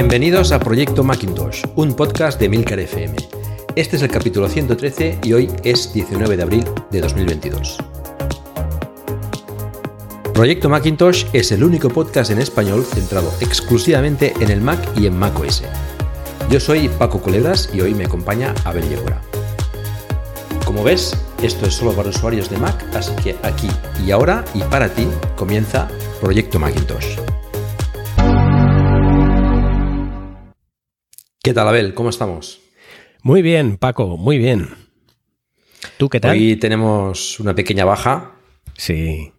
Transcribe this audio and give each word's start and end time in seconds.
Bienvenidos 0.00 0.50
a 0.52 0.58
Proyecto 0.58 1.04
Macintosh, 1.04 1.62
un 1.74 1.92
podcast 1.92 2.40
de 2.40 2.48
Milcar 2.48 2.80
FM. 2.80 3.16
Este 3.76 3.96
es 3.96 4.02
el 4.02 4.10
capítulo 4.10 4.48
113 4.48 5.18
y 5.22 5.34
hoy 5.34 5.50
es 5.62 5.92
19 5.92 6.38
de 6.38 6.42
abril 6.42 6.64
de 6.90 7.02
2022. 7.02 7.76
Proyecto 10.32 10.70
Macintosh 10.70 11.26
es 11.34 11.52
el 11.52 11.62
único 11.62 11.90
podcast 11.90 12.30
en 12.30 12.38
español 12.38 12.82
centrado 12.82 13.30
exclusivamente 13.40 14.32
en 14.40 14.50
el 14.50 14.62
Mac 14.62 14.80
y 14.96 15.04
en 15.04 15.18
macOS. 15.18 15.64
Yo 16.48 16.60
soy 16.60 16.88
Paco 16.88 17.20
Culebras 17.20 17.68
y 17.74 17.82
hoy 17.82 17.92
me 17.92 18.06
acompaña 18.06 18.54
Abel 18.64 18.88
Yegora. 18.88 19.20
Como 20.64 20.82
ves, 20.82 21.14
esto 21.42 21.66
es 21.66 21.74
solo 21.74 21.92
para 21.92 22.08
usuarios 22.08 22.48
de 22.48 22.56
Mac, 22.56 22.82
así 22.94 23.12
que 23.22 23.36
aquí 23.42 23.68
y 24.06 24.12
ahora 24.12 24.46
y 24.54 24.62
para 24.62 24.88
ti 24.88 25.06
comienza 25.36 25.88
Proyecto 26.22 26.58
Macintosh. 26.58 27.29
¿Qué 31.42 31.54
tal, 31.54 31.68
Abel? 31.68 31.94
¿Cómo 31.94 32.10
estamos? 32.10 32.60
Muy 33.22 33.40
bien, 33.40 33.78
Paco, 33.78 34.18
muy 34.18 34.36
bien. 34.36 34.68
¿Tú 35.96 36.10
qué 36.10 36.20
tal? 36.20 36.32
Hoy 36.32 36.56
tenemos 36.56 37.40
una 37.40 37.54
pequeña 37.54 37.86
baja. 37.86 38.32
Sí. 38.76 39.32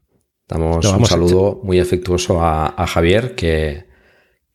Damos 0.48 0.84
un 0.84 1.06
saludo 1.06 1.60
muy 1.64 1.80
afectuoso 1.80 2.44
a, 2.44 2.88
Javier, 2.88 3.36
que, 3.36 3.86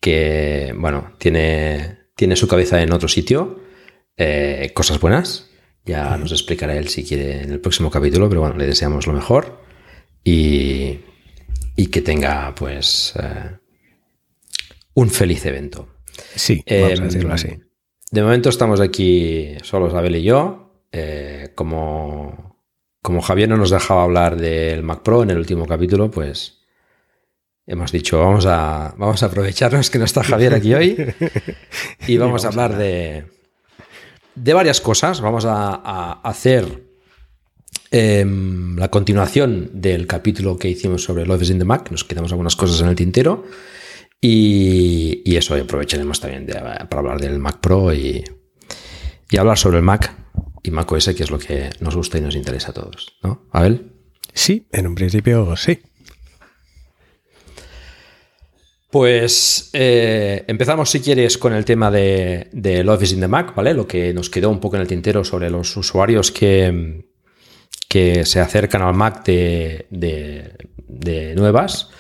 que, 0.01 0.75
bueno, 0.77 1.13
tiene, 1.19 2.09
tiene 2.17 2.35
su 2.35 2.49
cabeza 2.49 2.83
en 2.83 2.93
otro 2.93 3.07
sitio. 3.07 3.61
Eh, 4.17 4.73
cosas 4.75 4.99
buenas. 4.99 5.49
Ya 5.85 6.17
nos 6.17 6.33
explicará 6.33 6.77
él 6.77 6.89
si 6.89 7.05
quiere 7.05 7.45
en 7.45 7.53
el 7.53 7.61
próximo 7.61 7.93
capítulo, 7.93 8.29
pero 8.29 8.41
bueno, 8.41 8.57
le 8.57 8.67
deseamos 8.67 9.07
lo 9.07 9.13
mejor 9.13 9.63
y, 10.25 10.99
y 11.77 11.87
que 11.93 12.03
tenga, 12.03 12.53
pues, 12.57 13.15
eh, 13.23 13.57
un 14.95 15.11
feliz 15.11 15.47
evento. 15.47 15.96
Sí, 16.37 16.63
vamos 16.69 17.01
a 17.01 17.05
decirlo 17.05 17.35
así. 17.35 17.49
De 18.11 18.23
momento 18.23 18.49
estamos 18.49 18.81
aquí 18.81 19.57
solos 19.63 19.95
Abel 19.95 20.17
y 20.17 20.23
yo. 20.23 20.63
Eh, 20.93 21.51
como, 21.55 22.57
como 23.03 23.21
Javier 23.21 23.49
no 23.49 23.57
nos 23.57 23.71
dejaba 23.71 24.05
hablar 24.05 24.37
del 24.37 24.83
Mac 24.83 25.03
Pro 25.03 25.23
en 25.23 25.31
el 25.31 25.39
último 25.39 25.67
capítulo, 25.67 26.11
pues 26.11 26.61
hemos 27.67 27.91
dicho, 27.91 28.21
vamos 28.21 28.47
a, 28.47 28.95
vamos 28.97 29.23
a 29.23 29.27
aprovecharnos 29.27 29.91
que 29.91 29.99
no 29.99 30.05
está 30.05 30.23
Javier 30.23 30.55
aquí 30.55 30.73
hoy 30.73 30.97
y 32.07 32.17
vamos, 32.17 32.45
a 32.45 32.49
hablar 32.49 32.79
de, 32.79 33.27
de 34.37 34.55
varias 34.55 34.81
cosas. 34.81 35.21
Vamos 35.21 35.45
a, 35.45 36.13
hacer 36.23 36.85
em, 37.91 38.77
la 38.77 38.89
continuación 38.89 39.71
del 39.75 40.07
capítulo 40.07 40.57
que 40.57 40.69
hicimos 40.69 41.03
sobre 41.03 41.27
Love 41.27 41.43
is 41.43 41.51
in 41.51 41.59
the 41.59 41.65
Mac. 41.65 41.91
Nos 41.91 42.05
quedamos 42.05 42.31
algunas 42.31 42.55
cosas 42.55 42.81
en 42.81 42.89
el 42.89 42.95
tintero. 42.95 43.45
Y, 44.21 45.37
eso 45.37 45.55
aprovecharemos 45.55 46.21
también 46.21 46.47
para 46.47 46.99
hablar 46.99 47.21
del 47.21 47.39
Mac 47.39 47.61
Pro 47.61 47.93
y, 47.93 48.25
hablar 49.39 49.59
sobre 49.59 49.79
el 49.79 49.83
Mac 49.83 50.15
y 50.63 50.71
Mac 50.71 50.91
OS, 50.91 51.15
que 51.15 51.23
es 51.23 51.31
lo 51.31 51.39
que 51.39 51.71
nos 51.81 51.95
gusta 51.95 52.19
y 52.19 52.23
nos 52.23 52.35
interesa 52.35 52.71
a 52.71 52.75
todos. 52.75 53.17
¿No, 53.23 53.47
Abel? 53.53 53.93
Sí, 54.33 54.67
en 54.73 54.87
un 54.87 54.95
principio 54.95 55.57
sí. 55.57 55.79
Pues 58.91 59.71
eh, 59.75 60.45
empezamos, 60.47 60.91
si 60.91 61.01
quieres, 61.01 61.37
con 61.37 61.53
el 61.53 61.65
tema 61.65 61.91
de, 61.91 62.49
de 62.53 62.89
Office 62.89 63.15
in 63.15 63.21
the 63.21 63.29
Mac, 63.29 63.55
¿vale? 63.55 63.75
Lo 63.75 63.87
que 63.87 64.15
nos 64.15 64.31
quedó 64.31 64.49
un 64.49 64.61
poco 64.61 64.77
en 64.77 64.83
el 64.83 64.89
tintero 64.89 65.23
sobre 65.25 65.51
los 65.51 65.77
usuarios 65.77 66.33
que, 66.33 67.05
que 67.89 68.25
se 68.25 68.41
acercan 68.41 68.83
al 68.83 68.95
Mac 68.95 69.25
de, 69.25 69.87
de 69.91 71.35
nuevas 71.35 71.91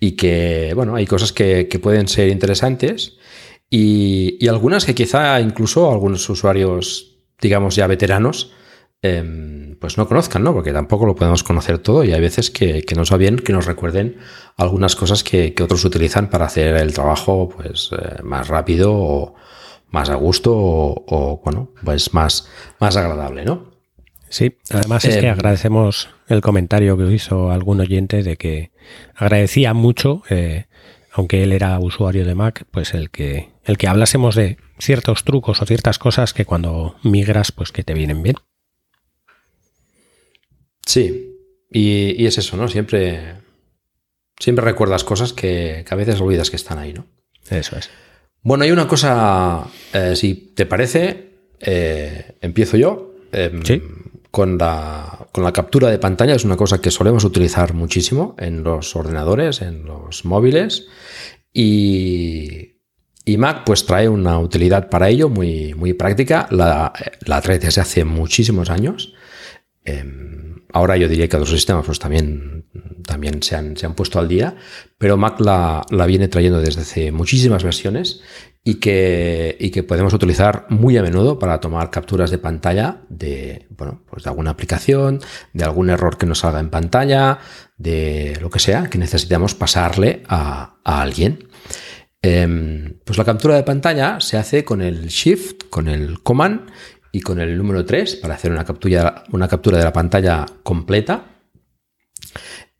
y 0.00 0.12
que, 0.12 0.72
bueno, 0.74 0.94
hay 0.94 1.06
cosas 1.06 1.32
que, 1.32 1.66
pueden 1.82 2.08
ser 2.08 2.28
interesantes 2.28 3.16
y, 3.70 4.46
algunas 4.48 4.84
que 4.84 4.94
quizá 4.94 5.40
incluso 5.40 5.90
algunos 5.90 6.28
usuarios, 6.28 7.18
digamos 7.40 7.76
ya 7.76 7.86
veteranos, 7.86 8.52
em, 9.02 9.76
pues 9.78 9.98
no 9.98 10.08
conozcan, 10.08 10.42
¿no? 10.42 10.54
Porque 10.54 10.72
tampoco 10.72 11.06
lo 11.06 11.14
podemos 11.14 11.42
conocer 11.42 11.78
todo 11.78 12.04
y 12.04 12.12
hay 12.12 12.20
veces 12.20 12.50
que, 12.50 12.82
que 12.82 12.94
nos 12.94 13.12
va 13.12 13.16
bien 13.16 13.36
que 13.36 13.52
nos 13.52 13.66
recuerden 13.66 14.18
algunas 14.56 14.96
cosas 14.96 15.22
que, 15.22 15.54
otros 15.62 15.84
utilizan 15.84 16.30
para 16.30 16.46
hacer 16.46 16.76
el 16.76 16.92
trabajo 16.92 17.48
pues 17.48 17.90
eh, 17.92 18.22
más 18.22 18.48
rápido 18.48 18.92
o 18.94 19.34
más 19.90 20.10
a 20.10 20.14
gusto 20.14 20.52
o, 20.54 21.40
bueno, 21.44 21.72
pues 21.84 22.12
más, 22.14 22.48
más 22.80 22.96
agradable, 22.96 23.44
¿no? 23.44 23.75
Sí, 24.28 24.56
además 24.70 25.04
es 25.04 25.16
que 25.16 25.26
em, 25.26 25.32
agradecemos 25.32 26.08
el 26.28 26.40
comentario 26.40 26.96
que 26.96 27.12
hizo 27.12 27.50
algún 27.50 27.80
oyente 27.80 28.22
de 28.22 28.36
que 28.36 28.70
agradecía 29.14 29.72
mucho, 29.72 30.22
eh, 30.28 30.66
aunque 31.12 31.42
él 31.42 31.52
era 31.52 31.78
usuario 31.78 32.24
de 32.26 32.34
Mac, 32.34 32.64
pues 32.70 32.94
el 32.94 33.10
que, 33.10 33.50
el 33.64 33.78
que 33.78 33.88
hablásemos 33.88 34.34
de 34.34 34.58
ciertos 34.78 35.24
trucos 35.24 35.62
o 35.62 35.66
ciertas 35.66 35.98
cosas 35.98 36.34
que 36.34 36.44
cuando 36.44 36.96
migras, 37.02 37.52
pues 37.52 37.72
que 37.72 37.84
te 37.84 37.94
vienen 37.94 38.22
bien. 38.22 38.36
Sí, 40.84 41.32
y, 41.70 42.26
es 42.26 42.38
eso, 42.38 42.56
¿no? 42.56 42.68
Siempre, 42.68 43.34
siempre 44.38 44.64
recuerdas 44.64 45.04
cosas 45.04 45.32
que, 45.32 45.84
a 45.88 45.94
veces 45.94 46.20
olvidas 46.20 46.50
que 46.50 46.56
están 46.56 46.78
ahí, 46.78 46.92
¿no? 46.92 47.06
Eso 47.48 47.76
es. 47.76 47.90
Bueno, 48.42 48.64
hay 48.64 48.70
una 48.70 48.86
cosa, 48.86 49.66
eh, 49.92 50.14
si 50.14 50.34
te 50.34 50.66
parece, 50.66 51.30
eh, 51.60 52.36
empiezo 52.40 52.76
yo. 52.76 53.14
Em, 53.32 53.62
sí 53.64 53.82
con 54.36 54.58
la, 54.58 55.52
captura 55.54 55.88
de 55.88 55.98
pantalla 55.98 56.34
es 56.34 56.44
una 56.44 56.58
cosa 56.58 56.78
que 56.78 56.90
solemos 56.90 57.24
utilizar 57.24 57.72
muchísimo 57.72 58.36
en 58.38 58.62
los 58.64 58.94
ordenadores, 58.94 59.62
en 59.62 59.86
los 59.86 60.26
móviles 60.26 60.88
y, 61.54 62.74
Mac 63.38 63.62
pues 63.64 63.86
trae 63.86 64.10
una 64.10 64.38
utilidad 64.38 64.90
para 64.90 65.08
ello 65.08 65.30
muy, 65.30 65.72
muy 65.72 65.94
práctica. 65.94 66.48
La, 66.50 66.92
la 67.24 67.40
trae 67.40 67.58
desde 67.58 67.80
hace 67.80 68.04
muchísimos 68.04 68.68
años. 68.68 69.14
Em, 69.86 70.66
ahora 70.70 70.98
yo 70.98 71.08
diría 71.08 71.28
que 71.28 71.36
otros 71.36 71.52
sistemas 71.52 71.86
pues 71.86 71.98
también, 71.98 72.66
también 73.06 73.42
se, 73.42 73.56
han, 73.56 73.74
se 73.78 73.86
han 73.86 73.94
puesto 73.94 74.18
al 74.18 74.28
día, 74.28 74.54
pero 74.98 75.16
Mac 75.16 75.40
la, 75.40 75.82
la, 75.88 76.04
viene 76.04 76.28
trayendo 76.28 76.60
desde 76.60 76.82
hace 76.82 77.10
muchísimas 77.10 77.64
versiones 77.64 78.20
y 78.68 78.80
que, 78.80 79.56
y 79.60 79.70
que 79.70 79.84
podemos 79.84 80.12
utilizar 80.12 80.66
muy 80.70 80.96
a 80.96 81.02
menudo 81.02 81.38
para 81.38 81.60
tomar 81.60 81.88
capturas 81.88 82.32
de 82.32 82.38
pantalla 82.38 83.02
de, 83.08 83.68
bueno, 83.70 84.02
pues 84.10 84.24
de 84.24 84.30
alguna 84.30 84.50
aplicación, 84.50 85.20
de 85.52 85.62
algún 85.62 85.88
error 85.88 86.18
que 86.18 86.26
nos 86.26 86.40
salga 86.40 86.58
en 86.58 86.68
pantalla, 86.68 87.38
de 87.78 88.36
lo 88.40 88.50
que 88.50 88.58
sea 88.58 88.90
que 88.90 88.98
necesitamos 88.98 89.54
pasarle 89.54 90.24
a, 90.26 90.78
a 90.82 91.00
alguien. 91.00 91.48
Em, 92.20 92.98
pues 93.04 93.16
la 93.16 93.24
captura 93.24 93.54
de 93.54 93.62
pantalla 93.62 94.18
se 94.18 94.36
hace 94.36 94.64
con 94.64 94.82
el 94.82 95.06
Shift, 95.06 95.68
con 95.70 95.86
el 95.86 96.24
Command 96.24 96.68
y 97.12 97.20
con 97.20 97.38
el 97.38 97.56
número 97.56 97.84
3 97.84 98.16
para 98.16 98.34
hacer 98.34 98.50
una 98.50 98.64
captura, 98.64 99.22
una 99.30 99.46
captura 99.46 99.78
de 99.78 99.84
la 99.84 99.92
pantalla 99.92 100.44
completa. 100.64 101.24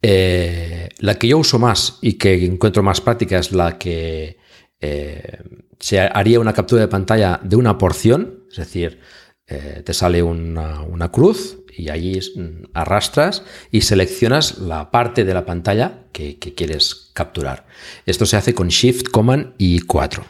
Eh, 0.03 0.89
la 0.99 1.15
que 1.15 1.29
yo 1.29 1.39
uso 1.39 1.61
más 1.61 2.01
y 2.03 2.15
que 2.15 2.45
encuentro 2.45 2.83
más 2.83 3.01
práctica 3.01 3.39
es 3.39 3.53
la 3.53 3.79
que 3.79 4.37
eh, 4.81 5.39
se 5.79 6.01
haría 6.01 6.41
una 6.41 6.53
captura 6.53 6.83
de 6.83 6.89
pantalla 6.89 7.41
de 7.43 7.57
una 7.57 7.79
porción, 7.79 8.45
es 8.51 8.57
decir, 8.57 9.01
eh, 9.49 9.83
te 9.85 9.95
sale 9.95 10.25
una, 10.25 11.11
cruz 11.13 11.59
y 11.73 11.89
allí 11.91 12.19
mm, 12.19 12.71
arrastras 12.75 13.45
y 13.71 13.83
seleccionas 13.83 14.59
la 14.59 14.91
parte 14.91 15.25
de 15.25 15.35
la 15.35 15.45
pantalla 15.47 16.07
que, 16.13 16.39
quieres 16.39 17.13
capturar. 17.15 17.67
Esto 18.07 18.27
se 18.27 18.37
hace 18.37 18.55
con 18.55 18.69
Shift, 18.69 19.09
Command 19.11 19.55
y 19.57 19.81
4. 19.81 20.25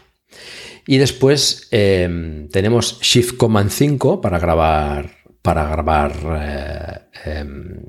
Y 0.87 0.98
después 0.98 1.69
em, 1.70 2.49
tenemos 2.49 3.00
Shift 3.00 3.38
Command 3.38 3.70
5 3.70 4.20
para 4.20 4.38
grabar, 4.38 5.10
para 5.40 5.66
grabar 5.69 6.12
eh, 7.25 7.38
em, 7.38 7.81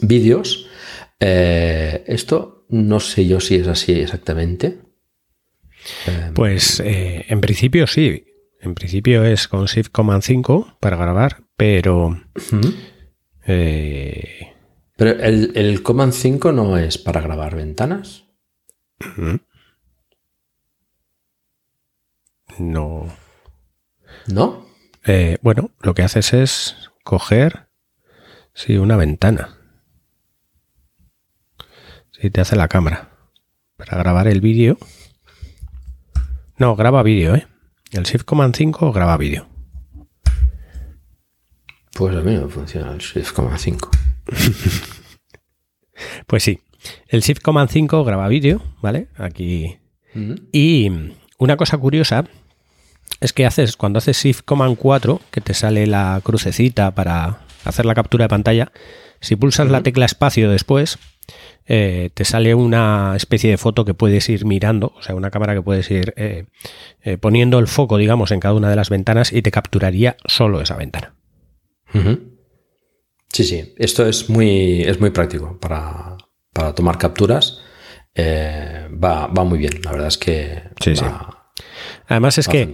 vídeos. 0.00 0.66
Eh, 1.20 2.02
esto 2.08 2.66
no 2.70 2.98
sé 2.98 3.26
yo 3.26 3.38
si 3.38 3.54
es 3.56 3.68
así 3.68 3.92
exactamente. 3.92 4.87
Em, 6.06 6.34
pues 6.34 6.80
eh, 6.80 7.26
en 7.28 7.40
principio 7.40 7.86
sí. 7.86 8.24
En 8.60 8.74
principio 8.74 9.24
es 9.24 9.46
con 9.48 9.66
Shift 9.66 9.92
Command 9.92 10.22
5 10.22 10.78
para 10.80 10.96
grabar, 10.96 11.44
pero. 11.56 12.20
Eh, 13.46 14.54
pero 14.96 15.10
el, 15.10 15.52
el, 15.54 15.82
Command 15.82 16.12
5 16.12 16.52
no 16.52 16.76
es 16.76 16.98
para 16.98 17.20
grabar 17.20 17.54
ventanas. 17.54 18.24
No. 22.58 23.06
¿No? 24.26 24.66
Eh, 25.06 25.38
bueno, 25.40 25.70
lo 25.80 25.94
que 25.94 26.02
haces 26.02 26.34
es 26.34 26.90
coger. 27.04 27.68
Sí, 28.54 28.76
una 28.76 28.96
ventana. 28.96 29.56
Sí, 32.10 32.30
te 32.30 32.40
hace 32.40 32.56
la 32.56 32.68
cámara. 32.68 33.10
Para 33.76 33.96
grabar 33.98 34.26
el 34.26 34.40
vídeo. 34.40 34.78
No, 36.58 36.74
graba 36.74 37.04
vídeo, 37.04 37.36
¿eh? 37.36 37.46
El 37.92 38.02
Shift 38.02 38.24
Command 38.24 38.54
5 38.54 38.92
graba 38.92 39.16
vídeo. 39.16 39.46
Pues 41.94 42.16
a 42.16 42.20
mí 42.20 42.34
no 42.34 42.48
funciona 42.48 42.92
el 42.92 42.98
Shift 42.98 43.32
Command 43.32 43.58
5. 43.58 43.90
pues 46.26 46.42
sí. 46.42 46.60
El 47.06 47.22
Shift 47.22 47.42
Command 47.42 47.70
5 47.70 48.04
graba 48.04 48.26
vídeo, 48.26 48.60
¿vale? 48.82 49.08
Aquí. 49.16 49.78
Y 50.52 50.90
una 51.38 51.56
cosa 51.56 51.78
curiosa 51.78 52.24
es 53.20 53.32
que 53.32 53.46
haces, 53.46 53.76
cuando 53.76 53.98
haces 53.98 54.20
Shift 54.20 54.44
Command 54.44 54.76
4, 54.76 55.20
que 55.30 55.40
te 55.40 55.54
sale 55.54 55.86
la 55.86 56.20
crucecita 56.24 56.92
para 56.92 57.46
hacer 57.64 57.86
la 57.86 57.94
captura 57.94 58.24
de 58.24 58.30
pantalla, 58.30 58.72
si 59.20 59.36
pulsas 59.36 59.70
la 59.70 59.82
tecla 59.82 60.06
espacio 60.06 60.50
después, 60.50 60.98
eh, 61.66 62.10
te 62.14 62.24
sale 62.24 62.54
una 62.54 63.14
especie 63.16 63.50
de 63.50 63.58
foto 63.58 63.84
que 63.84 63.94
puedes 63.94 64.28
ir 64.28 64.44
mirando, 64.44 64.92
o 64.96 65.02
sea, 65.02 65.14
una 65.14 65.30
cámara 65.30 65.54
que 65.54 65.62
puedes 65.62 65.90
ir 65.90 66.14
eh, 66.16 66.46
eh, 67.02 67.18
poniendo 67.18 67.58
el 67.58 67.66
foco, 67.66 67.98
digamos, 67.98 68.30
en 68.30 68.40
cada 68.40 68.54
una 68.54 68.70
de 68.70 68.76
las 68.76 68.90
ventanas 68.90 69.32
y 69.32 69.42
te 69.42 69.50
capturaría 69.50 70.16
solo 70.24 70.60
esa 70.60 70.76
ventana. 70.76 71.14
Sí, 73.30 73.44
sí, 73.44 73.74
esto 73.76 74.06
es 74.06 74.30
muy, 74.30 74.82
es 74.82 75.00
muy 75.00 75.10
práctico 75.10 75.58
para, 75.60 76.16
tomar 76.74 76.98
capturas. 76.98 77.60
va, 78.16 79.26
va, 79.26 79.44
muy 79.44 79.58
bien, 79.58 79.80
la 79.82 79.92
verdad 79.92 80.08
es 80.08 80.18
que... 80.18 80.62
Sí, 80.82 80.96
sí. 80.96 81.04
Además 82.06 82.38
es 82.38 82.48
que 82.48 82.72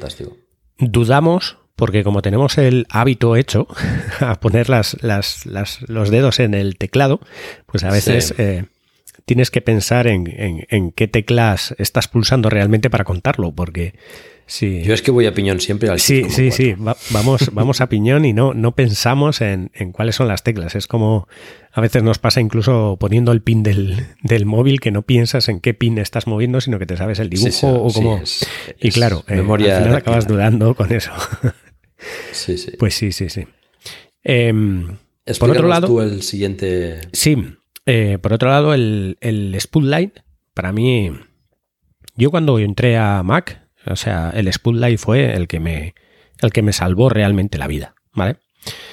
dudamos 0.78 1.58
porque 1.76 2.04
como 2.04 2.22
tenemos 2.22 2.58
el 2.58 2.86
hábito 2.90 3.36
hecho 3.36 3.66
a 4.20 4.40
poner 4.40 4.68
las, 4.68 4.96
los 5.02 6.10
dedos 6.10 6.40
en 6.40 6.54
el 6.54 6.76
teclado, 6.76 7.20
pues 7.66 7.84
a 7.84 7.90
veces 7.90 8.34
eh, 8.38 8.64
tienes 9.24 9.50
que 9.50 9.60
pensar 9.60 10.06
en, 10.06 10.92
qué 10.92 11.08
teclas 11.08 11.74
estás 11.78 12.08
pulsando 12.08 12.50
realmente 12.50 12.90
para 12.90 13.04
contarlo, 13.04 13.52
porque 13.52 13.94
si... 14.46 14.82
Yo 14.82 14.92
es 14.92 15.02
que 15.02 15.10
voy 15.10 15.26
a 15.26 15.34
piñón 15.34 15.60
siempre 15.60 15.88
al 15.88 15.98
Sí, 15.98 16.24
sí, 16.28 16.50
sí, 16.50 16.74
vamos, 17.10 17.50
vamos 17.52 17.80
a 17.80 17.88
piñón 17.88 18.24
y 18.24 18.32
no, 18.32 18.52
no 18.54 18.72
pensamos 18.72 19.40
en, 19.40 19.70
cuáles 19.92 20.16
son 20.16 20.28
las 20.28 20.42
teclas. 20.42 20.74
Es 20.74 20.86
como 20.86 21.28
a 21.72 21.80
veces 21.80 22.02
nos 22.02 22.18
pasa 22.18 22.40
incluso 22.40 22.96
poniendo 23.00 23.32
el 23.32 23.42
pin 23.42 23.62
del, 23.62 24.46
móvil 24.46 24.80
que 24.80 24.90
no 24.90 25.02
piensas 25.02 25.48
en 25.48 25.60
qué 25.60 25.74
pin 25.74 25.98
estás 25.98 26.26
moviendo, 26.26 26.60
sino 26.60 26.78
que 26.78 26.86
te 26.86 26.96
sabes 26.96 27.18
el 27.18 27.30
dibujo 27.30 27.68
o 27.68 27.92
como... 27.92 28.22
y 28.80 28.90
claro, 28.90 29.24
eh, 29.28 29.36
memoria 29.36 29.78
al 29.78 29.82
final 29.82 29.98
acabas 29.98 30.28
dudando 30.28 30.74
con 30.74 30.92
eso. 30.92 31.12
Sí, 32.32 32.58
sí. 32.58 32.72
Pues 32.78 32.94
sí, 32.94 33.12
sí, 33.12 33.30
sí. 33.30 33.46
Em, 34.22 34.98
por 35.38 35.50
otro 35.50 35.68
lado, 35.68 35.86
tú 35.86 36.02
el 36.02 36.22
siguiente. 36.22 37.00
Sí, 37.14 37.36
eh, 37.86 38.18
por 38.20 38.34
otro 38.34 38.50
lado, 38.50 38.74
el, 38.74 39.16
el 39.22 39.56
Spotlight, 39.58 40.18
para 40.52 40.70
mí, 40.72 41.12
yo 42.16 42.30
cuando 42.30 42.58
entré 42.58 42.98
a 42.98 43.22
Mac, 43.22 43.63
o 43.86 43.96
sea, 43.96 44.30
el 44.34 44.52
Spotlight 44.52 44.98
fue 44.98 45.34
el 45.34 45.48
que 45.48 45.60
me, 45.60 45.94
el 46.40 46.52
que 46.52 46.62
me 46.62 46.72
salvó 46.72 47.08
realmente 47.08 47.58
la 47.58 47.66
vida, 47.66 47.94
¿vale? 48.12 48.36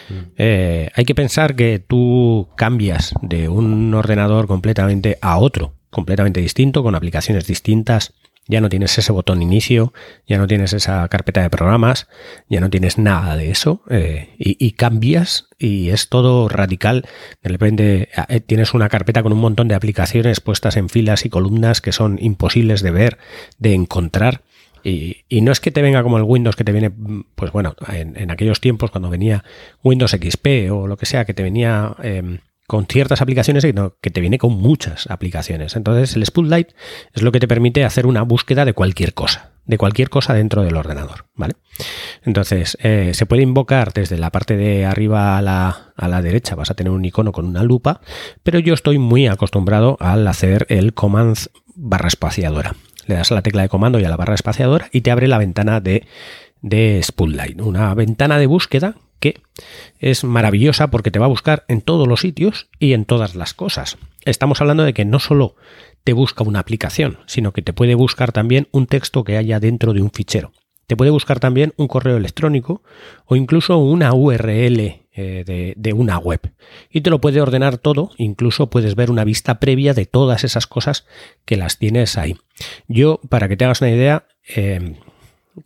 Mm. 0.10 0.32
Eh, 0.38 0.90
hay 0.94 1.06
que 1.06 1.16
pensar 1.16 1.56
que 1.56 1.80
tú 1.80 2.50
cambias 2.56 3.14
de 3.22 3.50
un 3.50 3.94
ordenador 3.94 4.48
completamente 4.48 5.18
a 5.22 5.38
otro, 5.38 5.76
completamente 5.90 6.42
distinto, 6.42 6.84
con 6.84 6.96
aplicaciones 6.96 7.48
distintas, 7.48 8.14
ya 8.48 8.60
no 8.60 8.70
tienes 8.70 8.98
ese 8.98 9.12
botón 9.12 9.42
inicio, 9.42 9.94
ya 10.28 10.38
no 10.38 10.48
tienes 10.48 10.74
esa 10.74 11.08
carpeta 11.08 11.42
de 11.42 11.50
programas, 11.50 12.08
ya 12.50 12.60
no 12.60 12.70
tienes 12.70 12.98
nada 12.98 13.38
de 13.38 13.52
eso 13.52 13.84
eh, 13.90 14.36
y, 14.38 14.72
cambias 14.72 15.48
y 15.60 15.90
es 15.90 16.10
todo 16.10 16.50
radical. 16.50 17.06
De 17.44 17.50
repente 17.50 18.10
eh, 18.28 18.40
tienes 18.42 18.74
una 18.74 18.90
carpeta 18.90 19.22
con 19.24 19.32
un 19.32 19.40
montón 19.40 19.68
de 19.68 19.76
aplicaciones 19.76 20.42
puestas 20.42 20.76
en 20.76 20.90
filas 20.90 21.26
y 21.26 21.30
columnas 21.30 21.82
que 21.82 21.92
son 21.92 22.18
imposibles 22.20 22.82
de 22.82 22.92
ver, 22.92 23.20
de 23.60 23.74
encontrar. 23.74 24.42
Y, 24.84 25.24
no 25.42 25.52
es 25.52 25.60
que 25.60 25.72
te 25.72 25.82
venga 25.82 26.04
como 26.04 26.18
el 26.18 26.24
Windows 26.24 26.56
que 26.56 26.64
te 26.64 26.72
viene, 26.72 26.92
pues 27.36 27.52
bueno, 27.52 27.76
en, 27.88 28.32
aquellos 28.32 28.62
tiempos 28.62 28.92
cuando 28.92 29.10
venía 29.10 29.44
Windows 29.84 30.12
XP 30.12 30.72
o 30.72 30.88
lo 30.88 30.98
que 30.98 31.06
sea, 31.06 31.26
que 31.26 31.34
te 31.34 31.44
venía... 31.44 31.96
Em, 32.04 32.40
con 32.72 32.86
ciertas 32.86 33.22
aplicaciones, 33.22 33.64
sino 33.64 33.98
que 34.00 34.12
te 34.12 34.22
viene 34.22 34.38
con 34.38 34.54
muchas 34.54 35.06
aplicaciones. 35.12 35.76
Entonces, 35.76 36.16
el 36.16 36.26
Spotlight 36.26 36.70
es 37.12 37.22
lo 37.22 37.34
que 37.34 37.42
te 37.42 37.48
permite 37.50 37.84
hacer 37.84 38.06
una 38.06 38.22
búsqueda 38.22 38.64
de 38.64 38.72
cualquier 38.72 39.14
cosa, 39.14 39.52
de 39.66 39.78
cualquier 39.78 40.10
cosa 40.10 40.34
dentro 40.34 40.64
del 40.64 40.78
ordenador, 40.78 41.26
¿vale? 41.36 41.56
Entonces, 42.24 42.78
eh, 42.82 43.12
se 43.14 43.26
puede 43.26 43.42
invocar 43.42 43.92
desde 43.92 44.18
la 44.18 44.32
parte 44.32 44.56
de 44.56 44.86
arriba 44.86 45.38
a 45.38 45.42
la, 45.42 45.92
a 45.98 46.08
la 46.08 46.22
derecha, 46.22 46.56
vas 46.56 46.72
a 46.72 46.74
tener 46.74 46.94
un 46.94 47.04
icono 47.04 47.34
con 47.34 47.46
una 47.46 47.62
lupa, 47.62 48.00
pero 48.42 48.58
yo 48.58 48.74
estoy 48.74 49.00
muy 49.00 49.28
acostumbrado 49.28 49.98
al 50.00 50.26
hacer 50.26 50.66
el 50.70 50.94
command 50.94 51.36
barra 51.76 52.08
espaciadora. 52.08 52.76
Le 53.12 53.18
das 53.18 53.32
a 53.32 53.36
la 53.36 53.42
tecla 53.42 53.62
de 53.62 53.70
comando 53.70 54.00
y 54.00 54.06
a 54.06 54.10
la 54.10 54.16
barra 54.16 54.36
espaciadora 54.36 54.88
y 54.94 55.02
te 55.02 55.12
abre 55.12 55.28
la 55.28 55.38
ventana 55.38 55.82
de, 55.82 56.08
de 56.62 57.02
Spotlight, 57.04 57.60
una 57.60 57.94
ventana 57.94 58.40
de 58.40 58.46
búsqueda 58.46 58.96
que 59.20 59.42
es 60.00 60.24
maravillosa 60.24 60.90
porque 60.90 61.12
te 61.12 61.20
va 61.20 61.26
a 61.26 61.30
buscar 61.30 61.66
en 61.68 61.82
todos 61.82 62.08
los 62.08 62.22
sitios 62.22 62.70
y 62.80 62.94
en 62.94 63.04
todas 63.04 63.36
las 63.36 63.54
cosas. 63.54 63.98
Estamos 64.24 64.62
hablando 64.62 64.84
de 64.84 64.94
que 64.94 65.04
no 65.04 65.20
solo 65.20 65.56
te 66.06 66.14
busca 66.14 66.46
una 66.46 66.60
aplicación, 66.60 67.20
sino 67.26 67.52
que 67.52 67.62
te 67.62 67.74
puede 67.74 67.96
buscar 67.96 68.32
también 68.32 68.70
un 68.72 68.88
texto 68.88 69.26
que 69.26 69.36
haya 69.36 69.60
dentro 69.60 69.94
de 69.94 70.02
un 70.02 70.12
fichero. 70.12 70.54
Te 70.88 70.96
puede 70.96 71.12
buscar 71.12 71.42
también 71.42 71.74
un 71.76 71.90
correo 71.90 72.16
electrónico 72.16 72.82
o 73.26 73.36
incluso 73.36 73.78
una 73.78 74.14
URL 74.14 75.01
eh, 75.14 75.74
de, 75.76 75.94
una 75.94 76.18
web. 76.18 76.54
Y 76.90 77.02
te 77.02 77.10
lo 77.10 77.22
puede 77.22 77.42
ordenar 77.42 77.78
todo, 77.78 78.12
incluso 78.18 78.70
puedes 78.70 78.96
ver 78.96 79.12
una 79.12 79.24
vista 79.24 79.60
previa 79.60 79.94
de 79.94 80.06
todas 80.06 80.44
esas 80.44 80.68
cosas 80.68 81.06
que 81.46 81.58
las 81.58 81.78
tienes 81.78 82.18
ahí. 82.18 82.38
Yo, 82.88 83.20
para 83.30 83.48
que 83.48 83.58
te 83.58 83.66
hagas 83.66 83.82
una 83.82 83.92
idea, 83.92 84.26
eh, 84.56 84.96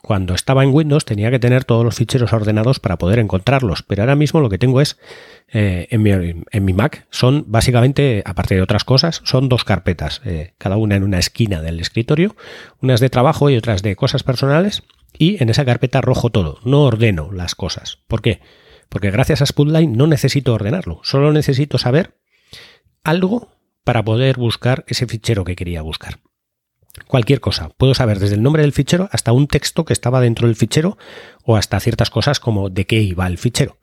cuando 0.02 0.34
estaba 0.34 0.64
en 0.64 0.74
Windows 0.74 1.04
tenía 1.04 1.30
que 1.30 1.38
tener 1.38 1.64
todos 1.64 1.84
los 1.84 1.94
ficheros 1.94 2.32
ordenados 2.32 2.80
para 2.80 2.98
poder 2.98 3.18
encontrarlos, 3.18 3.82
pero 3.82 4.02
ahora 4.02 4.16
mismo 4.16 4.40
lo 4.40 4.48
que 4.48 4.58
tengo 4.58 4.80
es 4.80 4.98
eh, 5.48 5.86
en, 5.90 6.02
mi, 6.02 6.72
Mac 6.72 7.06
son 7.10 7.44
básicamente, 7.46 8.22
aparte 8.24 8.56
de 8.56 8.62
otras 8.62 8.84
cosas, 8.84 9.20
son 9.24 9.48
dos 9.48 9.64
carpetas, 9.64 10.22
eh, 10.24 10.54
cada 10.58 10.76
una 10.76 10.96
en 10.96 11.04
una 11.04 11.18
esquina 11.18 11.62
del 11.62 11.80
escritorio, 11.80 12.34
unas 12.80 13.00
de 13.00 13.10
trabajo 13.10 13.48
y 13.50 13.56
otras 13.56 13.82
de 13.82 13.96
cosas 13.96 14.22
personales, 14.22 14.82
y 15.18 15.42
en 15.42 15.48
esa 15.48 15.64
carpeta 15.64 16.00
rojo 16.00 16.30
todo, 16.30 16.58
no 16.64 16.82
ordeno 16.82 17.30
las 17.32 17.54
cosas. 17.54 17.98
¿Por 18.08 18.22
qué? 18.22 18.40
Porque 18.88 19.10
gracias 19.10 19.42
a 19.42 19.46
Spotlight 19.46 19.90
no 19.90 20.06
necesito 20.06 20.54
ordenarlo, 20.54 21.00
solo 21.02 21.32
necesito 21.32 21.78
saber 21.78 22.16
algo 23.04 23.50
para 23.84 24.04
poder 24.04 24.36
buscar 24.36 24.84
ese 24.88 25.06
fichero 25.06 25.44
que 25.44 25.56
quería 25.56 25.82
buscar 25.82 26.18
cualquier 27.06 27.40
cosa. 27.40 27.70
Puedo 27.76 27.94
saber 27.94 28.18
desde 28.18 28.34
el 28.34 28.42
nombre 28.42 28.62
del 28.62 28.72
fichero 28.72 29.08
hasta 29.12 29.32
un 29.32 29.46
texto 29.46 29.84
que 29.84 29.92
estaba 29.92 30.20
dentro 30.20 30.46
del 30.46 30.56
fichero 30.56 30.96
o 31.44 31.56
hasta 31.56 31.80
ciertas 31.80 32.10
cosas 32.10 32.40
como 32.40 32.70
de 32.70 32.86
qué 32.86 33.00
iba 33.00 33.26
el 33.26 33.38
fichero. 33.38 33.78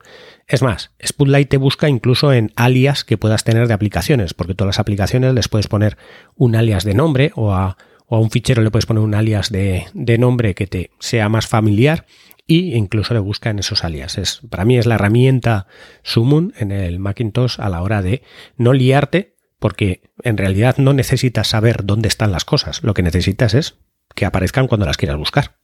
Es 0.48 0.62
más, 0.62 0.91
Spotlight 1.05 1.50
te 1.50 1.57
busca 1.57 1.88
incluso 1.88 2.33
en 2.33 2.51
alias 2.55 3.03
que 3.03 3.17
puedas 3.17 3.43
tener 3.43 3.67
de 3.67 3.74
aplicaciones, 3.74 4.33
porque 4.33 4.55
todas 4.55 4.75
las 4.75 4.79
aplicaciones 4.79 5.33
les 5.33 5.48
puedes 5.48 5.67
poner 5.67 5.98
un 6.36 6.55
alias 6.55 6.83
de 6.83 6.93
nombre 6.93 7.31
o 7.36 7.53
a, 7.53 7.77
un 8.07 8.29
fichero 8.29 8.62
le 8.62 8.69
puedes 8.69 8.86
poner 8.86 9.01
un 9.01 9.15
alias 9.15 9.51
de, 9.51 9.86
nombre 10.19 10.53
que 10.53 10.67
te 10.67 10.91
sea 11.00 11.29
más 11.29 11.48
familiar 11.48 12.05
y 12.45 12.75
incluso 12.75 13.13
le 13.13 13.19
busca 13.19 13.50
en 13.50 13.59
esos 13.59 13.83
aliases. 13.83 14.41
para 14.50 14.65
mí 14.65 14.77
es 14.77 14.85
la 14.85 14.95
herramienta 14.95 15.67
Sumun 16.03 16.53
en 16.57 16.71
el 16.71 17.00
Macintosh 17.00 17.59
a 17.59 17.69
la 17.69 17.81
hora 17.81 18.01
de 18.01 18.23
no 18.57 18.73
liarte 18.73 19.35
porque 19.59 20.01
en 20.23 20.38
realidad 20.38 20.77
no 20.77 20.93
necesitas 20.93 21.47
saber 21.47 21.85
dónde 21.85 22.09
están 22.09 22.31
las 22.33 22.43
cosas, 22.43 22.83
lo 22.83 22.93
que 22.93 23.01
necesitas 23.01 23.53
es 23.53 23.75
que 24.13 24.25
aparezcan 24.25 24.67
cuando 24.67 24.85
las 24.85 24.97
quieras 24.97 25.17
buscar. 25.17 25.55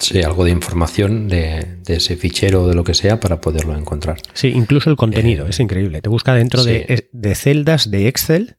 Sí, 0.00 0.22
algo 0.22 0.44
de 0.44 0.50
información 0.50 1.28
de, 1.28 1.78
ese 1.86 2.16
fichero 2.16 2.64
o 2.64 2.68
de 2.68 2.74
lo 2.74 2.84
que 2.84 2.94
sea 2.94 3.20
para 3.20 3.40
poderlo 3.42 3.76
encontrar. 3.76 4.16
Sí, 4.32 4.48
incluso 4.48 4.88
el 4.88 4.96
contenido, 4.96 5.46
eh, 5.46 5.50
es 5.50 5.60
increíble. 5.60 6.00
Te 6.00 6.08
busca 6.08 6.34
dentro 6.34 6.64
de, 6.64 7.34
celdas 7.34 7.90
de 7.90 8.08
Excel, 8.08 8.56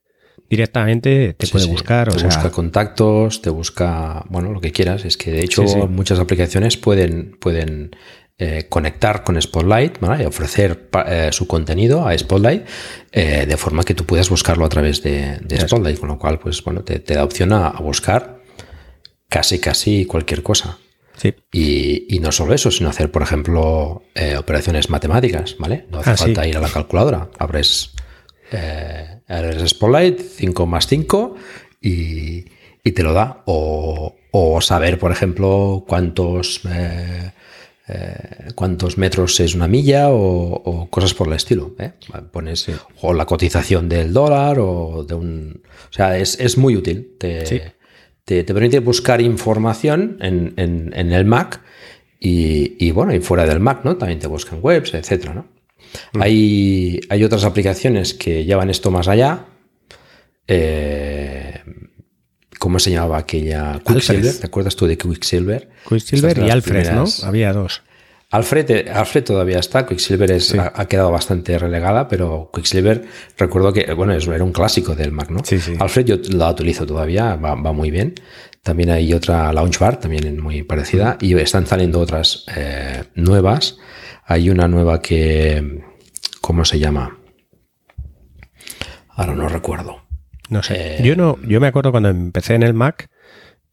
directamente 0.51 1.33
te 1.33 1.47
puede 1.47 1.65
buscar. 1.65 2.13
Te 2.13 2.25
busca 2.25 2.51
contactos, 2.51 3.41
te 3.41 3.49
busca, 3.49 4.25
bueno, 4.29 4.51
lo 4.51 4.59
que 4.59 4.71
quieras. 4.71 5.05
Es 5.05 5.15
que 5.15 5.31
de 5.31 5.43
hecho 5.43 5.63
muchas 5.87 6.19
aplicaciones 6.19 6.75
pueden, 6.75 7.37
pueden 7.39 7.91
eh, 8.37 8.65
conectar 8.67 9.23
con 9.23 9.41
Spotlight 9.41 9.99
y 10.19 10.25
ofrecer 10.25 10.89
eh, 11.07 11.29
su 11.31 11.47
contenido 11.47 12.05
a 12.05 12.17
Spotlight 12.17 12.67
eh, 13.13 13.45
de 13.47 13.57
forma 13.57 13.83
que 13.83 13.93
tú 13.93 14.05
puedas 14.05 14.29
buscarlo 14.29 14.65
a 14.65 14.69
través 14.69 15.01
de, 15.01 15.39
Spotlight, 15.57 15.99
con 15.99 16.09
lo 16.09 16.19
cual 16.19 16.37
pues 16.37 16.61
bueno 16.63 16.83
te, 16.83 16.99
da 16.99 17.23
opción 17.23 17.53
a, 17.53 17.69
buscar 17.79 18.41
casi 19.29 19.59
casi 19.59 20.05
cualquier 20.05 20.43
cosa. 20.43 20.79
Y, 21.51 22.19
no 22.19 22.31
solo 22.31 22.55
eso, 22.55 22.71
sino 22.71 22.89
hacer, 22.89 23.11
por 23.11 23.21
ejemplo, 23.21 24.03
operaciones 24.37 24.89
matemáticas, 24.89 25.55
¿vale? 25.59 25.85
No 25.91 25.99
hace 25.99 26.09
ah, 26.09 26.17
falta 26.17 26.47
ir 26.47 26.57
a 26.57 26.61
la 26.61 26.69
calculadora. 26.69 27.29
Abres, 27.37 27.93
Spotlight 29.67 30.19
5 30.19 30.65
más 30.65 30.87
5 30.87 31.35
y, 31.81 32.45
te 32.91 33.03
lo 33.03 33.13
da. 33.13 33.43
O, 33.45 34.15
saber, 34.61 34.99
por 34.99 35.11
ejemplo, 35.11 35.83
cuántos 35.87 36.61
eh, 37.93 38.51
cuántos 38.55 38.97
metros 38.97 39.39
es 39.39 39.55
una 39.55 39.67
milla 39.67 40.09
o, 40.09 40.87
cosas 40.89 41.13
por 41.13 41.27
el 41.27 41.33
estilo. 41.33 41.75
¿eh? 41.79 41.91
Pones 42.31 42.67
o 43.01 43.13
la 43.13 43.25
cotización 43.25 43.89
del 43.89 44.13
dólar 44.13 44.59
o 44.59 45.03
de 45.07 45.15
un... 45.15 45.61
O 45.89 45.93
sea, 45.93 46.17
es, 46.17 46.57
muy 46.57 46.75
útil. 46.75 47.15
Te, 47.17 47.73
te, 48.23 48.43
permite 48.43 48.79
buscar 48.79 49.21
información 49.21 50.17
en, 50.21 50.93
el 50.93 51.25
Mac 51.25 51.61
y, 52.19 52.91
bueno, 52.91 53.13
y 53.13 53.19
fuera 53.19 53.45
del 53.45 53.59
Mac, 53.59 53.81
¿no? 53.83 53.97
También 53.97 54.19
te 54.19 54.27
buscan 54.27 54.59
webs, 54.61 54.93
etcétera, 54.93 55.33
¿no? 55.33 55.60
Mm. 56.13 56.21
Hay, 56.21 56.99
hay, 57.09 57.23
otras 57.23 57.43
aplicaciones 57.43 58.13
que 58.13 58.45
llevan 58.45 58.69
esto 58.69 58.91
más 58.91 59.07
allá. 59.07 59.45
Eh, 60.47 61.61
¿Cómo 62.59 62.79
se 62.79 62.91
llamaba 62.91 63.17
aquella? 63.17 63.79
Quicksilver. 63.85 64.39
¿Te 64.39 64.47
acuerdas 64.47 64.75
tú 64.75 64.85
de 64.85 64.97
Quicksilver? 64.97 65.69
Quicksilver 65.87 66.37
y 66.39 66.49
Alfred, 66.49 66.91
¿no? 66.91 67.05
Había 67.23 67.53
dos. 67.53 67.81
Alfred, 68.31 68.87
Alfred 68.87 69.25
todavía 69.25 69.59
está, 69.59 69.85
Quicksilver 69.85 70.39
ha, 70.73 70.85
quedado 70.85 71.11
bastante 71.11 71.59
relegada, 71.59 72.07
pero 72.07 72.49
Quicksilver 72.53 73.03
recuerdo 73.37 73.73
que, 73.73 73.93
bueno, 73.93 74.13
era 74.13 74.43
un 74.43 74.53
clásico 74.53 74.95
del 74.95 75.11
Mac, 75.11 75.29
¿no? 75.29 75.43
Sí, 75.43 75.59
sí. 75.59 75.73
Alfred 75.77 76.05
yo 76.05 76.15
la 76.29 76.49
utilizo 76.49 76.85
todavía, 76.85 77.35
va, 77.35 77.55
muy 77.55 77.91
bien. 77.91 78.15
También 78.63 78.89
hay 78.89 79.13
otra 79.13 79.51
Launchbar, 79.51 79.99
también 79.99 80.39
muy 80.39 80.63
parecida, 80.63 81.17
y 81.19 81.35
están 81.35 81.67
saliendo 81.67 81.99
otras 81.99 82.45
eh, 82.55 83.03
nuevas. 83.15 83.77
Hay 84.31 84.49
una 84.49 84.67
nueva 84.67 85.01
que, 85.01 85.83
¿cómo 86.39 86.63
se 86.63 86.79
llama? 86.79 87.17
Ahora 89.09 89.35
no 89.35 89.49
recuerdo. 89.49 90.03
No 90.47 90.63
sé. 90.63 90.99
Eh, 90.99 91.03
yo 91.03 91.17
no, 91.17 91.37
yo 91.43 91.59
me 91.59 91.67
acuerdo 91.67 91.91
cuando 91.91 92.09
empecé 92.09 92.55
en 92.55 92.63
el 92.63 92.73
Mac 92.73 93.09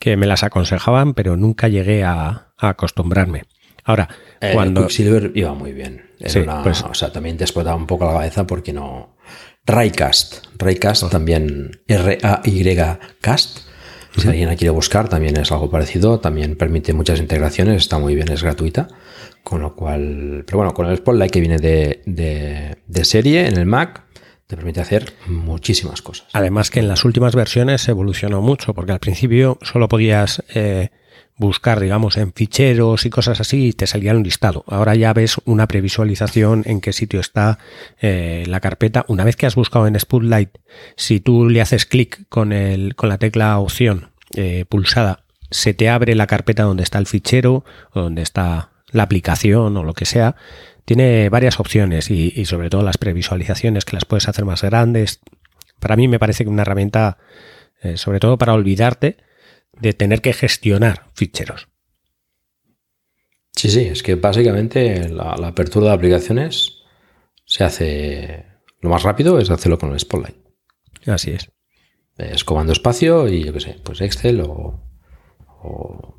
que 0.00 0.16
me 0.16 0.26
las 0.26 0.42
aconsejaban, 0.42 1.14
pero 1.14 1.36
nunca 1.36 1.68
llegué 1.68 2.02
a 2.02 2.52
acostumbrarme. 2.56 3.44
Ahora, 3.84 4.08
eh, 4.40 4.50
cuando. 4.52 4.82
Quicksilver 4.82 5.30
iba 5.34 5.54
muy 5.54 5.72
bien. 5.72 6.10
Pues 6.18 6.82
o 6.82 6.92
sea, 6.92 7.12
también 7.12 7.36
te 7.36 7.44
explotaba 7.44 7.76
un 7.76 7.86
poco 7.86 8.04
la 8.06 8.14
cabeza 8.14 8.44
porque 8.46 8.72
no. 8.72 9.16
Raycast. 9.64 10.44
Raycast 10.58 11.04
oh. 11.04 11.08
también. 11.08 11.70
R-A-Y-Cast. 11.86 13.60
Si 14.16 14.26
alguien 14.26 14.48
la 14.48 14.56
quiere 14.56 14.70
buscar, 14.70 15.08
también 15.08 15.36
es 15.36 15.52
algo 15.52 15.70
parecido. 15.70 16.18
También 16.18 16.56
permite 16.56 16.92
muchas 16.92 17.20
integraciones. 17.20 17.76
Está 17.76 17.98
muy 17.98 18.16
bien, 18.16 18.30
es 18.32 18.42
gratuita. 18.42 18.88
Con 19.48 19.62
lo 19.62 19.74
cual. 19.74 20.44
Pero 20.44 20.58
bueno, 20.58 20.74
con 20.74 20.84
el 20.86 20.98
Spotlight 20.98 21.32
que 21.32 21.40
viene 21.40 21.56
de, 21.56 22.02
de 22.04 23.04
serie 23.06 23.48
en 23.48 23.56
el 23.56 23.64
Mac, 23.64 24.02
te 24.46 24.56
permite 24.56 24.82
hacer 24.82 25.14
muchísimas 25.26 26.02
cosas. 26.02 26.26
Además 26.34 26.70
que 26.70 26.80
en 26.80 26.88
las 26.88 27.06
últimas 27.06 27.34
versiones 27.34 27.88
evolucionó 27.88 28.42
mucho, 28.42 28.74
porque 28.74 28.92
al 28.92 28.98
principio 28.98 29.56
solo 29.62 29.88
podías 29.88 30.42
eh, 30.54 30.90
buscar, 31.38 31.80
digamos, 31.80 32.18
en 32.18 32.34
ficheros 32.34 33.06
y 33.06 33.10
cosas 33.10 33.40
así 33.40 33.68
y 33.68 33.72
te 33.72 33.86
salía 33.86 34.12
un 34.12 34.22
listado. 34.22 34.64
Ahora 34.66 34.94
ya 34.94 35.14
ves 35.14 35.36
una 35.46 35.66
previsualización 35.66 36.64
en 36.66 36.82
qué 36.82 36.92
sitio 36.92 37.18
está 37.18 37.58
eh, 38.02 38.44
la 38.48 38.60
carpeta. 38.60 39.06
Una 39.08 39.24
vez 39.24 39.36
que 39.36 39.46
has 39.46 39.54
buscado 39.54 39.86
en 39.86 39.98
Spotlight, 39.98 40.50
si 40.94 41.20
tú 41.20 41.48
le 41.48 41.62
haces 41.62 41.86
clic 41.86 42.28
con, 42.28 42.52
con 42.96 43.08
la 43.08 43.16
tecla 43.16 43.58
opción 43.58 44.10
eh, 44.34 44.66
pulsada, 44.68 45.24
se 45.50 45.72
te 45.72 45.88
abre 45.88 46.14
la 46.14 46.26
carpeta 46.26 46.64
donde 46.64 46.82
está 46.82 46.98
el 46.98 47.06
fichero 47.06 47.64
o 47.92 48.00
donde 48.00 48.20
está 48.20 48.72
la 48.90 49.02
aplicación 49.02 49.76
o 49.76 49.84
lo 49.84 49.94
que 49.94 50.04
sea. 50.04 50.36
Tiene 50.84 51.28
varias 51.28 51.60
opciones 51.60 52.10
y, 52.10 52.44
sobre 52.46 52.70
todo 52.70 52.82
las 52.82 52.96
previsualizaciones 52.96 53.84
que 53.84 53.94
las 53.94 54.04
puedes 54.04 54.28
hacer 54.28 54.44
más 54.44 54.62
grandes. 54.62 55.20
Para 55.80 55.96
mí 55.96 56.08
me 56.08 56.18
parece 56.18 56.44
que 56.44 56.50
una 56.50 56.62
herramienta, 56.62 57.18
eh, 57.82 57.96
sobre 57.96 58.20
todo 58.20 58.38
para 58.38 58.54
olvidarte, 58.54 59.18
de 59.72 59.92
tener 59.92 60.22
que 60.22 60.32
gestionar 60.32 61.10
ficheros. 61.14 61.68
Sí, 63.52 63.70
sí, 63.70 63.80
es 63.80 64.02
que 64.02 64.14
básicamente 64.14 65.08
la, 65.08 65.32
apertura 65.32 65.88
de 65.88 65.94
aplicaciones 65.94 66.84
se 67.44 67.64
hace 67.64 68.46
lo 68.80 68.90
más 68.90 69.02
rápido 69.02 69.38
es 69.38 69.50
hacerlo 69.50 69.78
con 69.78 69.92
el 69.92 69.98
Spotlight. 69.98 70.36
Así 71.06 71.32
es. 71.32 71.50
Es 72.16 72.44
comando 72.44 72.72
espacio 72.72 73.28
y 73.28 73.44
yo 73.44 73.52
qué 73.52 73.60
sé, 73.60 73.76
pues 73.82 74.00
Excel 74.00 74.40
o, 74.40 74.87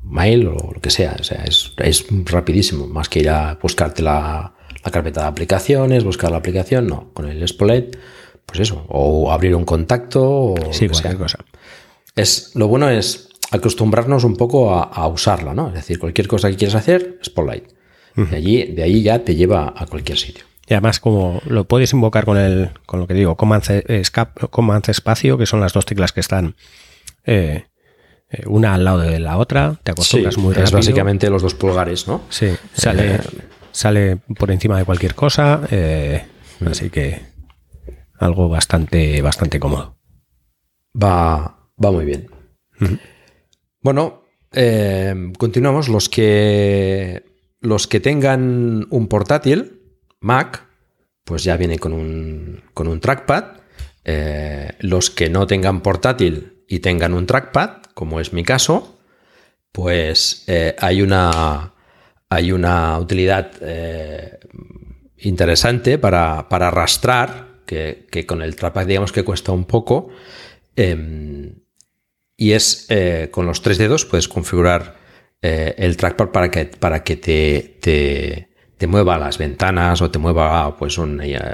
Mail 0.02 0.48
o 0.48 0.72
lo 0.74 0.80
que 0.80 0.90
sea. 0.90 1.16
O 1.18 1.24
sea, 1.24 1.44
es, 1.44 2.06
rapidísimo, 2.26 2.86
más 2.86 3.08
que 3.08 3.20
ir 3.20 3.30
a 3.30 3.58
buscarte 3.60 4.02
la, 4.02 4.52
carpeta 4.90 5.22
de 5.22 5.26
aplicaciones, 5.28 6.04
buscar 6.04 6.30
la 6.30 6.38
aplicación, 6.38 6.86
no. 6.86 7.10
Con 7.12 7.28
el 7.28 7.46
Spotlight, 7.46 7.96
pues 8.46 8.60
eso, 8.60 8.84
o 8.88 9.30
abrir 9.32 9.54
un 9.54 9.64
contacto 9.64 10.22
o 10.22 10.72
sí, 10.72 10.88
cualquier 10.88 11.16
cosa. 11.16 11.38
Es, 12.16 12.52
lo 12.54 12.68
bueno 12.68 12.88
es 12.88 13.28
acostumbrarnos 13.50 14.24
un 14.24 14.36
poco 14.36 14.74
a, 14.74 15.06
usarla, 15.08 15.54
¿no? 15.54 15.68
Es 15.68 15.74
decir, 15.74 15.98
cualquier 15.98 16.28
cosa 16.28 16.50
que 16.50 16.56
quieras 16.56 16.76
hacer, 16.76 17.18
Spotlight. 17.24 17.64
de, 18.14 18.36
allí, 18.36 18.64
de 18.64 18.82
ahí 18.82 19.02
ya 19.02 19.24
te 19.24 19.34
lleva 19.34 19.72
a 19.76 19.86
cualquier 19.86 20.18
sitio. 20.18 20.44
Y 20.66 20.74
además, 20.74 21.00
como 21.00 21.40
lo 21.46 21.64
puedes 21.64 21.92
invocar 21.92 22.24
con 22.24 22.36
el, 22.36 22.70
con 22.86 23.00
lo 23.00 23.08
que 23.08 23.14
digo, 23.14 23.36
Command, 23.36 23.64
Command 24.50 24.88
espacio, 24.88 25.36
que 25.36 25.46
son 25.46 25.60
las 25.60 25.72
dos 25.72 25.84
teclas 25.84 26.12
que 26.12 26.20
están 26.20 26.54
eh, 27.24 27.64
eh, 28.30 28.42
una 28.46 28.74
al 28.74 28.84
lado 28.84 28.98
de 29.00 29.18
la 29.18 29.38
otra, 29.38 29.78
te 29.82 29.90
acostumbras 29.92 30.38
muy 30.38 30.54
rápido. 30.54 30.64
Es 30.64 30.72
básicamente 30.72 31.30
los 31.30 31.42
dos 31.42 31.54
pulgares, 31.54 32.06
¿no? 32.06 32.22
Sí, 32.28 32.48
sale, 32.72 33.16
eh, 33.16 33.20
sale 33.72 34.16
por 34.38 34.50
encima 34.50 34.78
de 34.78 34.84
cualquier 34.84 35.14
cosa, 35.14 35.62
así 36.64 36.90
que 36.90 37.22
algo 38.18 38.48
bastante, 38.48 39.20
bastante 39.22 39.58
cómodo. 39.58 39.96
Va, 41.00 41.70
va 41.82 41.92
muy 41.92 42.04
bien. 42.04 42.28
Bueno, 43.80 44.24
eh, 44.52 45.32
continuamos. 45.38 45.88
Los 45.88 46.08
que, 46.08 47.24
los 47.60 47.86
que 47.86 48.00
tengan 48.00 48.86
un 48.90 49.08
portátil, 49.08 49.80
Mac, 50.20 50.66
pues 51.24 51.44
ya 51.44 51.56
viene 51.56 51.78
con 51.78 51.92
un, 51.92 52.62
con 52.74 52.88
un 52.88 53.00
trackpad. 53.00 53.60
Eh, 54.04 54.72
los 54.80 55.10
que 55.10 55.28
no 55.28 55.46
tengan 55.46 55.82
portátil 55.82 56.64
y 56.66 56.80
tengan 56.80 57.14
un 57.14 57.26
trackpad, 57.26 57.79
como 57.94 58.20
es 58.20 58.32
mi 58.32 58.44
caso, 58.44 58.98
pues 59.72 60.44
eh, 60.46 60.76
hay, 60.78 61.02
una, 61.02 61.74
hay 62.28 62.52
una 62.52 62.98
utilidad 62.98 63.52
interesante 65.16 65.98
para, 65.98 66.40
arrastrar, 66.40 67.60
que, 67.66 68.06
que, 68.10 68.26
con 68.26 68.42
el 68.42 68.56
trackpad 68.56 68.86
digamos 68.86 69.12
que 69.12 69.24
cuesta 69.24 69.52
un 69.52 69.64
poco. 69.64 70.10
Em, 70.76 71.60
y 72.40 72.52
es 72.52 72.86
eh, 72.88 73.28
con 73.30 73.44
los 73.44 73.60
tres 73.60 73.76
dedos 73.76 74.06
puedes 74.06 74.26
configurar 74.26 74.96
eh, 75.42 75.74
el 75.76 75.98
trackpad 75.98 76.30
para 76.30 76.50
que, 76.50 76.64
para 76.64 77.04
que 77.04 77.16
te, 77.16 77.78
te, 78.78 78.86
mueva 78.86 79.18
las 79.18 79.36
ventanas 79.36 80.00
o 80.00 80.10
te 80.10 80.18
mueva 80.18 80.74
pues 80.78 80.96
eh, 80.96 81.02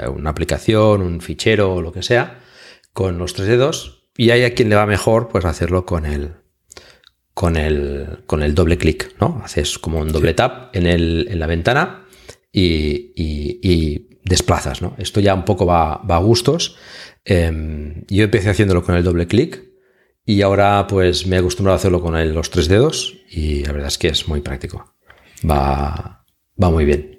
una, 0.07 0.29
aplicación, 0.29 1.01
un 1.01 1.19
fichero 1.19 1.73
o 1.73 1.81
lo 1.81 1.91
que 1.91 2.03
sea 2.03 2.39
con 2.93 3.17
los 3.17 3.33
tres 3.33 3.49
dedos. 3.49 3.96
Y 4.17 4.31
hay 4.31 4.43
a 4.43 4.53
quien 4.53 4.69
le 4.69 4.75
va 4.75 4.85
mejor 4.85 5.29
pues 5.29 5.45
hacerlo 5.45 5.85
con 5.85 6.05
el, 6.05 6.33
con 7.33 7.55
el, 7.55 8.23
con 8.25 8.41
el 8.41 8.55
doble 8.55 8.79
clic, 8.79 9.13
¿no? 9.21 9.41
Haces 9.43 9.77
como 9.77 9.99
un 9.99 10.11
doble 10.11 10.33
tap 10.33 10.75
en, 10.75 10.87
el, 10.87 11.27
en 11.29 11.39
la 11.39 11.45
ventana 11.45 12.07
y, 12.51 13.13
y, 13.15 14.07
desplazas, 14.23 14.81
¿no? 14.81 14.93
Esto 14.97 15.21
ya 15.21 15.33
un 15.33 15.45
poco 15.45 15.65
va, 15.65 15.93
a 15.93 16.17
gustos. 16.17 16.75
Em, 17.23 18.03
yo 18.09 18.25
empecé 18.25 18.49
haciéndolo 18.49 18.83
con 18.83 18.95
el 18.95 19.03
doble 19.03 19.27
clic 19.27 19.63
y 20.25 20.41
ahora 20.41 20.85
pues 20.87 21.27
me 21.27 21.37
he 21.37 21.39
acostumbrado 21.39 21.75
a 21.75 21.77
hacerlo 21.77 22.01
con 22.01 22.33
los 22.33 22.49
tres 22.49 22.67
dedos 22.67 23.15
y 23.29 23.63
la 23.63 23.71
verdad 23.71 23.87
es 23.87 23.97
que 23.97 24.09
es 24.09 24.27
muy 24.27 24.41
práctico. 24.41 24.95
Va, 25.49 26.25
va 26.61 26.69
muy 26.69 26.83
bien. 26.83 27.16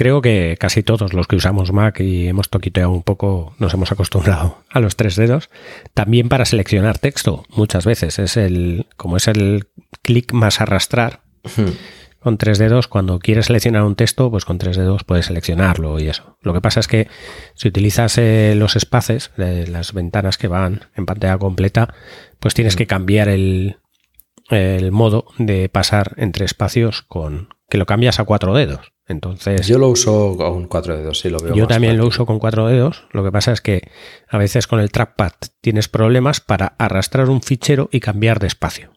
Creo 0.00 0.22
que 0.22 0.56
casi 0.58 0.82
todos 0.82 1.12
los 1.12 1.26
que 1.26 1.36
usamos 1.36 1.72
Mac 1.72 2.00
y 2.00 2.26
hemos 2.26 2.48
toquiteado 2.48 2.90
un 2.90 3.02
poco, 3.02 3.54
nos 3.58 3.74
hemos 3.74 3.92
acostumbrado 3.92 4.56
a 4.70 4.80
los 4.80 4.96
tres 4.96 5.14
dedos. 5.14 5.50
También 5.92 6.30
para 6.30 6.46
seleccionar 6.46 6.96
texto, 6.96 7.44
muchas 7.50 7.84
veces. 7.84 8.18
Es 8.18 8.38
el, 8.38 8.86
como 8.96 9.18
es 9.18 9.28
el 9.28 9.68
clic 10.00 10.32
más 10.32 10.62
arrastrar 10.62 11.20
con 12.18 12.38
tres 12.38 12.56
dedos, 12.56 12.88
cuando 12.88 13.18
quieres 13.18 13.44
seleccionar 13.44 13.82
un 13.82 13.94
texto, 13.94 14.30
pues 14.30 14.46
con 14.46 14.56
tres 14.56 14.78
dedos 14.78 15.04
puedes 15.04 15.26
seleccionarlo 15.26 16.00
y 16.00 16.08
eso. 16.08 16.38
Lo 16.40 16.54
que 16.54 16.62
pasa 16.62 16.80
es 16.80 16.88
que 16.88 17.06
si 17.54 17.68
utilizas 17.68 18.16
eh, 18.16 18.54
los 18.56 18.76
espaces, 18.76 19.32
de 19.36 19.66
las 19.66 19.92
ventanas 19.92 20.38
que 20.38 20.48
van 20.48 20.86
en 20.96 21.04
pantalla 21.04 21.36
completa, 21.36 21.92
pues 22.38 22.54
tienes 22.54 22.74
que 22.74 22.86
cambiar 22.86 23.28
el, 23.28 23.76
el 24.48 24.92
modo 24.92 25.26
de 25.36 25.68
pasar 25.68 26.14
entre 26.16 26.46
espacios 26.46 27.02
con 27.02 27.50
que 27.68 27.76
lo 27.76 27.84
cambias 27.84 28.18
a 28.18 28.24
cuatro 28.24 28.54
dedos. 28.54 28.92
Entonces, 29.10 29.66
yo 29.66 29.78
lo 29.78 29.88
uso 29.88 30.36
con 30.36 30.68
cuatro 30.68 30.96
dedos, 30.96 31.18
sí 31.18 31.30
lo 31.30 31.40
veo. 31.40 31.54
Yo 31.56 31.66
también 31.66 31.96
lo 31.96 32.06
uso 32.06 32.26
con 32.26 32.38
cuatro 32.38 32.68
dedos. 32.68 33.06
Lo 33.10 33.24
que 33.24 33.32
pasa 33.32 33.50
es 33.50 33.60
que 33.60 33.90
a 34.28 34.38
veces 34.38 34.68
con 34.68 34.78
el 34.78 34.92
trackpad 34.92 35.32
tienes 35.60 35.88
problemas 35.88 36.40
para 36.40 36.76
arrastrar 36.78 37.28
un 37.28 37.42
fichero 37.42 37.88
y 37.90 37.98
cambiar 37.98 38.38
de 38.38 38.46
espacio. 38.46 38.92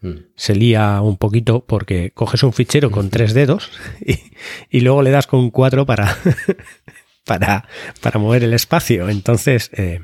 Mm. 0.00 0.28
se 0.36 0.54
lía 0.54 1.00
un 1.00 1.16
poquito 1.16 1.64
porque 1.66 2.12
coges 2.12 2.44
un 2.44 2.52
fichero 2.52 2.92
con 2.92 3.10
tres 3.10 3.34
dedos 3.34 3.72
y, 4.70 4.80
luego 4.80 5.02
le 5.02 5.10
das 5.10 5.26
con 5.26 5.50
cuatro 5.50 5.86
para, 5.86 6.16
para, 7.24 7.66
para 8.00 8.20
mover 8.20 8.44
el 8.44 8.52
espacio. 8.52 9.08
Entonces 9.08 9.70
eh, 9.72 10.00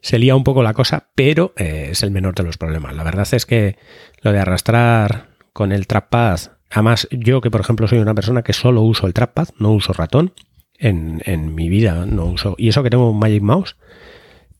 se 0.00 0.18
lía 0.18 0.34
un 0.36 0.44
poco 0.44 0.62
la 0.62 0.74
cosa, 0.74 1.10
pero 1.14 1.54
eh, 1.56 1.88
es 1.92 2.02
el 2.02 2.10
menor 2.10 2.34
de 2.34 2.42
los 2.42 2.58
problemas. 2.58 2.94
La 2.94 3.04
verdad 3.04 3.26
es 3.32 3.46
que 3.46 3.78
lo 4.20 4.32
de 4.32 4.40
arrastrar 4.40 5.36
con 5.52 5.72
el 5.72 5.86
trackpad, 5.86 6.40
además 6.72 7.08
yo 7.10 7.40
que 7.40 7.50
por 7.50 7.60
ejemplo 7.60 7.86
soy 7.88 7.98
una 7.98 8.14
persona 8.14 8.42
que 8.42 8.52
solo 8.52 8.82
uso 8.82 9.06
el 9.06 9.14
trackpad, 9.14 9.48
no 9.58 9.72
uso 9.72 9.92
ratón, 9.92 10.32
en, 10.78 11.22
en 11.26 11.54
mi 11.54 11.68
vida 11.68 12.06
no 12.06 12.26
uso, 12.26 12.54
y 12.58 12.68
eso 12.68 12.82
que 12.82 12.90
tengo 12.90 13.10
un 13.10 13.18
Magic 13.18 13.42
Mouse, 13.42 13.76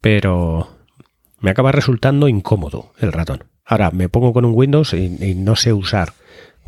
pero 0.00 0.68
me 1.40 1.50
acaba 1.50 1.72
resultando 1.72 2.28
incómodo 2.28 2.92
el 3.00 3.12
ratón. 3.12 3.44
Ahora 3.64 3.90
me 3.90 4.08
pongo 4.08 4.32
con 4.32 4.44
un 4.44 4.54
Windows 4.54 4.94
y, 4.94 5.34
no 5.36 5.56
sé 5.56 5.72
usar 5.72 6.12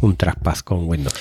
un 0.01 0.17
trackpad 0.17 0.59
con 0.59 0.89
Windows. 0.89 1.15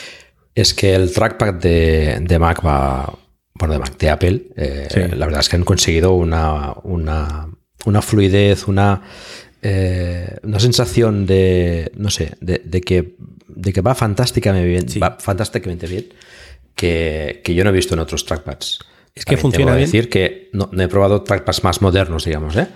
Es 0.56 0.74
que 0.74 0.94
el 0.94 1.14
trackpad 1.14 1.54
de, 1.56 2.38
Mac 2.40 2.66
va, 2.66 3.18
bueno, 3.54 3.74
de 3.74 3.80
Mac, 3.80 3.98
de 3.98 4.10
Apple, 4.10 4.44
eh, 4.56 5.12
la 5.16 5.26
verdad 5.26 5.42
es 5.42 5.50
que 5.50 5.56
han 5.56 5.64
conseguido 5.64 6.14
una, 6.14 6.74
una 6.84 8.02
fluidez, 8.02 8.68
una, 8.68 9.02
eh, 9.66 10.38
una 10.44 10.60
sensación 10.60 11.26
de, 11.26 11.90
no 11.96 12.10
sé, 12.10 12.34
de, 12.42 12.82
que, 12.82 13.16
de 13.56 13.74
que 13.74 13.82
va 13.82 13.96
fantásticamente 13.96 14.68
bien, 14.68 14.86
va 15.02 15.18
fantásticamente 15.20 15.88
bien, 15.88 16.14
que, 16.76 17.42
yo 17.46 17.64
no 17.64 17.70
he 17.70 17.74
visto 17.74 17.94
en 17.94 18.00
otros 18.00 18.26
trackpads. 18.26 18.80
Es 19.16 19.26
que 19.26 19.38
funciona 19.38 19.76
bien. 19.76 19.86
decir 19.86 20.10
que 20.10 20.50
no, 20.54 20.70
he 20.78 20.88
probado 20.88 21.22
trackpads 21.22 21.64
más 21.64 21.82
modernos, 21.82 22.26
digamos, 22.26 22.56
¿eh? 22.56 22.68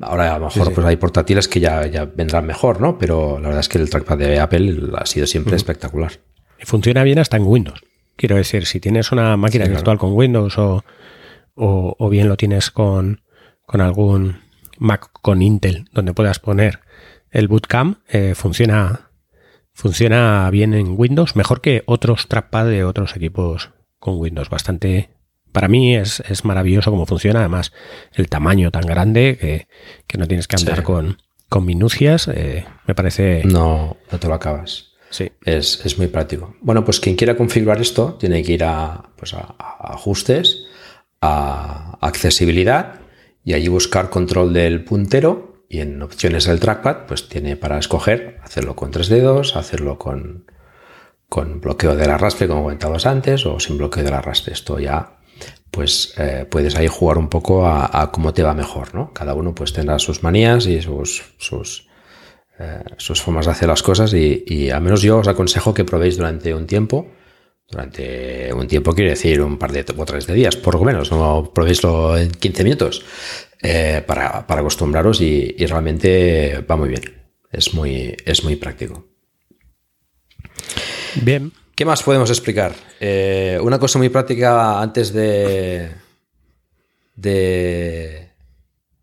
Ahora 0.00 0.34
a 0.34 0.38
lo 0.38 0.46
mejor 0.46 0.72
pues 0.72 0.86
hay 0.86 0.96
portátiles 0.96 1.48
que 1.48 1.60
ya, 1.60 1.86
ya 1.86 2.06
vendrán 2.06 2.46
mejor, 2.46 2.80
¿no? 2.80 2.96
Pero 2.96 3.38
la 3.38 3.48
verdad 3.48 3.60
es 3.60 3.68
que 3.68 3.78
el 3.78 3.90
trackpad 3.90 4.16
de 4.16 4.40
Apple 4.40 4.90
ha 4.96 5.04
sido 5.04 5.26
siempre 5.26 5.54
espectacular. 5.56 6.12
Y 6.58 6.64
funciona 6.64 7.02
bien 7.02 7.18
hasta 7.18 7.36
en 7.36 7.42
Windows. 7.42 7.82
Quiero 8.16 8.36
decir, 8.36 8.66
si 8.66 8.80
tienes 8.80 9.12
una 9.12 9.36
máquina 9.36 9.66
virtual 9.66 9.98
con 9.98 10.12
Windows 10.12 10.56
o, 10.58 10.84
o, 11.54 12.08
bien 12.08 12.28
lo 12.28 12.36
tienes 12.36 12.70
con, 12.70 13.22
con, 13.66 13.80
algún 13.80 14.40
Mac 14.78 15.10
con 15.20 15.42
Intel 15.42 15.88
donde 15.92 16.14
puedas 16.14 16.38
poner 16.38 16.80
el 17.30 17.48
bootcamp, 17.48 17.98
eh, 18.08 18.34
funciona, 18.34 19.10
funciona 19.74 20.48
bien 20.50 20.74
en 20.74 20.94
Windows, 20.96 21.36
mejor 21.36 21.60
que 21.60 21.82
otros 21.86 22.28
trackpad 22.28 22.66
de 22.66 22.84
otros 22.84 23.16
equipos 23.16 23.70
con 23.98 24.18
Windows. 24.18 24.50
Bastante, 24.50 25.10
para 25.52 25.68
mí 25.68 25.96
es, 25.96 26.22
maravilloso 26.44 26.90
cómo 26.90 27.06
funciona. 27.06 27.40
Además, 27.40 27.72
el 28.14 28.28
tamaño 28.28 28.70
tan 28.70 28.86
grande 28.86 29.66
que, 30.06 30.18
no 30.18 30.26
tienes 30.26 30.48
que 30.48 30.56
andar 30.56 30.82
con, 30.82 31.18
con, 31.48 31.64
minucias, 31.64 32.28
eh, 32.28 32.64
me 32.86 32.94
parece... 32.94 33.42
No, 33.44 33.96
no 34.10 34.18
te 34.18 34.28
lo 34.28 34.34
acabas. 34.34 34.92
Sí. 35.10 35.30
Es, 35.44 35.98
muy 35.98 36.06
práctico. 36.06 36.56
Bueno, 36.62 36.84
pues 36.84 36.98
quien 36.98 37.16
quiera 37.16 37.36
configurar 37.36 37.80
esto 37.80 38.14
tiene 38.14 38.42
que 38.42 38.52
ir 38.52 38.64
a, 38.64 39.10
pues 39.16 39.34
a, 39.34 39.54
ajustes, 39.58 40.64
a 41.20 41.98
accesibilidad 42.00 43.00
y 43.44 43.52
allí 43.52 43.68
buscar 43.68 44.08
control 44.08 44.52
del 44.54 44.84
puntero 44.84 45.51
y 45.72 45.80
en 45.80 46.02
opciones 46.02 46.44
del 46.44 46.60
trackpad 46.60 47.06
pues 47.08 47.30
tiene 47.30 47.56
para 47.56 47.78
escoger 47.78 48.38
hacerlo 48.44 48.76
con 48.76 48.90
tres 48.90 49.08
dedos, 49.08 49.56
hacerlo 49.56 49.98
con, 49.98 50.44
con 51.30 51.62
bloqueo 51.62 51.96
del 51.96 52.10
arrastre 52.10 52.46
como 52.46 52.64
comentabas 52.64 53.06
antes 53.06 53.46
o 53.46 53.58
sin 53.58 53.78
bloqueo 53.78 54.04
del 54.04 54.12
arrastre. 54.12 54.52
Esto 54.52 54.78
ya 54.78 55.16
pues 55.70 56.12
eh, 56.18 56.46
puedes 56.48 56.76
ahí 56.76 56.88
jugar 56.88 57.16
un 57.16 57.30
poco 57.30 57.66
a, 57.66 58.10
cómo 58.12 58.34
te 58.34 58.42
va 58.42 58.52
mejor, 58.52 58.94
¿no? 58.94 59.14
Cada 59.14 59.32
uno 59.32 59.54
pues 59.54 59.72
tendrá 59.72 59.98
sus 59.98 60.22
manías 60.22 60.66
y 60.66 60.82
sus, 60.82 61.24
sus, 61.38 61.88
eh, 62.58 62.84
sus 62.98 63.22
formas 63.22 63.46
de 63.46 63.52
hacer 63.52 63.68
las 63.68 63.82
cosas 63.82 64.12
y, 64.12 64.44
y, 64.46 64.68
al 64.68 64.82
menos 64.82 65.00
yo 65.00 65.20
os 65.20 65.28
aconsejo 65.28 65.72
que 65.72 65.86
probéis 65.86 66.18
durante 66.18 66.54
un 66.54 66.66
tiempo. 66.66 67.06
Durante 67.72 68.52
un 68.52 68.68
tiempo 68.68 68.94
quiere 68.94 69.10
decir 69.10 69.40
un 69.40 69.56
par 69.56 69.72
de 69.72 69.82
o 69.96 70.04
tres 70.04 70.26
de 70.26 70.34
días, 70.34 70.56
por 70.56 70.74
lo 70.74 70.84
menos, 70.84 71.10
no 71.10 71.50
probéislo 71.54 72.18
en 72.18 72.30
15 72.30 72.64
minutos 72.64 73.02
eh, 73.62 74.04
para, 74.06 74.44
acostumbraros 74.46 75.22
y, 75.22 75.54
y, 75.56 75.64
realmente 75.64 76.62
va 76.70 76.76
muy 76.76 76.90
bien. 76.90 77.02
Es 77.50 77.72
muy, 77.72 78.14
es 78.26 78.44
muy 78.44 78.56
práctico. 78.56 79.06
Bien. 81.22 81.50
¿Qué 81.74 81.86
más 81.86 82.02
podemos 82.02 82.28
explicar? 82.28 82.74
Eh, 83.00 83.58
una 83.62 83.78
cosa 83.78 83.98
muy 83.98 84.10
práctica 84.10 84.82
antes 84.82 85.10
de, 85.14 85.92
de, 87.16 88.28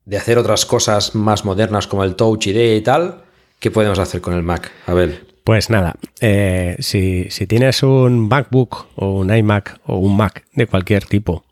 de, 0.06 0.18
hacer 0.18 0.38
otras 0.38 0.68
cosas 0.68 1.16
más 1.16 1.44
modernas 1.44 1.88
como 1.88 2.04
el 2.04 2.16
Touch 2.16 2.46
ID 2.46 2.76
y 2.76 2.82
tal. 2.82 3.24
¿Qué 3.60 3.72
podemos 3.72 3.98
hacer 3.98 4.22
con 4.22 4.36
el 4.36 4.44
Mac? 4.44 4.72
A 4.86 4.94
ver. 4.94 5.29
Pues 5.44 5.70
nada, 5.70 5.96
eh, 6.22 6.76
si, 6.80 7.30
tienes 7.48 7.84
un 7.84 8.28
MacBook 8.28 8.88
o 8.96 9.20
un 9.20 9.36
iMac 9.36 9.80
o 9.86 9.98
un 9.98 10.16
Mac 10.16 10.46
de 10.54 10.68
cualquier 10.68 11.06
tipo 11.06 11.46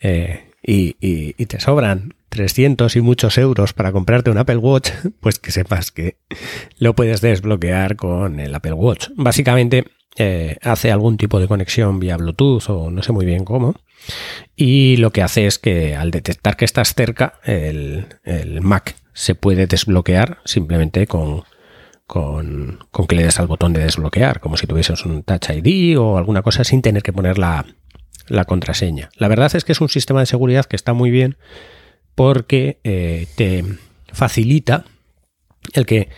eh, 0.00 0.52
y, 0.62 0.96
y, 1.00 1.46
te 1.46 1.60
sobran 1.60 2.14
300 2.30 2.96
y 2.96 3.00
muchos 3.00 3.38
euros 3.38 3.72
para 3.72 3.92
comprarte 3.92 4.30
un 4.30 4.38
Apple 4.38 4.56
Watch, 4.56 4.90
pues 5.20 5.38
que 5.38 5.50
sepas 5.50 5.90
que 5.90 6.18
lo 6.78 6.94
puedes 6.94 7.20
desbloquear 7.20 7.96
con 7.96 8.40
el 8.40 8.54
Apple 8.54 8.72
Watch. 8.72 9.08
Básicamente 9.16 9.84
eh, 10.18 10.56
hace 10.62 10.90
algún 10.90 11.18
tipo 11.18 11.38
de 11.40 11.46
conexión 11.46 12.00
vía 12.00 12.16
Bluetooth 12.16 12.70
o 12.70 12.90
no 12.90 13.02
sé 13.02 13.12
muy 13.12 13.26
bien 13.26 13.44
cómo. 13.44 13.74
Y 14.54 14.96
lo 14.96 15.10
que 15.10 15.22
hace 15.22 15.46
es 15.46 15.58
que 15.58 15.94
al 15.94 16.10
detectar 16.10 16.56
que 16.56 16.64
estás 16.64 16.94
cerca, 16.94 17.34
el, 17.44 18.06
Mac 18.62 18.96
se 19.12 19.34
puede 19.34 19.66
desbloquear 19.66 20.38
simplemente 20.44 21.06
con, 21.06 21.42
con, 22.06 22.78
que 23.08 23.16
le 23.16 23.24
des 23.24 23.38
al 23.40 23.46
botón 23.46 23.72
de 23.72 23.82
desbloquear, 23.82 24.40
como 24.40 24.56
si 24.56 24.66
tuvieses 24.66 25.04
un 25.04 25.22
Touch 25.22 25.50
ID 25.50 25.98
o 25.98 26.18
alguna 26.18 26.42
cosa 26.42 26.64
sin 26.64 26.82
tener 26.82 27.02
que 27.02 27.12
poner 27.12 27.38
la, 27.38 27.66
la 28.28 28.44
contraseña. 28.44 29.10
La 29.16 29.28
verdad 29.28 29.54
es 29.54 29.64
que 29.64 29.72
es 29.72 29.80
un 29.80 29.88
sistema 29.88 30.20
de 30.20 30.26
seguridad 30.26 30.66
que 30.66 30.76
está 30.76 30.92
muy 30.92 31.10
bien 31.10 31.36
porque 32.14 32.80
eh, 32.84 33.26
te 33.36 33.64
facilita 34.12 34.84
el 35.74 35.84
que 35.84 36.08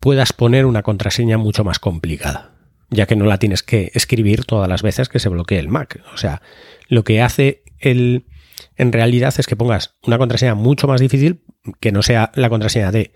puedas 0.00 0.32
poner 0.32 0.64
una 0.64 0.82
contraseña 0.82 1.38
mucho 1.38 1.64
más 1.64 1.78
complicada 1.78 2.52
ya 2.92 3.06
que 3.06 3.16
no 3.16 3.24
la 3.24 3.38
tienes 3.38 3.62
que 3.62 3.90
escribir 3.94 4.44
todas 4.44 4.68
las 4.68 4.82
veces 4.82 5.08
que 5.08 5.18
se 5.18 5.30
bloquee 5.30 5.58
el 5.58 5.68
Mac. 5.68 6.02
O 6.12 6.18
sea, 6.18 6.42
lo 6.88 7.04
que 7.04 7.22
hace 7.22 7.62
el, 7.78 8.26
en 8.76 8.92
realidad 8.92 9.34
es 9.38 9.46
que 9.46 9.56
pongas 9.56 9.96
una 10.06 10.18
contraseña 10.18 10.54
mucho 10.54 10.86
más 10.86 11.00
difícil 11.00 11.42
que 11.80 11.90
no 11.90 12.02
sea 12.02 12.30
la 12.34 12.50
contraseña 12.50 12.92
de 12.92 13.14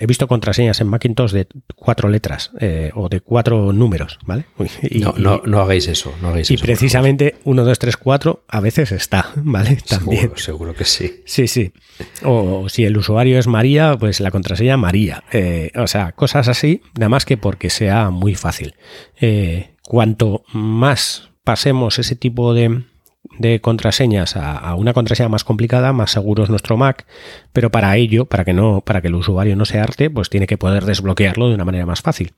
He 0.00 0.06
visto 0.06 0.28
contraseñas 0.28 0.80
en 0.80 0.86
Macintosh 0.86 1.32
de 1.32 1.48
cuatro 1.74 2.08
letras 2.08 2.52
eh, 2.60 2.92
o 2.94 3.08
de 3.08 3.20
cuatro 3.20 3.72
números, 3.72 4.18
¿vale? 4.24 4.44
Y, 4.90 5.00
no, 5.00 5.12
no, 5.18 5.42
no, 5.44 5.60
hagáis 5.60 5.88
eso, 5.88 6.14
no 6.22 6.28
hagáis 6.28 6.50
y 6.50 6.56
precisamente 6.56 7.36
1, 7.44 7.64
2, 7.64 7.78
3, 7.78 7.96
4 7.96 8.44
a 8.46 8.60
veces 8.60 8.92
está, 8.92 9.32
¿vale? 9.36 9.78
También. 9.88 10.20
Seguro, 10.20 10.38
seguro, 10.38 10.74
que 10.74 10.84
sí. 10.84 11.22
Sí, 11.26 11.48
sí. 11.48 11.72
O 12.22 12.68
si 12.68 12.84
el 12.84 12.96
usuario 12.96 13.38
es 13.38 13.48
María, 13.48 13.96
pues 13.98 14.20
la 14.20 14.30
contraseña 14.30 14.76
María. 14.76 15.24
Eh, 15.32 15.72
o 15.74 15.88
sea, 15.88 16.12
cosas 16.12 16.48
así, 16.48 16.80
nada 16.96 17.08
más 17.08 17.24
que 17.24 17.36
porque 17.36 17.68
sea 17.68 18.10
muy 18.10 18.36
fácil. 18.36 18.74
Eh, 19.20 19.70
cuanto 19.82 20.44
más 20.52 21.30
pasemos 21.42 21.98
ese 21.98 22.14
tipo 22.14 22.54
de, 22.54 22.82
de 23.38 23.60
contraseñas 23.60 24.36
a, 24.36 24.74
una 24.74 24.92
contraseña 24.92 25.28
más 25.28 25.44
complicada, 25.44 25.92
más 25.92 26.10
seguro 26.10 26.44
es 26.44 26.50
nuestro 26.50 26.76
Mac, 26.76 27.06
pero 27.52 27.70
para 27.70 27.96
ello, 27.96 28.26
para 28.26 28.44
que 28.44 28.52
no, 28.52 28.80
para 28.80 29.00
que 29.00 29.08
el 29.08 29.14
usuario 29.14 29.56
no 29.56 29.64
se 29.64 29.78
arte, 29.78 30.10
pues 30.10 30.28
tiene 30.30 30.46
que 30.46 30.58
poder 30.58 30.84
desbloquearlo 30.84 31.48
de 31.48 31.54
una 31.54 31.64
manera 31.64 31.86
más 31.86 32.02
fácil. 32.02 32.32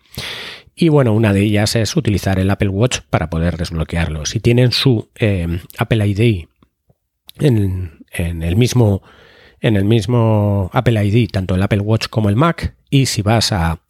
Y 0.74 0.88
bueno, 0.88 1.12
una 1.12 1.32
de 1.32 1.42
ellas 1.42 1.76
es 1.76 1.96
utilizar 1.96 2.38
el 2.38 2.50
Apple 2.50 2.68
Watch 2.68 3.00
para 3.10 3.28
poder 3.30 3.56
desbloquearlo. 3.56 4.24
Si 4.26 4.40
tienen 4.40 4.72
su 4.72 5.08
eh, 5.16 5.60
Apple 5.78 6.06
ID 6.06 6.46
en, 7.38 8.04
el 8.12 8.56
mismo 8.56 9.02
en 9.62 9.76
el 9.76 9.84
mismo 9.84 10.70
Apple 10.72 11.04
ID, 11.04 11.28
tanto 11.30 11.54
el 11.54 11.62
Apple 11.62 11.80
Watch 11.80 12.08
como 12.08 12.30
el 12.30 12.36
Mac, 12.36 12.74
y 12.88 13.06
si 13.06 13.20
vas 13.20 13.52
a, 13.52 13.80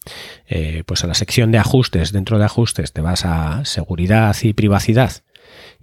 eh, 0.49 0.83
pues 0.85 1.05
a 1.05 1.07
la 1.07 1.15
sección 1.15 1.53
de 1.53 1.59
ajustes, 1.59 2.11
dentro 2.13 2.39
de 2.39 2.45
ajustes 2.45 2.93
te 2.93 3.01
vas 3.01 3.25
a 3.25 3.65
seguridad 3.65 4.37
y 4.43 4.53
privacidad 4.53 5.23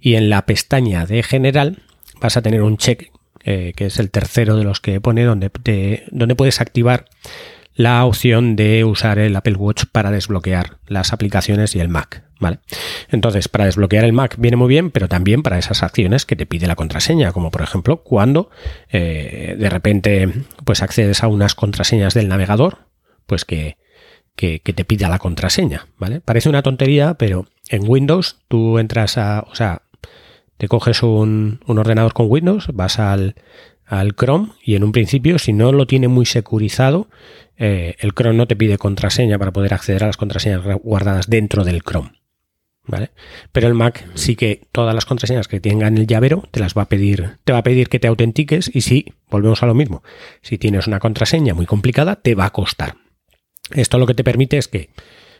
y 0.00 0.14
en 0.14 0.30
la 0.30 0.46
pestaña 0.46 1.06
de 1.06 1.22
general 1.22 1.82
vas 2.20 2.36
a 2.36 2.42
tener 2.42 2.62
un 2.62 2.76
check, 2.76 3.10
eh, 3.44 3.72
que 3.76 3.86
es 3.86 3.98
el 3.98 4.10
tercero 4.10 4.56
de 4.56 4.64
los 4.64 4.80
que 4.80 5.00
pone, 5.00 5.24
donde, 5.24 5.50
donde 6.10 6.34
puedes 6.34 6.60
activar 6.60 7.06
la 7.78 8.04
opción 8.04 8.56
de 8.56 8.82
usar 8.84 9.20
el 9.20 9.36
Apple 9.36 9.54
Watch 9.54 9.84
para 9.92 10.10
desbloquear 10.10 10.78
las 10.88 11.12
aplicaciones 11.12 11.76
y 11.76 11.80
el 11.80 11.88
Mac. 11.88 12.24
¿vale? 12.40 12.58
Entonces, 13.08 13.48
para 13.48 13.66
desbloquear 13.66 14.04
el 14.04 14.12
Mac 14.12 14.34
viene 14.36 14.56
muy 14.56 14.68
bien, 14.68 14.90
pero 14.90 15.08
también 15.08 15.44
para 15.44 15.58
esas 15.58 15.84
acciones 15.84 16.26
que 16.26 16.34
te 16.34 16.44
pide 16.44 16.66
la 16.66 16.74
contraseña, 16.74 17.30
como 17.30 17.52
por 17.52 17.62
ejemplo 17.62 18.02
cuando 18.02 18.50
eh, 18.90 19.54
de 19.56 19.70
repente 19.70 20.28
pues 20.64 20.82
accedes 20.82 21.22
a 21.22 21.28
unas 21.28 21.54
contraseñas 21.54 22.14
del 22.14 22.26
navegador, 22.26 22.78
pues 23.26 23.44
que, 23.44 23.76
que, 24.34 24.58
que, 24.58 24.72
te 24.72 24.84
pida 24.84 25.08
la 25.08 25.20
contraseña. 25.20 25.86
¿vale? 25.98 26.20
Parece 26.20 26.48
una 26.48 26.62
tontería, 26.62 27.14
pero 27.14 27.46
en 27.70 27.88
Windows 27.88 28.36
tú 28.48 28.78
entras 28.78 29.18
a, 29.18 29.44
o 29.50 29.54
sea, 29.54 29.82
te 30.58 30.68
coges 30.68 31.02
un, 31.02 31.60
ordenador 31.66 32.12
con 32.12 32.26
Windows, 32.28 32.68
vas 32.72 32.98
al, 32.98 33.34
Chrome 34.16 34.50
y 34.62 34.74
en 34.74 34.84
un 34.84 34.92
principio, 34.92 35.38
si 35.38 35.54
no 35.54 35.72
lo 35.72 35.86
tiene 35.86 36.08
muy 36.08 36.26
securizado, 36.26 37.08
eh, 37.56 37.96
el 38.00 38.12
Chrome 38.12 38.36
no 38.36 38.46
te 38.46 38.56
pide 38.56 38.76
contraseña 38.76 39.38
para 39.38 39.52
poder 39.52 39.72
acceder 39.72 40.04
a 40.04 40.08
las 40.08 40.18
contraseñas 40.18 40.62
guardadas 40.82 41.30
dentro 41.30 41.64
del 41.64 41.82
Chrome. 41.82 42.12
¿Vale? 42.86 43.10
Pero 43.52 43.68
el 43.68 43.74
Mac 43.74 44.08
sí 44.14 44.34
que 44.34 44.66
todas 44.72 44.94
las 44.94 45.04
contraseñas 45.04 45.46
que 45.46 45.60
tengan 45.60 45.98
el 45.98 46.06
llavero 46.06 46.44
te 46.50 46.58
las 46.58 46.72
va 46.72 46.82
a 46.82 46.88
pedir, 46.88 47.36
te 47.44 47.52
va 47.52 47.58
a 47.58 47.62
pedir 47.62 47.90
que 47.90 47.98
te 47.98 48.08
autentiques 48.08 48.70
y 48.74 48.80
si, 48.80 49.12
volvemos 49.30 49.62
a 49.62 49.66
lo 49.66 49.74
mismo, 49.74 50.02
si 50.40 50.56
tienes 50.56 50.86
una 50.86 50.98
contraseña 50.98 51.52
muy 51.52 51.66
complicada, 51.66 52.16
te 52.16 52.34
va 52.34 52.46
a 52.46 52.50
costar. 52.50 52.96
Esto 53.72 53.98
lo 53.98 54.06
que 54.06 54.14
te 54.14 54.24
permite 54.24 54.56
es 54.56 54.68
que 54.68 54.88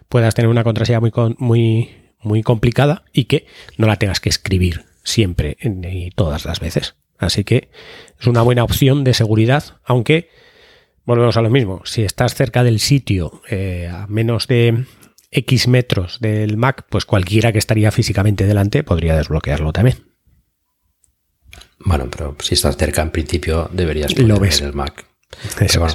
puedas 0.08 0.34
tener 0.34 0.50
una 0.50 0.64
contraseña 0.64 1.00
muy, 1.00 1.12
muy, 1.38 1.90
muy 2.20 2.42
complicada 2.42 3.04
y 3.12 3.24
que 3.24 3.46
no 3.76 3.86
la 3.86 3.96
tengas 3.96 4.20
que 4.20 4.28
escribir 4.28 4.84
siempre 5.02 5.56
y 5.60 6.10
todas 6.10 6.44
las 6.44 6.60
veces. 6.60 6.96
Así 7.18 7.44
que 7.44 7.70
es 8.20 8.26
una 8.26 8.42
buena 8.42 8.64
opción 8.64 9.04
de 9.04 9.14
seguridad, 9.14 9.64
aunque 9.84 10.28
volvemos 11.04 11.36
a 11.36 11.42
lo 11.42 11.50
mismo. 11.50 11.82
Si 11.84 12.02
estás 12.02 12.34
cerca 12.34 12.62
del 12.62 12.80
sitio, 12.80 13.42
eh, 13.50 13.90
a 13.92 14.06
menos 14.06 14.46
de 14.46 14.84
X 15.30 15.68
metros 15.68 16.20
del 16.20 16.56
Mac, 16.56 16.86
pues 16.88 17.04
cualquiera 17.04 17.52
que 17.52 17.58
estaría 17.58 17.90
físicamente 17.90 18.46
delante 18.46 18.84
podría 18.84 19.16
desbloquearlo 19.16 19.72
también. 19.72 19.96
Bueno, 21.80 22.08
pero 22.10 22.36
si 22.40 22.54
estás 22.54 22.76
cerca, 22.76 23.02
en 23.02 23.10
principio 23.10 23.68
deberías 23.72 24.12
poder 24.12 24.40
ver 24.40 24.62
el 24.62 24.72
Mac. 24.72 25.06
Eso 25.60 25.86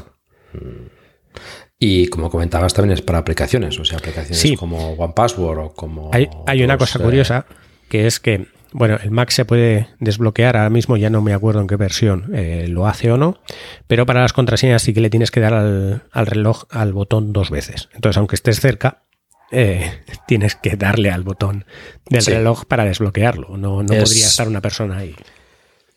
Y 1.85 2.07
como 2.07 2.29
comentabas, 2.29 2.73
también 2.73 2.93
es 2.93 3.01
para 3.01 3.19
aplicaciones, 3.19 3.77
o 3.77 3.83
sea, 3.83 3.97
aplicaciones 3.97 4.57
como 4.57 4.93
OnePassword 4.93 5.57
o 5.59 5.73
como. 5.73 6.11
Hay, 6.13 6.63
una 6.63 6.77
cosa 6.77 6.97
curiosa 6.97 7.45
que 7.89 8.07
es 8.07 8.21
que, 8.21 8.47
bueno, 8.71 8.97
el 9.03 9.11
Mac 9.11 9.31
se 9.31 9.43
puede 9.43 9.89
desbloquear, 9.99 10.55
ahora 10.55 10.69
mismo 10.69 10.95
ya 10.95 11.09
no 11.09 11.21
me 11.21 11.33
acuerdo 11.33 11.59
en 11.59 11.67
qué 11.67 11.75
versión 11.75 12.31
eh, 12.33 12.67
lo 12.69 12.87
hace 12.87 13.11
o 13.11 13.17
no, 13.17 13.37
pero 13.85 14.05
para 14.05 14.21
las 14.21 14.31
contraseñas 14.31 14.81
sí 14.81 14.93
que 14.93 15.01
le 15.01 15.09
tienes 15.09 15.29
que 15.29 15.41
dar 15.41 15.53
al, 15.53 16.25
reloj 16.25 16.63
al 16.69 16.93
botón 16.93 17.33
dos 17.33 17.49
veces. 17.49 17.89
Entonces, 17.93 18.17
aunque 18.17 18.35
estés 18.35 18.61
cerca, 18.61 19.03
eh, 19.51 20.05
tienes 20.25 20.55
que 20.55 20.77
darle 20.77 21.11
al 21.11 21.23
botón 21.23 21.65
del 22.09 22.25
reloj 22.25 22.63
para 22.63 22.85
desbloquearlo. 22.85 23.57
No, 23.57 23.83
no 23.83 23.87
podría 23.87 24.25
estar 24.25 24.47
una 24.47 24.61
persona 24.61 24.99
ahí. 24.99 25.17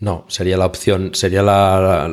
No, 0.00 0.24
sería 0.26 0.56
la 0.56 0.66
opción, 0.66 1.14
sería 1.14 1.42
la, 1.42 2.10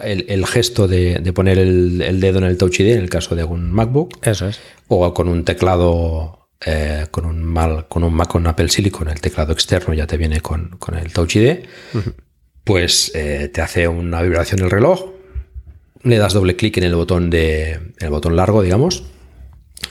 el, 0.00 0.46
gesto 0.46 0.88
de, 0.88 1.32
poner 1.34 1.58
el, 1.58 2.20
dedo 2.20 2.38
en 2.38 2.44
el 2.44 2.56
Touch 2.56 2.80
ID 2.80 2.92
en 2.92 3.00
el 3.00 3.10
caso 3.10 3.34
de 3.34 3.44
un 3.44 3.70
MacBook. 3.72 4.18
Eso 4.26 4.48
es. 4.48 4.60
O 4.88 5.12
con 5.14 5.28
un 5.28 5.44
teclado, 5.44 6.48
eh, 6.64 7.06
con 7.10 7.24
un 7.24 7.42
mal, 7.42 7.86
con 7.88 8.04
un 8.04 8.14
Mac 8.14 8.28
con 8.28 8.46
Apple 8.46 8.68
Silicon, 8.68 9.08
el 9.08 9.20
teclado 9.20 9.52
externo 9.52 9.94
ya 9.94 10.06
te 10.06 10.16
viene 10.16 10.40
con, 10.40 10.78
el 11.00 11.12
Touch 11.12 11.36
ID. 11.36 11.60
Pues 12.64 13.12
eh, 13.14 13.50
te 13.52 13.60
hace 13.62 13.88
una 13.88 14.22
vibración 14.22 14.60
el 14.60 14.70
reloj, 14.70 15.12
le 16.02 16.18
das 16.18 16.34
doble 16.34 16.56
clic 16.56 16.76
en 16.76 16.84
el 16.84 16.94
botón 16.94 17.30
de 17.30 17.94
el 17.98 18.10
botón 18.10 18.36
largo, 18.36 18.62
digamos, 18.62 19.04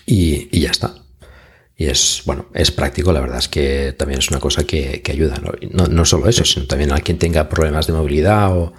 y 0.05 0.59
ya 0.59 0.71
está. 0.71 0.93
Y 1.79 1.85
es, 1.85 2.23
bueno, 2.25 2.47
es 2.53 2.71
práctico, 2.71 3.13
la 3.13 3.21
verdad 3.21 3.37
es 3.37 3.47
que 3.47 3.95
también 3.97 4.19
es 4.19 4.29
una 4.29 4.41
cosa 4.41 4.65
que, 4.65 5.01
ayuda. 5.09 5.41
¿no? 5.71 5.87
¿no? 5.87 6.03
solo 6.03 6.27
eso, 6.27 6.43
sino 6.43 6.67
también 6.67 6.91
a 6.91 6.99
quien 6.99 7.17
tenga 7.17 7.47
problemas 7.47 7.87
de 7.87 7.93
movilidad 7.93 8.51
o 8.51 8.73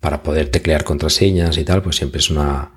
para 0.00 0.22
poder 0.22 0.50
teclear 0.50 0.84
contraseñas 0.84 1.58
y 1.58 1.64
tal, 1.64 1.82
pues 1.82 1.96
siempre 1.96 2.20
es 2.20 2.30
una... 2.30 2.72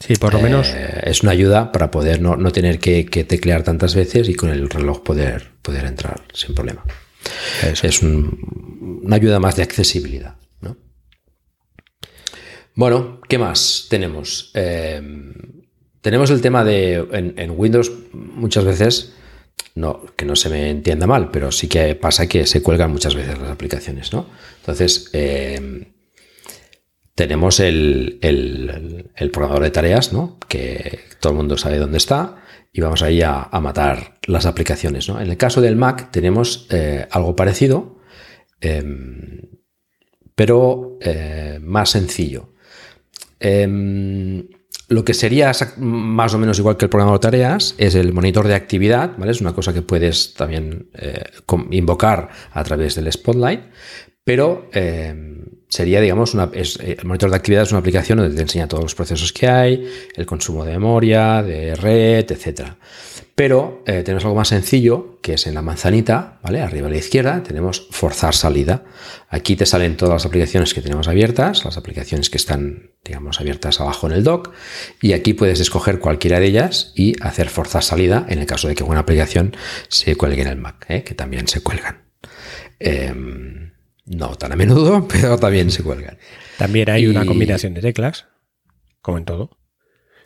Sí, 0.00 0.16
por 0.16 0.34
lo 0.34 0.40
menos. 0.40 0.68
Eh, 0.74 1.02
es 1.04 1.22
una 1.22 1.32
ayuda 1.32 1.72
para 1.72 1.90
poder 1.90 2.20
no, 2.20 2.36
tener 2.50 2.78
que, 2.78 3.04
teclear 3.04 3.62
tantas 3.62 3.94
veces 3.94 4.28
y 4.28 4.34
con 4.34 4.50
el 4.50 4.68
reloj 4.68 5.02
poder, 5.02 5.52
poder 5.62 5.86
entrar 5.86 6.22
sin 6.34 6.54
problema. 6.54 6.84
Es 7.62 8.02
una 8.02 9.16
ayuda 9.16 9.38
más 9.38 9.56
de 9.56 9.62
accesibilidad. 9.62 10.36
¿no? 10.60 10.76
Bueno, 12.74 13.20
¿qué 13.28 13.38
más 13.38 13.86
tenemos? 13.88 14.50
Eh, 14.54 15.00
tenemos 16.04 16.30
el 16.30 16.42
tema 16.42 16.64
de 16.64 17.06
en, 17.12 17.50
Windows 17.56 17.90
muchas 18.12 18.64
veces, 18.64 19.14
no, 19.74 20.04
que 20.16 20.26
no 20.26 20.36
se 20.36 20.50
me 20.50 20.68
entienda 20.68 21.06
mal, 21.06 21.30
pero 21.30 21.50
sí 21.50 21.66
que 21.66 21.94
pasa 21.94 22.28
que 22.28 22.46
se 22.46 22.62
cuelgan 22.62 22.92
muchas 22.92 23.14
veces 23.14 23.38
las 23.38 23.50
aplicaciones, 23.50 24.12
¿no? 24.12 24.28
Entonces, 24.60 25.08
eh, 25.14 25.93
tenemos 27.14 27.60
el, 27.60 28.18
el, 28.22 29.30
programador 29.30 29.62
de 29.64 29.70
tareas, 29.70 30.12
¿no? 30.12 30.38
Que 30.48 31.00
todo 31.20 31.32
el 31.32 31.36
mundo 31.36 31.56
sabe 31.56 31.78
dónde 31.78 31.98
está 31.98 32.42
y 32.72 32.80
vamos 32.80 33.02
ahí 33.02 33.22
a, 33.22 33.42
a 33.42 33.60
matar 33.60 34.18
las 34.26 34.46
aplicaciones. 34.46 35.08
En 35.08 35.18
el 35.18 35.36
caso 35.36 35.60
del 35.60 35.76
Mac 35.76 36.10
tenemos 36.10 36.66
eh, 36.70 37.06
algo 37.10 37.36
parecido, 37.36 38.00
em, 38.60 39.42
pero 40.34 40.98
eh, 41.00 41.60
más 41.62 41.90
sencillo. 41.90 42.54
Em, 43.38 44.48
lo 44.88 45.04
que 45.04 45.14
sería 45.14 45.52
más 45.78 46.34
o 46.34 46.38
menos 46.38 46.58
igual 46.58 46.76
que 46.76 46.86
el 46.86 46.90
programa 46.90 47.12
de 47.12 47.20
tareas 47.20 47.74
es 47.78 47.94
el 47.94 48.12
monitor 48.12 48.48
de 48.48 48.54
actividad, 48.54 49.16
¿vale? 49.16 49.30
Es 49.30 49.40
una 49.40 49.54
cosa 49.54 49.72
que 49.72 49.82
puedes 49.82 50.34
también 50.34 50.90
eh, 50.94 51.24
invocar 51.70 52.30
a 52.52 52.64
través 52.64 52.96
del 52.96 53.10
Spotlight, 53.10 53.62
pero 54.24 54.70
eh, 54.72 55.14
sería, 55.68 56.00
digamos, 56.00 56.34
una, 56.34 56.50
eh, 56.54 56.96
el 56.98 57.04
monitor 57.04 57.30
de 57.30 57.36
actividad 57.36 57.64
es 57.64 57.72
una 57.72 57.80
aplicación 57.80 58.18
donde 58.18 58.34
te 58.34 58.42
enseña 58.42 58.66
todos 58.66 58.82
los 58.82 58.94
procesos 58.94 59.32
que 59.32 59.48
hay, 59.48 59.86
el 60.16 60.24
consumo 60.24 60.64
de 60.64 60.72
memoria, 60.72 61.42
de 61.42 61.74
red, 61.74 62.30
etcétera. 62.30 62.78
Pero 63.34 63.82
eh, 63.84 64.02
tenemos 64.04 64.24
algo 64.24 64.36
más 64.36 64.48
sencillo, 64.48 65.18
que 65.20 65.34
es 65.34 65.46
en 65.48 65.54
la 65.54 65.62
manzanita, 65.62 66.38
¿vale? 66.42 66.62
Arriba 66.62 66.86
a 66.86 66.90
la 66.90 66.96
izquierda 66.96 67.42
tenemos 67.42 67.88
forzar 67.90 68.34
salida. 68.34 68.84
Aquí 69.28 69.56
te 69.56 69.66
salen 69.66 69.96
todas 69.96 70.14
las 70.14 70.26
aplicaciones 70.26 70.72
que 70.72 70.80
tenemos 70.80 71.08
abiertas, 71.08 71.64
las 71.64 71.76
aplicaciones 71.76 72.30
que 72.30 72.36
están, 72.36 72.92
digamos, 73.04 73.40
abiertas 73.40 73.80
abajo 73.80 74.06
en 74.06 74.12
el 74.12 74.22
dock, 74.22 74.52
y 75.02 75.12
aquí 75.12 75.34
puedes 75.34 75.58
escoger 75.58 75.98
cualquiera 75.98 76.38
de 76.38 76.46
ellas 76.46 76.92
y 76.94 77.14
hacer 77.20 77.48
forzar 77.48 77.82
salida 77.82 78.24
en 78.28 78.38
el 78.38 78.46
caso 78.46 78.68
de 78.68 78.76
que 78.76 78.84
una 78.84 79.00
aplicación 79.00 79.56
se 79.88 80.14
cuelgue 80.14 80.42
en 80.42 80.48
el 80.48 80.56
Mac, 80.56 80.86
¿eh? 80.88 81.02
que 81.02 81.14
también 81.14 81.48
se 81.48 81.60
cuelgan. 81.60 82.04
No 84.06 84.36
tan 84.36 84.52
a 84.52 84.56
menudo, 84.56 85.08
pero 85.12 85.38
también 85.38 85.70
se 85.70 85.82
cuelgan. 85.82 86.18
También 86.58 86.90
hay 86.90 87.06
una 87.06 87.24
combinación 87.26 87.74
de 87.74 87.80
teclas, 87.80 88.26
como 89.00 89.18
en 89.18 89.24
todo. 89.24 89.50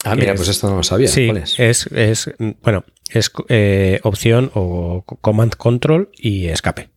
Ah, 0.04 0.14
mira, 0.14 0.34
pues 0.34 0.48
esto 0.48 0.70
no 0.70 0.76
lo 0.76 0.82
sabía. 0.82 1.08
Sí, 1.08 1.30
es? 1.58 1.88
Es, 1.90 2.30
bueno, 2.62 2.84
es 3.10 3.32
eh, 3.48 4.00
opción 4.04 4.50
o 4.54 5.04
command 5.20 5.54
control 5.56 6.10
y 6.16 6.46
escape. 6.46 6.90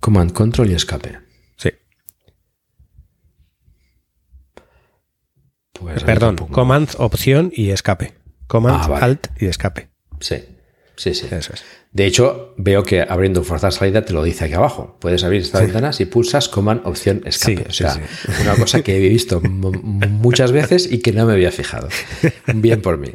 Command 0.00 0.32
control 0.32 0.70
y 0.70 0.74
escape. 0.74 1.18
Sí. 1.56 1.70
Pues 5.72 6.02
Perdón, 6.04 6.36
command, 6.36 6.90
opción 6.98 7.52
y 7.54 7.70
escape. 7.70 8.14
Command, 8.46 8.92
ah, 8.92 8.98
alt 9.00 9.28
y 9.40 9.46
escape. 9.46 9.90
Sí, 10.20 10.36
sí, 10.96 11.14
sí. 11.14 11.26
Eso 11.30 11.52
es. 11.52 11.64
De 11.96 12.04
hecho, 12.04 12.52
veo 12.58 12.82
que 12.82 13.00
abriendo 13.00 13.42
forzar 13.42 13.72
salida 13.72 14.04
te 14.04 14.12
lo 14.12 14.22
dice 14.22 14.44
aquí 14.44 14.52
abajo. 14.52 14.98
Puedes 15.00 15.24
abrir 15.24 15.40
esta 15.40 15.60
ventana 15.60 15.94
si 15.94 16.04
pulsas 16.04 16.46
command 16.46 16.82
opción 16.86 17.22
escape. 17.24 17.64
o 17.70 17.72
sea, 17.72 17.98
una 18.42 18.54
cosa 18.54 18.82
que 18.82 18.98
he 18.98 19.08
visto 19.08 19.40
muchas 19.40 20.52
veces 20.52 20.92
y 20.92 20.98
que 20.98 21.12
no 21.12 21.24
me 21.24 21.32
había 21.32 21.50
fijado. 21.50 21.88
Bien 22.54 22.82
por 22.82 22.98
mí. 22.98 23.12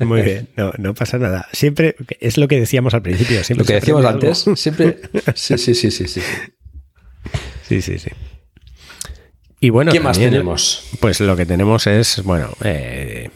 Muy 0.00 0.22
bien, 0.22 0.48
no, 0.78 0.94
pasa 0.94 1.18
nada. 1.18 1.46
Siempre 1.52 1.94
es 2.18 2.38
lo 2.38 2.48
que 2.48 2.58
decíamos 2.58 2.94
al 2.94 3.02
principio. 3.02 3.44
Siempre 3.44 3.64
lo 3.64 3.66
que 3.66 3.74
decíamos 3.74 4.06
antes, 4.06 4.46
siempre. 4.54 4.96
Sí, 5.34 5.58
sí, 5.58 5.74
sí, 5.74 5.90
sí, 5.90 6.08
sí. 6.08 6.22
Sí, 7.68 7.82
sí, 7.82 7.98
sí. 7.98 8.10
Y 9.60 9.68
bueno, 9.68 9.92
¿qué 9.92 10.00
más 10.00 10.18
tenemos? 10.18 10.88
Pues 10.98 11.20
lo 11.20 11.36
que 11.36 11.44
tenemos 11.44 11.86
es, 11.86 12.22
bueno, 12.24 12.48
eh, 12.64 13.28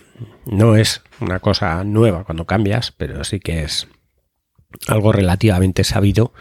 no 0.47 0.77
es 0.77 1.03
una 1.21 1.41
cosa 1.41 1.85
nueva 1.85 2.25
cuando 2.25 2.47
cambias, 2.47 2.91
pero 2.91 3.23
sí 3.23 3.39
que 3.39 3.63
es 3.63 3.87
algo 4.87 5.13
relativamente 5.13 5.85
sabido 5.85 6.33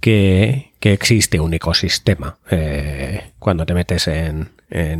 que, 0.00 0.72
existe 0.80 1.40
un 1.40 1.54
ecosistema. 1.54 2.38
Eh, 2.50 3.32
cuando 3.38 3.66
te 3.66 3.74
metes 3.74 4.08
en, 4.08 4.50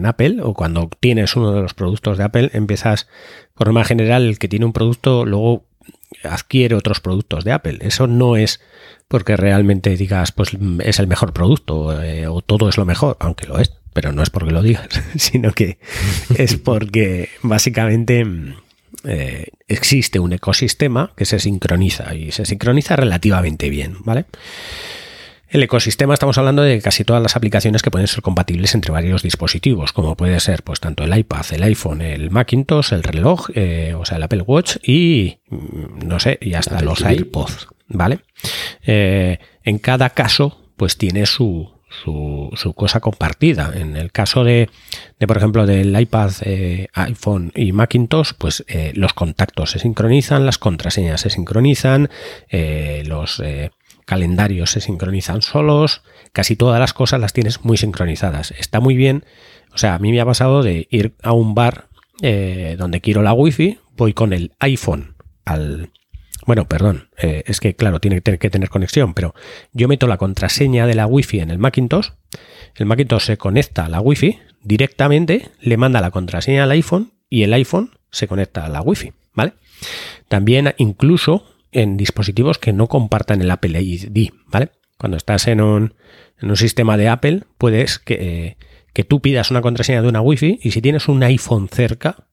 Apple 0.05 0.41
o 0.43 0.53
cuando 0.53 0.91
tienes 1.01 1.35
uno 1.35 1.53
de 1.53 1.63
los 1.63 1.73
productos 1.73 2.19
de 2.19 2.25
Apple, 2.25 2.51
empiezas, 2.53 3.09
por 3.55 3.69
norma 3.69 3.85
general, 3.85 4.27
el 4.27 4.39
que 4.39 4.49
tiene 4.49 4.67
un 4.67 4.75
producto 4.75 5.25
luego 5.25 5.65
adquiere 6.25 6.75
otros 6.75 7.01
productos 7.01 7.45
de 7.45 7.53
Apple. 7.53 7.79
Eso 7.81 8.07
no 8.07 8.37
es 8.37 8.61
porque 9.09 9.37
realmente 9.37 9.97
digas, 9.97 10.31
pues 10.33 10.51
es 10.85 10.99
el 10.99 11.07
mejor 11.07 11.33
producto 11.33 12.03
eh, 12.03 12.27
o 12.27 12.43
todo 12.43 12.69
es 12.69 12.77
lo 12.77 12.85
mejor, 12.85 13.17
aunque 13.21 13.47
lo 13.47 13.59
es, 13.59 13.73
pero 13.93 14.13
no 14.13 14.23
es 14.23 14.31
porque 14.31 14.53
lo 14.53 14.63
digas, 14.63 14.89
sino 15.17 15.53
que 15.53 15.79
es 16.37 16.57
porque 16.57 17.29
básicamente 17.43 18.27
eh, 19.05 19.49
existe 19.69 20.19
un 20.19 20.33
ecosistema 20.33 21.13
que 21.17 21.25
se 21.25 21.39
sincroniza 21.39 22.15
y 22.15 22.33
se 22.33 22.45
sincroniza 22.45 22.97
relativamente 22.97 23.69
bien, 23.71 23.97
¿vale? 24.05 24.27
El 25.53 25.63
ecosistema 25.63 26.15
estamos 26.15 26.39
hablando 26.39 26.63
de 26.63 26.81
casi 26.81 27.05
todas 27.05 27.23
las 27.23 27.37
aplicaciones 27.37 27.83
que 27.83 27.91
pueden 27.91 28.09
ser 28.09 28.23
compatibles 28.23 28.75
entre 28.75 28.91
varios 28.91 29.23
dispositivos, 29.23 29.93
como 29.93 30.17
puede 30.17 30.41
ser 30.41 30.63
pues 30.63 30.81
tanto 30.81 31.05
el 31.05 31.15
iPad, 31.15 31.45
el 31.53 31.63
iPhone, 31.65 32.01
el 32.01 32.31
Macintosh, 32.31 32.95
el 32.95 33.03
reloj, 33.03 33.51
eh, 33.55 33.95
o 33.95 34.07
sea, 34.07 34.17
el 34.17 34.23
Apple 34.23 34.45
Watch 34.47 34.79
y 34.83 35.41
mm, 35.51 36.07
no 36.07 36.19
sé, 36.21 36.39
y 36.41 36.55
hasta 36.55 36.81
los 36.81 37.03
AirPods, 37.05 37.69
¿vale? 37.89 38.21
Eh, 38.87 39.41
en 39.63 39.79
cada 39.79 40.09
caso, 40.11 40.73
pues 40.79 40.97
tiene 40.97 41.27
su, 41.27 41.72
su, 42.03 42.75
cosa 42.75 43.01
compartida. 43.01 43.73
En 43.75 43.97
el 43.97 44.13
caso 44.13 44.45
de, 44.45 44.69
por 45.27 45.37
ejemplo, 45.37 45.67
del 45.67 45.99
iPad, 45.99 46.33
eh, 46.43 46.89
iPhone 46.95 47.53
y 47.55 47.73
Macintosh, 47.73 48.33
pues 48.39 48.65
eh, 48.69 48.93
los 48.95 49.13
contactos 49.13 49.71
se 49.71 49.79
sincronizan, 49.79 50.47
las 50.47 50.59
contraseñas 50.59 51.21
se 51.21 51.31
sincronizan, 51.31 52.11
eh, 52.49 53.03
los 53.07 53.43
calendarios 54.05 54.71
se 54.71 54.81
sincronizan 54.81 55.43
solos, 55.43 56.03
casi 56.33 56.57
todas 56.57 56.81
las 56.81 56.93
cosas 56.93 57.21
las 57.21 57.33
tienes 57.33 57.65
muy 57.65 57.77
sincronizadas. 57.77 58.53
Está 58.53 58.81
muy 58.81 58.97
bien. 58.97 59.25
O 59.73 59.79
sea, 59.79 59.95
a 59.95 59.99
mí 59.99 60.13
me 60.13 60.21
ha 60.21 60.27
pasado 60.27 60.63
de 60.63 60.87
ir 60.91 61.15
a 61.23 61.33
un 61.33 61.55
bar 61.55 61.89
donde 62.77 63.01
quiero 63.01 63.23
la 63.23 63.33
wifi, 63.33 63.81
voy 63.97 64.13
con 64.13 64.33
el 64.33 64.53
iPhone 64.61 65.17
al, 65.45 65.91
bueno, 66.47 66.67
perdón, 66.67 67.09
eh, 67.19 67.43
es 67.47 67.61
que 67.61 67.75
claro, 67.75 68.01
tiene 68.01 68.21
que 68.21 68.51
tener 68.51 68.69
conexión, 68.69 69.15
pero 69.15 69.35
yo 69.73 69.89
meto 69.89 70.07
la 70.07 70.19
contraseña 70.19 70.87
de 70.87 70.95
la 70.95 71.07
Wi-Fi 71.07 71.41
en 71.41 71.51
el 71.51 71.59
Macintosh, 71.59 72.11
el 72.77 72.87
Macintosh 72.87 73.23
se 73.23 73.37
conecta 73.37 73.85
a 73.85 73.89
la 73.89 74.01
Wi-Fi 74.01 74.39
directamente, 74.63 75.51
le 75.61 75.77
manda 75.77 76.01
la 76.01 76.11
contraseña 76.11 76.65
al 76.65 76.71
iPhone 76.71 77.13
y 77.29 77.43
el 77.43 77.53
iPhone 77.53 77.91
se 78.11 78.29
conecta 78.29 78.65
a 78.65 78.69
la 78.69 78.83
Wi-Fi, 78.83 79.13
¿vale? 79.35 79.55
También 80.29 80.75
incluso 80.79 81.45
en 81.73 81.97
dispositivos 81.97 82.59
que 82.59 82.73
no 82.73 82.87
compartan 82.87 83.41
el 83.41 83.51
Apple 83.51 83.81
ID, 83.81 84.31
¿vale? 84.47 84.71
cuando 85.03 85.17
estás 85.17 85.49
en 85.49 85.61
un, 85.61 85.95
en 86.41 86.51
un 86.51 86.57
sistema 86.57 86.97
de 86.97 87.09
Apple, 87.09 87.43
puedes 87.59 87.99
que, 87.99 88.57
que, 88.93 89.03
tú 89.03 89.21
pidas 89.21 89.51
una 89.51 89.61
contraseña 89.61 90.01
de 90.01 90.07
una 90.07 90.21
Wi-Fi 90.21 90.61
y 90.63 90.71
si 90.71 90.81
tienes 90.81 91.09
un 91.09 91.25
iPhone 91.25 91.69
cerca, 91.69 92.29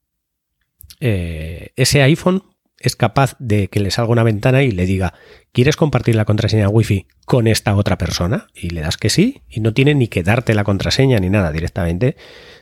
eh, 0.99 1.71
ese 1.75 2.03
iPhone 2.03 2.43
es 2.79 2.95
capaz 2.95 3.35
de 3.39 3.67
que 3.67 3.79
le 3.79 3.91
salga 3.91 4.11
una 4.11 4.23
ventana 4.23 4.63
y 4.63 4.71
le 4.71 4.85
diga, 4.85 5.13
¿quieres 5.51 5.75
compartir 5.75 6.15
la 6.15 6.25
contraseña 6.25 6.69
Wi-Fi 6.69 7.07
con 7.25 7.47
esta 7.47 7.75
otra 7.75 7.97
persona? 7.97 8.47
Y 8.53 8.69
le 8.69 8.81
das 8.81 8.97
que 8.97 9.09
sí, 9.09 9.41
y 9.49 9.59
no 9.59 9.73
tiene 9.73 9.95
ni 9.95 10.07
que 10.07 10.23
darte 10.23 10.53
la 10.53 10.63
contraseña 10.63 11.19
ni 11.19 11.29
nada, 11.29 11.51
directamente 11.51 12.15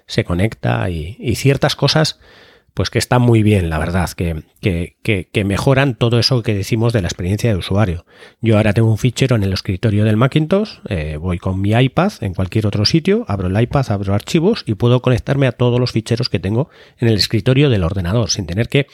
se 0.07 0.23
conecta 0.23 0.89
y, 0.89 1.17
y 1.19 1.35
ciertas 1.35 1.75
cosas 1.75 2.19
pues 2.77 2.91
que 2.91 2.99
está 2.99 3.17
muy 3.17 3.41
bien, 3.41 3.71
la 3.71 3.79
verdad, 3.79 4.07
que, 4.11 4.43
que, 4.61 5.43
mejoran 5.43 5.95
todo 5.95 6.19
eso 6.19 6.43
que 6.43 6.53
decimos 6.53 6.93
de 6.93 7.01
la 7.01 7.07
experiencia 7.07 7.49
de 7.49 7.57
usuario. 7.57 8.05
Yo 8.39 8.55
ahora 8.55 8.71
tengo 8.71 8.91
un 8.91 8.99
fichero 8.99 9.35
en 9.35 9.41
el 9.41 9.51
escritorio 9.51 10.05
del 10.05 10.15
Macintosh, 10.15 10.73
eh, 10.87 11.17
voy 11.19 11.39
con 11.39 11.59
mi 11.59 11.71
iPad 11.71 12.13
en 12.21 12.35
cualquier 12.35 12.67
otro 12.67 12.85
sitio, 12.85 13.25
abro 13.27 13.47
el 13.47 13.59
iPad, 13.59 13.89
abro 13.89 14.13
archivos 14.13 14.63
y 14.67 14.75
puedo 14.75 15.01
conectarme 15.01 15.47
a 15.47 15.53
todos 15.53 15.79
los 15.79 15.91
ficheros 15.91 16.29
que 16.29 16.37
tengo 16.37 16.69
en 16.99 17.07
el 17.07 17.15
escritorio 17.15 17.71
del 17.71 17.83
ordenador, 17.83 18.29
sin 18.29 18.45
tener 18.45 18.69
que 18.69 18.85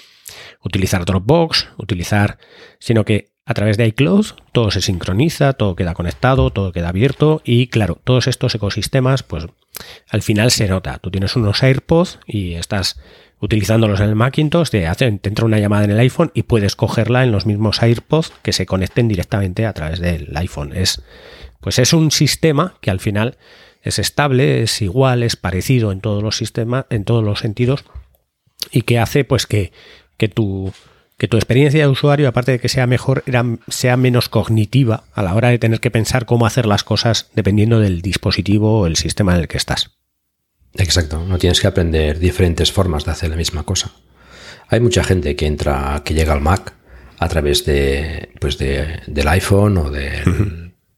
utilizar 0.64 1.04
Dropbox, 1.04 1.68
utilizar, 1.78 2.38
sino 2.80 3.04
que 3.04 3.34
a 3.46 3.54
través 3.54 3.76
de 3.76 3.88
iCloud 3.88 4.28
todo 4.54 4.72
se 4.72 4.82
sincroniza, 4.82 5.52
todo 5.52 5.76
queda 5.76 5.94
conectado, 5.94 6.52
todo 6.52 6.72
queda 6.72 6.88
abierto 6.88 7.42
y 7.44 7.68
claro, 7.68 8.00
todos 8.02 8.28
estos 8.28 8.56
ecosistemas, 8.56 9.24
pues 9.24 9.48
al 10.08 10.22
final 10.22 10.52
se 10.52 10.70
nota. 10.70 11.00
Tú 11.00 11.12
tienes 11.12 11.36
unos 11.36 11.62
AirPods 11.62 12.20
y 12.26 12.54
estás 12.54 13.02
utilizándolos 13.44 14.00
en 14.00 14.08
el 14.08 14.16
Macintosh, 14.16 14.70
te, 14.70 14.88
hace, 14.88 15.06
entra 15.06 15.44
una 15.44 15.60
llamada 15.60 15.84
en 15.84 15.92
el 15.92 16.00
iPhone 16.00 16.32
y 16.34 16.44
puedes 16.44 16.78
cogerla 16.78 17.26
en 17.26 17.34
los 17.34 17.46
mismos 17.46 17.84
AirPods 17.84 18.32
que 18.42 18.54
se 18.54 18.66
conecten 18.66 19.10
directamente 19.10 19.66
a 19.66 19.74
través 19.74 20.00
del 20.00 20.32
iPhone. 20.38 20.72
Es, 20.74 21.04
pues 21.60 21.78
es 21.78 21.92
un 21.92 22.12
sistema 22.12 22.76
que 22.80 22.90
al 22.90 23.02
final 23.02 23.38
es 23.82 24.00
estable, 24.00 24.64
es 24.64 24.82
igual, 24.82 25.24
es 25.24 25.36
parecido 25.36 25.92
en 25.92 26.00
todos 26.00 26.24
los 26.24 26.38
sistemas, 26.38 26.86
en 26.90 27.04
todos 27.04 27.22
los 27.22 27.40
sentidos, 27.40 27.84
y 28.72 28.84
que 28.84 28.98
hace 28.98 29.26
pues 29.26 29.46
que, 29.46 29.74
que 30.16 30.30
tu 30.30 30.72
que 31.18 31.28
tu 31.28 31.38
experiencia 31.38 31.82
de 31.82 31.88
usuario, 31.88 32.28
aparte 32.28 32.54
de 32.54 32.60
que 32.60 32.70
sea 32.70 32.88
mejor, 32.88 33.24
sea 33.68 33.98
menos 33.98 34.30
cognitiva 34.30 35.04
a 35.14 35.22
la 35.22 35.36
hora 35.36 35.50
de 35.50 35.60
tener 35.60 35.80
que 35.80 35.92
pensar 35.92 36.26
cómo 36.26 36.46
hacer 36.46 36.66
las 36.66 36.84
cosas 36.84 37.30
dependiendo 37.34 37.80
del 37.80 38.02
dispositivo 38.02 38.80
o 38.80 38.88
el 38.88 38.96
sistema 38.96 39.36
en 39.36 39.42
el 39.42 39.48
que 39.48 39.58
estás. 39.58 39.92
Exacto, 40.76 41.24
no 41.24 41.38
tienes 41.38 41.62
que 41.62 41.68
aprender 41.68 42.20
diferentes 42.20 42.72
formas 42.72 43.06
de 43.06 43.12
hacer 43.12 43.30
la 43.30 43.36
misma 43.36 43.64
cosa. 43.64 43.92
Hay 44.70 44.80
mucha 44.80 45.04
gente 45.04 45.36
que 45.36 45.46
entra, 45.46 46.02
que 46.04 46.14
llega 46.14 46.34
al 46.34 46.42
Mac 46.42 46.74
a 47.20 47.28
través 47.28 47.64
de, 47.66 48.30
pues 48.40 48.58
del 48.58 49.28
iPhone 49.28 49.78
o, 49.78 49.92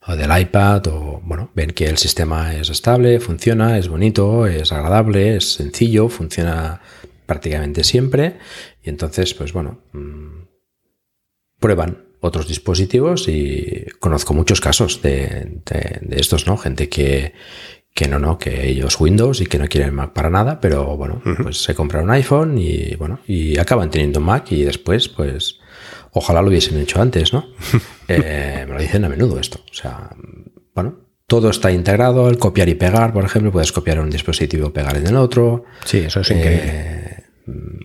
o 0.08 0.16
del 0.16 0.42
iPad, 0.42 0.88
o 0.88 1.22
bueno, 1.24 1.52
ven 1.54 1.72
que 1.72 1.88
el 1.88 1.98
sistema 1.98 2.56
es 2.56 2.70
estable, 2.70 3.20
funciona, 3.20 3.78
es 3.78 3.90
bonito, 3.90 4.48
es 4.48 4.72
agradable, 4.72 5.36
es 5.36 5.54
sencillo, 5.54 6.08
funciona 6.08 6.82
prácticamente 7.26 7.84
siempre, 7.84 8.38
y 8.84 8.90
entonces, 8.90 9.34
pues 9.34 9.52
bueno, 9.52 9.82
mm, 9.94 10.46
prueban 11.60 12.06
otros 12.22 12.48
dispositivos 12.48 13.28
y 13.28 13.86
conozco 14.00 14.34
muchos 14.34 14.62
casos 14.62 15.02
de, 15.02 15.62
de 15.66 16.16
estos, 16.18 16.48
¿no? 16.48 16.58
Gente 16.58 16.88
que, 16.88 17.34
que 17.96 18.10
no, 18.10 18.20
no, 18.20 18.38
que 18.38 18.68
ellos 18.68 19.00
Windows 19.00 19.40
y 19.40 19.46
que 19.46 19.58
no 19.58 19.68
quieren 19.70 19.96
Mac 19.96 20.12
para 20.12 20.30
nada, 20.30 20.60
pero 20.60 20.98
bueno, 20.98 21.22
pues 21.42 21.64
se 21.64 21.74
compraron 21.74 22.10
un 22.10 22.16
iPhone 22.16 22.58
y 22.58 22.94
bueno, 22.98 23.22
y 23.26 23.58
acaban 23.58 23.90
teniendo 23.90 24.20
Mac 24.20 24.52
y 24.52 24.66
después, 24.66 25.08
pues, 25.08 25.60
ojalá 26.12 26.42
lo 26.42 26.50
hubiesen 26.50 26.78
hecho 26.78 27.02
antes, 27.02 27.34
¿no? 27.34 27.48
Eh, 28.08 28.66
me 28.68 28.74
lo 28.76 28.80
dicen 28.80 29.04
a 29.04 29.10
menudo 29.10 29.40
esto. 29.40 29.62
O 29.72 29.74
sea, 29.74 30.12
bueno, 30.76 31.08
todo 31.26 31.50
está 31.50 31.72
integrado, 31.72 32.30
el 32.30 32.38
copiar 32.38 32.70
y 32.70 32.76
pegar, 32.76 33.14
por 33.14 33.26
ejemplo, 33.26 33.52
puedes 33.52 33.72
copiar 33.72 34.00
un 34.00 34.12
dispositivo 34.12 34.68
y 34.68 34.72
pegar 34.72 34.98
en 34.98 35.08
el 35.08 35.16
otro. 35.16 35.64
Sí, 35.86 36.00
eso 36.00 36.20
es 36.20 36.30
increíble. 36.30 36.64
Eh, 36.68 37.24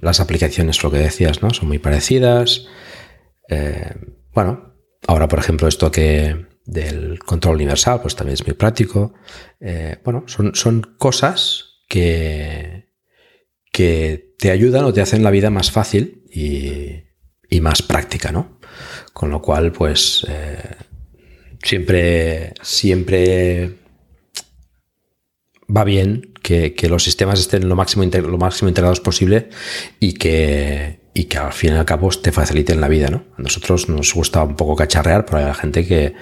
las 0.03 0.21
aplicaciones, 0.21 0.83
lo 0.83 0.91
que 0.91 0.99
decías, 0.99 1.41
¿no? 1.41 1.55
Son 1.55 1.69
muy 1.69 1.79
parecidas. 1.79 2.67
Eh, 3.49 3.95
bueno, 4.35 4.75
ahora, 5.07 5.27
por 5.27 5.39
ejemplo, 5.39 5.69
esto 5.69 5.91
que 5.91 6.50
del 6.65 7.19
control 7.21 7.57
universal, 7.57 8.01
pues 8.01 8.15
también 8.15 8.35
es 8.35 8.47
muy 8.47 8.55
práctico. 8.55 9.15
Eh, 9.61 9.99
bueno, 10.05 10.25
son, 10.27 10.55
son 10.55 10.95
cosas 10.99 11.81
que, 11.89 12.91
que 13.73 14.35
te 14.39 14.51
ayudan 14.51 14.85
o 14.85 14.93
te 14.93 15.01
hacen 15.01 15.23
la 15.23 15.31
vida 15.31 15.51
más 15.51 15.71
fácil 15.71 16.25
y, 16.33 17.05
más 17.61 17.83
práctica, 17.83 18.33
¿no? 18.33 18.59
Con 19.13 19.31
lo 19.31 19.43
cual, 19.43 19.73
pues 19.73 20.25
eh, 20.29 20.77
siempre, 21.63 22.55
siempre 22.63 23.77
va 25.69 25.85
bien 25.85 26.33
que, 26.43 26.75
los 26.89 27.05
sistemas 27.05 27.39
estén 27.41 27.69
lo 27.69 27.77
máximo, 27.77 28.05
lo 28.05 28.39
máximo 28.39 28.69
integrados 28.69 29.01
posible 29.01 29.51
y 29.99 30.15
que, 30.15 31.00
y 31.13 31.25
que 31.25 31.39
al 31.39 31.53
fin 31.53 31.75
y 31.75 31.77
al 31.77 31.85
cabo 31.85 32.09
te 32.11 32.33
faciliten 32.33 32.81
la 32.81 32.89
vida, 32.89 33.09
¿no? 33.09 33.25
A 33.37 33.43
nosotros 33.43 33.89
nos 33.89 34.15
gusta 34.15 34.43
un 34.43 34.57
poco 34.57 34.77
cacharrear, 34.77 35.27
pero 35.27 35.39
hay 35.39 35.55
gente 35.55 35.87
que, 35.87 36.15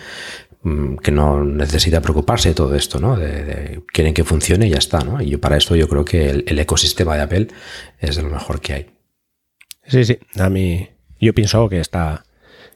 mm, 0.62 0.96
que 0.96 1.10
no 1.10 1.44
necesita 1.44 2.00
preocuparse 2.00 2.50
de 2.50 2.54
todo 2.54 2.74
esto, 2.74 2.98
¿no? 2.98 3.16
De, 3.16 3.82
quieren 3.92 4.14
que 4.14 4.24
funcione 4.24 4.66
y 4.66 4.70
ya 4.70 4.78
está, 4.78 5.00
¿no? 5.00 5.20
Y 5.20 5.30
yo 5.30 5.40
para 5.40 5.56
esto 5.56 5.76
yo 5.76 5.88
creo 5.88 6.04
que 6.04 6.30
el, 6.30 6.58
ecosistema 6.58 7.16
de 7.16 7.22
Apple 7.22 7.48
es 7.98 8.16
de 8.16 8.22
lo 8.22 8.30
mejor 8.30 8.60
que 8.60 8.72
hay. 8.72 8.86
Sí, 9.86 10.04
sí, 10.04 10.18
a 10.38 10.48
mí 10.48 10.88
yo 11.20 11.34
pienso 11.34 11.68
que 11.68 11.80
está, 11.80 12.24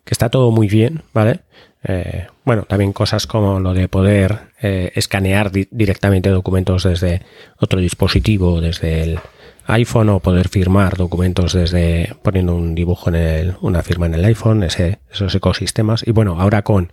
que 0.04 0.12
está 0.12 0.28
todo 0.28 0.50
muy 0.50 0.68
bien, 0.68 1.02
¿vale? 1.14 1.40
Eh, 1.84 2.26
bueno, 2.44 2.62
también 2.62 2.92
cosas 2.92 3.26
como 3.26 3.58
lo 3.58 3.74
de 3.74 3.88
poder 3.88 4.52
eh, 4.60 4.92
escanear 4.94 5.50
directamente 5.50 6.30
documentos 6.30 6.84
desde 6.84 7.22
otro 7.58 7.80
dispositivo, 7.80 8.60
desde 8.60 9.02
el 9.02 9.20
iPhone 9.66 10.10
o 10.10 10.20
poder 10.20 10.48
firmar 10.48 10.96
documentos 10.96 11.52
desde 11.52 12.14
poniendo 12.22 12.54
un 12.54 12.74
dibujo 12.74 13.10
en 13.10 13.16
el, 13.16 13.56
una 13.60 13.82
firma 13.82 14.06
en 14.06 14.14
el 14.14 14.24
iPhone, 14.24 14.62
ese, 14.62 15.00
esos 15.10 15.34
ecosistemas. 15.34 16.06
Y 16.06 16.12
bueno, 16.12 16.40
ahora 16.40 16.62
con, 16.62 16.88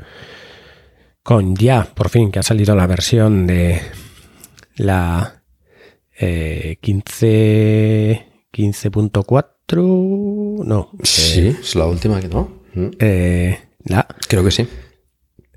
con 1.24 1.56
ya, 1.56 1.88
por 1.94 2.10
fin, 2.10 2.32
que 2.32 2.40
ha 2.40 2.44
salido 2.44 2.76
la 2.76 2.88
versión 2.88 3.48
de 3.48 3.82
la 4.76 5.44
eh, 6.18 6.78
15 6.82 8.26
15.4 8.52 10.66
no 10.66 10.90
sí 11.04 11.40
eh, 11.40 11.56
es 11.62 11.76
la 11.76 11.86
última 11.86 12.20
que 12.20 12.28
no. 12.28 12.60
Eh, 13.00 13.58
la, 13.86 14.06
creo 14.28 14.44
que 14.44 14.52
sí 14.52 14.68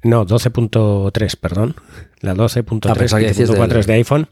no 0.02 0.26
12.3 0.26 1.36
perdón 1.36 1.76
la 2.22 2.34
12.3 2.34 3.76
es 3.76 3.86
de 3.86 3.94
iPhone. 3.94 4.28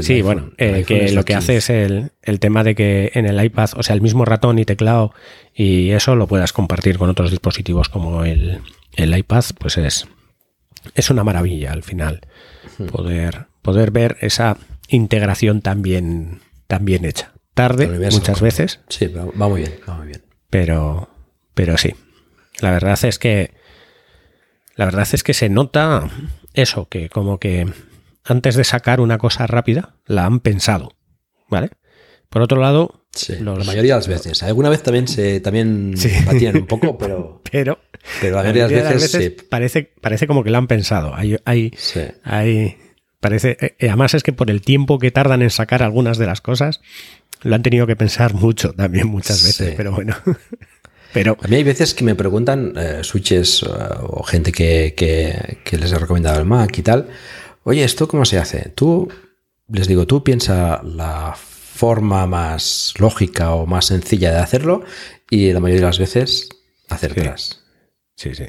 Sí, 0.00 0.22
bueno, 0.22 0.50
eh, 0.58 0.84
que 0.86 1.12
lo 1.12 1.24
que 1.24 1.36
hace 1.36 1.58
es 1.58 1.70
el, 1.70 2.10
tema 2.40 2.64
de 2.64 2.74
que 2.74 3.12
en 3.14 3.26
el 3.26 3.42
iPad, 3.42 3.70
o 3.76 3.82
sea, 3.84 3.94
el 3.94 4.02
mismo 4.02 4.24
ratón 4.24 4.58
y 4.58 4.64
teclado 4.64 5.14
y 5.54 5.90
eso 5.90 6.16
lo 6.16 6.26
puedas 6.26 6.52
compartir 6.52 6.98
con 6.98 7.08
otros 7.08 7.30
dispositivos 7.30 7.88
como 7.88 8.24
el, 8.24 8.60
iPad, 8.96 9.44
pues 9.58 9.78
es, 9.78 10.08
es 10.96 11.10
una 11.10 11.22
maravilla 11.22 11.72
al 11.72 11.84
final 11.84 12.22
poder, 12.90 13.46
poder 13.62 13.92
ver 13.92 14.16
esa 14.20 14.56
integración 14.88 15.60
tan 15.60 15.80
bien, 15.80 16.40
hecha. 17.04 17.34
Tarde, 17.54 17.86
muchas 18.10 18.40
veces. 18.40 18.80
Sí, 18.88 19.06
va 19.06 19.48
muy 19.48 19.60
bien, 19.60 19.74
va 19.88 19.94
muy 19.94 20.08
bien. 20.08 20.22
Pero, 20.50 21.08
pero 21.54 21.78
sí. 21.78 21.94
La 22.60 22.72
verdad 22.72 22.98
es 23.04 23.20
que 23.20 23.52
la 24.78 24.84
verdad 24.84 25.08
es 25.12 25.24
que 25.24 25.34
se 25.34 25.48
nota 25.48 26.08
eso, 26.54 26.88
que 26.88 27.08
como 27.08 27.38
que 27.40 27.66
antes 28.24 28.54
de 28.54 28.62
sacar 28.62 29.00
una 29.00 29.18
cosa 29.18 29.48
rápida, 29.48 29.96
la 30.06 30.24
han 30.24 30.38
pensado, 30.38 30.94
¿vale? 31.48 31.70
Por 32.28 32.42
otro 32.42 32.60
lado, 32.60 33.04
la 33.28 33.64
mayoría 33.64 33.94
de 33.94 33.98
las 33.98 34.06
veces. 34.06 34.40
Alguna 34.44 34.68
vez 34.68 34.84
también 34.84 35.08
se 35.08 35.40
también 35.40 35.96
un 36.54 36.66
poco, 36.68 36.96
pero, 36.98 37.42
pero, 37.50 37.80
pero 38.20 38.36
la 38.36 38.42
mayoría, 38.44 38.68
de 38.68 38.82
las 38.84 38.94
veces, 38.94 39.32
parece, 39.50 39.82
parece 40.00 40.28
como 40.28 40.44
que 40.44 40.50
la 40.50 40.58
han 40.58 40.68
pensado. 40.68 41.12
Hay, 41.12 41.36
hay, 41.44 41.72
hay 42.22 42.76
parece, 43.18 43.56
eh, 43.60 43.88
además 43.88 44.14
es 44.14 44.22
que 44.22 44.32
por 44.32 44.48
el 44.48 44.60
tiempo 44.60 45.00
que 45.00 45.10
tardan 45.10 45.42
en 45.42 45.50
sacar 45.50 45.82
algunas 45.82 46.18
de 46.18 46.26
las 46.26 46.40
cosas, 46.40 46.80
lo 47.42 47.52
han 47.56 47.64
tenido 47.64 47.88
que 47.88 47.96
pensar 47.96 48.32
mucho 48.32 48.72
también 48.74 49.08
muchas 49.08 49.42
veces, 49.42 49.74
pero 49.76 49.90
bueno. 49.90 50.14
Pero, 51.12 51.36
a 51.40 51.48
mí 51.48 51.56
hay 51.56 51.64
veces 51.64 51.94
que 51.94 52.04
me 52.04 52.14
preguntan 52.14 52.74
eh, 52.76 53.00
switches 53.02 53.62
eh, 53.62 53.66
o 54.02 54.22
gente 54.22 54.52
que, 54.52 54.94
que, 55.64 55.78
les 55.78 55.92
he 55.92 55.98
recomendado 55.98 56.38
el 56.38 56.44
Mac 56.44 56.76
y 56.78 56.82
tal, 56.82 57.08
oye, 57.64 57.84
¿esto 57.84 58.08
cómo 58.08 58.24
se 58.24 58.38
hace? 58.38 58.72
Tú, 58.74 59.08
les 59.68 59.88
digo, 59.88 60.06
tú 60.06 60.22
piensa 60.22 60.82
la 60.82 61.34
forma 61.34 62.26
más 62.26 62.94
lógica 62.98 63.54
o 63.54 63.66
más 63.66 63.86
sencilla 63.86 64.32
de 64.32 64.38
hacerlo 64.38 64.82
y 65.30 65.52
la 65.52 65.60
mayoría 65.60 65.82
de 65.82 65.86
las 65.86 65.98
veces 65.98 66.48
acertarás. 66.88 67.64
Sí, 68.14 68.34
sí. 68.34 68.44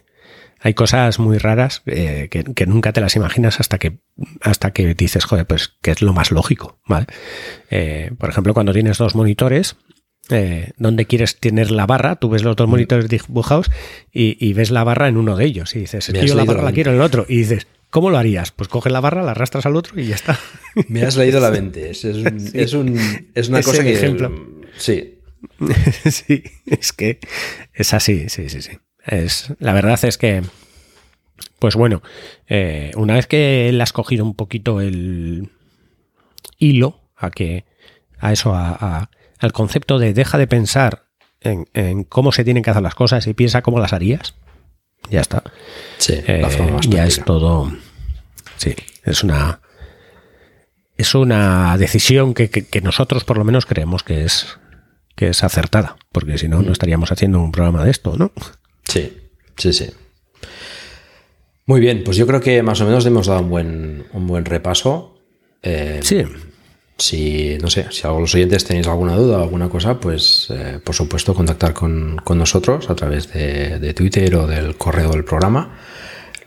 Hay 0.61 0.73
cosas 0.73 1.19
muy 1.19 1.37
raras 1.37 1.83
eh, 1.85 2.27
que, 2.29 2.65
nunca 2.65 2.91
te 2.91 2.99
las 2.99 3.15
imaginas 3.15 3.61
hasta 3.61 3.77
que, 3.77 3.99
hasta 4.41 4.71
que 4.71 4.93
dices, 4.93 5.23
joder, 5.23 5.47
pues 5.47 5.69
que 5.81 5.91
es 5.91 6.01
lo 6.01 6.11
más 6.11 6.31
lógico, 6.31 6.81
¿vale? 6.85 7.05
por 8.17 8.29
ejemplo, 8.29 8.53
cuando 8.53 8.73
tienes 8.73 8.97
dos 8.97 9.15
monitores, 9.15 9.77
eh, 10.29 10.71
dónde 10.77 11.05
quieres 11.05 11.39
tener 11.39 11.71
la 11.71 11.85
barra, 11.85 12.15
tú 12.15 12.29
ves 12.29 12.43
los 12.43 12.55
dos 12.55 12.67
monitores 12.67 13.09
dibujados 13.09 13.71
y, 14.11 14.53
ves 14.53 14.71
la 14.71 14.83
barra 14.83 15.07
en 15.07 15.17
uno 15.17 15.35
de 15.35 15.45
ellos 15.45 15.75
y 15.75 15.79
dices, 15.79 16.09
es 16.09 16.25
yo 16.25 16.35
la 16.35 16.45
barra 16.45 16.63
la 16.63 16.71
quiero 16.71 16.91
en 16.91 16.97
el 16.97 17.01
otro. 17.01 17.25
Y 17.27 17.37
dices, 17.37 17.67
¿cómo 17.89 18.09
lo 18.09 18.17
harías? 18.17 18.51
Pues 18.51 18.69
coges 18.69 18.91
la 18.91 18.99
barra, 18.99 19.23
la 19.23 19.31
arrastras 19.31 19.65
al 19.65 19.75
otro 19.75 19.99
y 19.99 20.07
ya 20.07 20.15
está. 20.15 20.39
Me 20.87 21.03
has 21.03 21.17
leído 21.17 21.39
la 21.39 21.51
mente. 21.51 21.89
Es, 21.89 22.03
una 22.73 23.61
cosa 23.61 23.83
que... 23.83 23.93
Ejemplo. 23.93 24.31
Sí. 24.77 25.19
sí, 26.09 26.43
es 26.65 26.93
que 26.93 27.19
es 27.73 27.93
así, 27.93 28.29
sí, 28.29 28.49
sí, 28.49 28.61
sí. 28.61 28.71
Es, 29.05 29.53
la 29.59 29.73
verdad 29.73 30.03
es 30.03 30.17
que, 30.17 30.43
pues 31.57 31.75
bueno, 31.75 32.03
eh, 32.47 32.91
una 32.95 33.15
vez 33.15 33.25
que 33.25 33.71
le 33.71 33.81
has 33.81 33.93
cogido 33.93 34.25
un 34.25 34.35
poquito 34.35 34.81
el 34.81 35.49
hilo 36.57 36.99
a 37.15 37.31
que 37.31 37.63
a 38.19 38.33
eso, 38.33 38.53
a 38.53 39.09
al 39.39 39.54
concepto 39.54 39.97
de 39.99 40.13
deja 40.13 40.38
de 40.38 40.47
pensar 40.47 41.06
en, 41.41 42.04
cómo 42.04 42.32
se 42.32 42.43
tienen 42.43 42.63
que 42.63 42.69
hacer 42.69 42.84
las 42.84 42.95
cosas 42.95 43.25
y 43.28 43.34
piensa 43.34 43.62
cómo 43.62 43.80
las 43.80 43.93
harías, 43.93 44.36
ya 45.10 45.21
está. 45.21 45.43
Sí, 45.97 46.15
la 46.28 46.47
eh, 46.47 46.49
forma 46.49 46.80
ya 46.82 47.06
es 47.06 47.23
todo. 47.23 47.71
Sí, 48.58 48.75
es 49.04 49.23
una. 49.23 49.62
Es 50.97 51.15
una 51.15 51.78
decisión 51.78 52.34
que, 52.34 52.82
nosotros 52.84 53.23
por 53.23 53.38
lo 53.38 53.45
menos 53.45 53.65
creemos 53.65 54.04
que 54.04 54.25
es, 54.25 54.60
que 55.15 55.30
es 55.30 55.45
acertada, 55.45 55.95
porque 56.12 56.38
si 56.38 56.49
no, 56.49 56.62
no 56.62 56.73
estaríamos 56.73 57.13
haciendo 57.13 57.39
un 57.39 57.54
programa 57.54 57.86
de 57.86 57.91
esto, 57.91 58.17
¿no? 58.17 58.34
Sí, 58.84 59.17
sí, 59.56 59.71
sí. 59.71 59.89
Muy 61.65 61.80
bien, 61.80 62.04
pues 62.04 62.17
yo 62.17 62.28
creo 62.28 62.41
que 62.41 62.62
más 62.63 62.82
o 62.82 62.86
menos 62.86 63.06
hemos 63.06 63.28
dado 63.28 63.39
un 63.39 63.49
buen, 63.49 64.08
un 64.12 64.28
buen 64.28 64.43
repaso. 64.43 65.21
Eh, 65.62 66.02
sí. 66.04 66.25
Si, 66.99 67.57
no 67.62 67.69
sé, 67.69 67.88
si 67.91 68.03
los 68.03 68.35
oyentes 68.35 68.65
tenéis 68.65 68.88
alguna 68.88 69.15
duda 69.15 69.39
o 69.39 69.43
alguna 69.43 69.69
cosa, 69.69 69.99
pues 70.01 70.47
eh, 70.49 70.79
por 70.83 70.93
supuesto 70.93 71.33
contactar 71.33 71.73
con, 71.73 72.17
nosotros 72.35 72.89
a 72.89 72.95
través 72.95 73.31
de, 73.31 73.93
Twitter 73.93 74.35
o 74.35 74.45
del 74.45 74.75
correo 74.75 75.09
del 75.09 75.23
programa. 75.23 75.79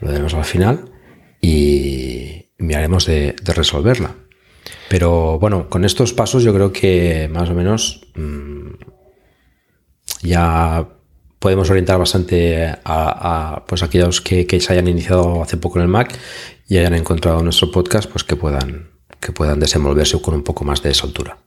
Lo 0.00 0.08
tenemos 0.08 0.34
al 0.34 0.44
final 0.44 0.92
y 1.40 2.50
miraremos 2.58 3.06
de, 3.06 3.34
resolverla. 3.46 4.14
Pero 4.90 5.38
bueno, 5.38 5.70
con 5.70 5.86
estos 5.86 6.12
pasos 6.12 6.42
yo 6.42 6.52
creo 6.52 6.70
que 6.70 7.30
más 7.32 7.48
o 7.48 7.54
menos 7.54 8.02
mm, 8.14 8.74
ya 10.22 10.86
podemos 11.38 11.70
orientar 11.70 11.98
bastante 11.98 12.74
a, 12.84 13.64
pues 13.66 13.82
aquellos 13.82 14.20
que, 14.20 14.46
que, 14.46 14.60
se 14.60 14.74
hayan 14.74 14.86
iniciado 14.86 15.42
hace 15.42 15.56
poco 15.56 15.78
en 15.78 15.84
el 15.84 15.88
Mac 15.88 16.16
y 16.68 16.76
hayan 16.76 16.94
encontrado 16.94 17.42
nuestro 17.42 17.70
podcast, 17.70 18.10
pues 18.10 18.22
que 18.22 18.36
puedan 18.36 18.91
que 19.22 19.32
puedan 19.32 19.60
desenvolverse 19.60 20.20
con 20.20 20.34
un 20.34 20.42
poco 20.42 20.64
más 20.64 20.82
de 20.82 20.92
soltura. 20.92 21.38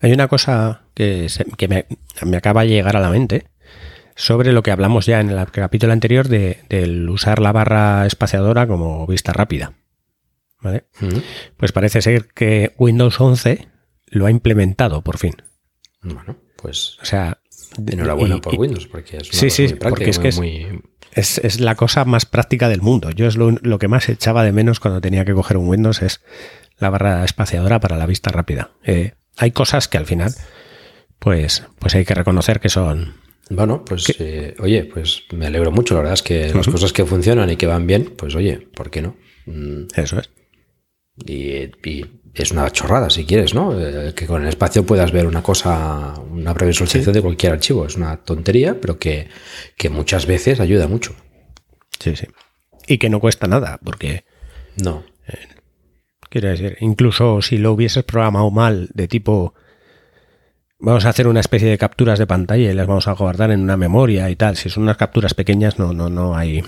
Hay 0.00 0.12
una 0.12 0.26
cosa 0.26 0.82
que, 0.94 1.28
me, 1.68 2.36
acaba 2.36 2.62
de 2.62 2.68
llegar 2.68 2.96
a 2.96 3.00
la 3.00 3.10
mente 3.10 3.46
sobre 4.16 4.52
lo 4.52 4.62
que 4.62 4.70
hablamos 4.70 5.06
ya 5.06 5.20
en 5.20 5.30
el 5.30 5.50
capítulo 5.50 5.92
anterior 5.92 6.28
de, 6.28 6.64
del 6.68 7.08
usar 7.08 7.40
la 7.40 7.52
barra 7.52 8.06
espaciadora 8.06 8.66
como 8.66 9.06
vista 9.06 9.32
rápida. 9.32 9.74
¿Vale? 10.60 10.86
Pues 11.58 11.72
parece 11.72 12.00
ser 12.00 12.28
que 12.28 12.74
Windows 12.78 13.20
11 13.20 13.68
lo 14.06 14.24
ha 14.24 14.30
implementado 14.30 15.02
por 15.02 15.18
fin. 15.18 15.34
Bueno, 16.02 16.36
pues. 16.56 16.98
O 17.02 17.04
sea. 17.04 17.38
Enhorabuena 17.86 18.40
por 18.40 18.54
Windows, 18.54 18.86
porque 18.86 19.18
es 19.18 19.28
sí, 19.28 19.50
sí, 19.50 19.74
porque 19.74 20.08
es 20.08 20.18
que 20.18 20.30
es, 21.12 21.60
la 21.60 21.74
cosa 21.74 22.04
más 22.04 22.24
práctica 22.24 22.68
del 22.68 22.80
mundo. 22.82 23.10
Yo 23.10 23.26
es 23.26 23.36
lo, 23.36 23.50
lo, 23.50 23.78
que 23.78 23.88
más 23.88 24.08
echaba 24.08 24.44
de 24.44 24.52
menos 24.52 24.80
cuando 24.80 25.00
tenía 25.00 25.24
que 25.24 25.34
coger 25.34 25.56
un 25.56 25.68
Windows, 25.68 26.00
es 26.00 26.20
la 26.84 26.90
barra 26.90 27.24
espaciadora 27.24 27.80
para 27.80 27.96
la 27.96 28.06
vista 28.06 28.30
rápida. 28.30 28.70
Eh, 28.84 29.12
hay 29.36 29.50
cosas 29.52 29.88
que 29.88 29.98
al 29.98 30.06
final, 30.06 30.32
pues, 31.18 31.64
pues 31.78 31.94
hay 31.94 32.04
que 32.04 32.14
reconocer 32.14 32.60
que 32.60 32.68
son. 32.68 33.14
Bueno, 33.50 33.84
pues 33.84 34.14
eh, 34.18 34.54
oye, 34.58 34.84
pues 34.84 35.24
me 35.32 35.46
alegro 35.46 35.72
mucho. 35.72 35.94
La 35.94 36.00
verdad 36.00 36.14
es 36.14 36.22
que 36.22 36.52
las 36.52 36.68
cosas 36.68 36.92
que 36.92 37.04
funcionan 37.04 37.50
y 37.50 37.56
que 37.56 37.66
van 37.66 37.86
bien, 37.86 38.12
pues 38.16 38.34
oye, 38.34 38.58
¿por 38.58 38.90
qué 38.90 39.02
no? 39.02 39.16
Mm. 39.46 39.86
Eso 39.96 40.18
es. 40.18 40.30
Y, 41.26 41.70
es 42.34 42.50
una 42.50 42.68
chorrada, 42.70 43.10
si 43.10 43.24
quieres, 43.24 43.54
¿no? 43.54 43.78
Eh, 43.80 44.12
que 44.12 44.26
con 44.26 44.42
el 44.42 44.48
espacio 44.48 44.84
puedas 44.84 45.12
ver 45.12 45.26
una 45.26 45.40
cosa, 45.42 46.14
una 46.30 46.52
previsualización 46.52 47.14
de 47.14 47.22
cualquier 47.22 47.52
archivo. 47.52 47.86
Es 47.86 47.96
una 47.96 48.16
tontería, 48.16 48.80
pero 48.80 48.98
que, 48.98 49.28
que 49.76 49.88
muchas 49.88 50.26
veces 50.26 50.58
ayuda 50.58 50.88
mucho. 50.88 51.14
Sí, 52.00 52.16
sí. 52.16 52.26
Y 52.88 52.98
que 52.98 53.08
no 53.08 53.20
cuesta 53.20 53.46
nada, 53.46 53.78
porque. 53.82 54.24
No. 54.76 55.04
Quiero 56.34 56.48
decir, 56.48 56.76
incluso 56.80 57.40
si 57.42 57.58
lo 57.58 57.70
hubieses 57.70 58.02
programado 58.02 58.50
mal, 58.50 58.88
de 58.92 59.06
tipo, 59.06 59.54
vamos 60.80 61.04
a 61.04 61.10
hacer 61.10 61.28
una 61.28 61.38
especie 61.38 61.68
de 61.68 61.78
capturas 61.78 62.18
de 62.18 62.26
pantalla 62.26 62.72
y 62.72 62.74
las 62.74 62.88
vamos 62.88 63.06
a 63.06 63.12
guardar 63.12 63.52
en 63.52 63.60
una 63.60 63.76
memoria 63.76 64.28
y 64.28 64.34
tal. 64.34 64.56
Si 64.56 64.68
son 64.68 64.82
unas 64.82 64.96
capturas 64.96 65.32
pequeñas, 65.32 65.78
no, 65.78 65.92
no, 65.92 66.10
no 66.10 66.36
hay 66.36 66.64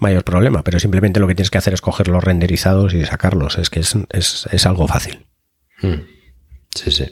mayor 0.00 0.24
problema, 0.24 0.64
pero 0.64 0.80
simplemente 0.80 1.20
lo 1.20 1.28
que 1.28 1.36
tienes 1.36 1.50
que 1.50 1.58
hacer 1.58 1.72
es 1.72 1.80
coger 1.80 2.08
los 2.08 2.24
renderizados 2.24 2.92
y 2.92 3.04
sacarlos. 3.04 3.58
Es 3.58 3.70
que 3.70 3.78
es, 3.78 4.66
algo 4.66 4.88
fácil. 4.88 5.24
Hmm. 5.82 6.00
Sí, 6.74 6.90
sí. 6.90 7.06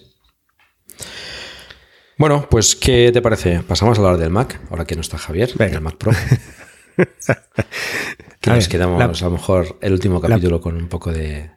Bueno, 2.17 2.49
pues, 2.51 2.75
¿qué 2.75 3.12
te 3.12 3.23
parece? 3.23 3.62
Pasamos 3.62 3.99
a 3.99 4.01
hablar 4.01 4.17
del 4.17 4.31
Mac, 4.31 4.61
ahora 4.69 4.85
que 4.85 4.97
no 4.97 5.01
está 5.01 5.17
Javier, 5.17 5.55
del 5.55 5.81
Mac 5.81 5.97
Pro. 5.97 6.11
que 8.41 8.51
nos 8.51 8.67
quedamos 8.67 9.23
a 9.23 9.27
lo 9.27 9.31
mejor 9.31 9.79
el 9.81 9.93
último 9.93 10.21
capítulo 10.21 10.61
con 10.61 10.75
un 10.75 10.88
poco 10.88 11.12
de, 11.12 11.57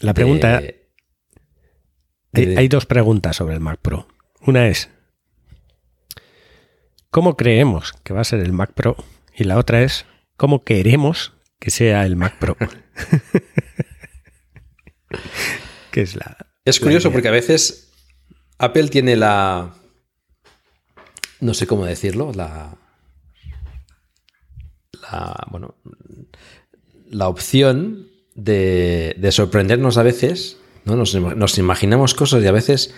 la 0.00 0.14
pregunta. 0.14 0.62
hay, 2.32 2.68
dos 2.68 2.86
preguntas 2.86 3.36
sobre 3.36 3.54
el 3.54 3.60
Mac 3.60 3.78
Pro. 3.80 4.08
Una 4.40 4.68
es. 4.68 4.88
¿Cómo 7.10 7.36
creemos 7.36 7.92
que 8.04 8.14
va 8.14 8.20
a 8.20 8.24
ser 8.24 8.40
el 8.40 8.52
Mac 8.52 8.72
Pro? 8.74 8.96
Y 9.36 9.44
la 9.44 9.58
otra 9.58 9.82
es. 9.82 10.06
¿Cómo 10.36 10.64
queremos 10.64 11.32
que 11.58 11.70
sea 11.70 12.06
el 12.06 12.16
Mac 12.16 12.38
Pro? 12.38 12.56
es 15.92 16.16
la. 16.16 16.36
Es 16.64 16.80
curioso 16.80 17.12
porque 17.12 17.28
a 17.28 17.32
veces 17.32 17.92
Apple 18.58 18.88
tiene 18.88 19.16
la. 19.16 19.74
No 21.40 21.54
sé 21.54 21.66
cómo 21.66 21.84
decirlo, 21.84 22.32
la. 22.34 22.76
La. 25.10 25.46
Bueno. 25.50 25.74
La 27.06 27.28
opción 27.28 28.11
de, 28.34 29.28
sorprendernos 29.30 29.98
a 29.98 30.02
veces, 30.02 30.58
¿no? 30.84 30.96
Nos, 30.96 31.58
imaginamos 31.58 32.14
cosas 32.14 32.42
y 32.42 32.46
a 32.46 32.52
veces 32.52 32.94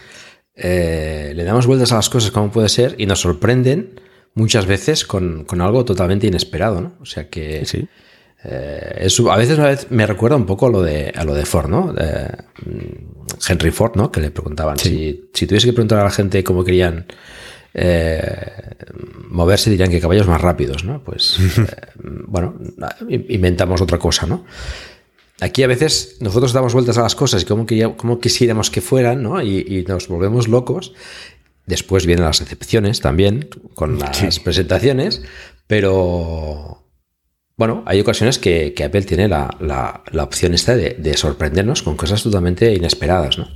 eh, 0.57 1.33
le 1.35 1.45
damos 1.45 1.67
vueltas 1.67 1.93
a 1.93 1.97
las 1.97 2.09
cosas 2.09 2.31
como 2.31 2.51
puede 2.51 2.69
ser 2.69 2.95
y 2.99 3.07
nos 3.07 3.21
sorprenden 3.21 4.01
muchas 4.35 4.67
veces 4.67 5.05
con, 5.05 5.47
algo 5.61 5.85
totalmente 5.85 6.27
inesperado, 6.27 6.81
¿no? 6.81 6.95
O 7.01 7.07
sea 7.07 7.29
que 7.29 7.65
sí. 7.67 7.89
Eh, 8.47 9.09
a 9.31 9.37
veces 9.37 9.91
me 9.91 10.07
recuerda 10.07 10.37
un 10.37 10.45
poco 10.45 10.67
a 10.67 10.71
lo 10.71 10.83
de, 10.83 11.13
a 11.15 11.25
lo 11.25 11.35
de 11.35 11.47
Ford, 11.47 11.69
¿no? 11.69 11.95
Mm, 11.95 13.49
Henry 13.49 13.71
Ford, 13.71 13.97
¿no? 13.97 14.13
Que 14.13 14.21
le 14.21 14.31
preguntaban 14.31 14.79
si, 14.79 15.31
si 15.33 15.47
tuviese 15.47 15.67
que 15.67 15.73
preguntar 15.73 16.01
a 16.01 16.05
la 16.05 16.11
gente 16.11 16.45
cómo 16.45 16.63
querían 16.65 17.07
eh, 17.77 18.77
moverse 19.29 19.69
dirían 19.69 19.91
que 19.91 20.01
caballos 20.01 20.29
más 20.29 20.41
rápidos, 20.41 20.85
¿no? 20.85 21.03
Pues, 21.03 21.39
bueno, 22.27 22.55
inventamos 23.09 23.81
otra 23.81 23.99
cosa, 23.99 24.27
¿no? 24.27 24.45
Aquí 25.45 25.63
a 25.63 25.67
veces 25.67 26.17
nosotros 26.21 26.55
damos 26.55 26.73
vueltas 26.73 26.97
a 26.97 27.03
las 27.03 27.15
cosas 27.15 27.43
y 27.43 28.19
quisiéramos 28.19 28.71
que 28.71 28.81
fueran, 28.81 29.23
¿no? 29.23 29.43
Y, 29.43 29.85
nos 29.87 30.09
volvemos 30.09 30.49
locos. 30.49 30.95
Después 31.67 32.07
vienen 32.07 32.25
las 32.25 32.41
excepciones 32.41 33.03
también, 33.03 33.51
con 33.75 33.99
las 33.99 34.41
presentaciones, 34.41 35.21
pero 35.67 36.87
bueno, 37.59 37.83
hay 37.85 38.01
ocasiones 38.01 38.39
que, 38.39 38.75
Apple 38.83 39.03
tiene 39.03 39.29
la, 39.29 40.03
opción 40.19 40.55
esta 40.55 40.77
de, 40.77 41.15
sorprendernos 41.15 41.83
con 41.83 41.99
cosas 41.99 42.23
totalmente 42.23 42.73
inesperadas, 42.73 43.37
¿no? 43.37 43.47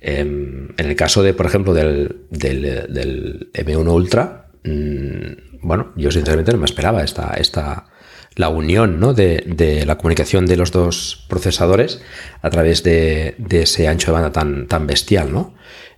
Em, 0.00 0.68
en 0.76 0.86
el 0.86 0.94
caso 0.94 1.24
de, 1.24 1.34
por 1.34 1.46
ejemplo, 1.46 1.74
del, 1.74 2.26
del, 2.30 3.50
M1 3.52 3.92
Ultra, 3.92 4.52
mm, 4.62 5.66
bueno, 5.66 5.92
yo 5.96 6.12
sinceramente 6.12 6.52
no 6.52 6.58
me 6.58 6.66
esperaba 6.66 7.02
esta, 7.02 7.34
esta, 7.34 7.88
la 8.36 8.50
unión 8.50 9.00
¿no? 9.00 9.14
de, 9.14 9.82
la 9.86 9.96
comunicación 9.96 10.46
de 10.46 10.56
los 10.56 10.70
dos 10.70 11.24
procesadores 11.28 12.02
a 12.42 12.50
través 12.50 12.82
de, 12.82 13.34
ese 13.50 13.88
ancho 13.88 14.08
de 14.08 14.12
banda 14.12 14.30
tan, 14.30 14.68
tan 14.68 14.86
bestial, 14.86 15.32
¿no? 15.32 15.54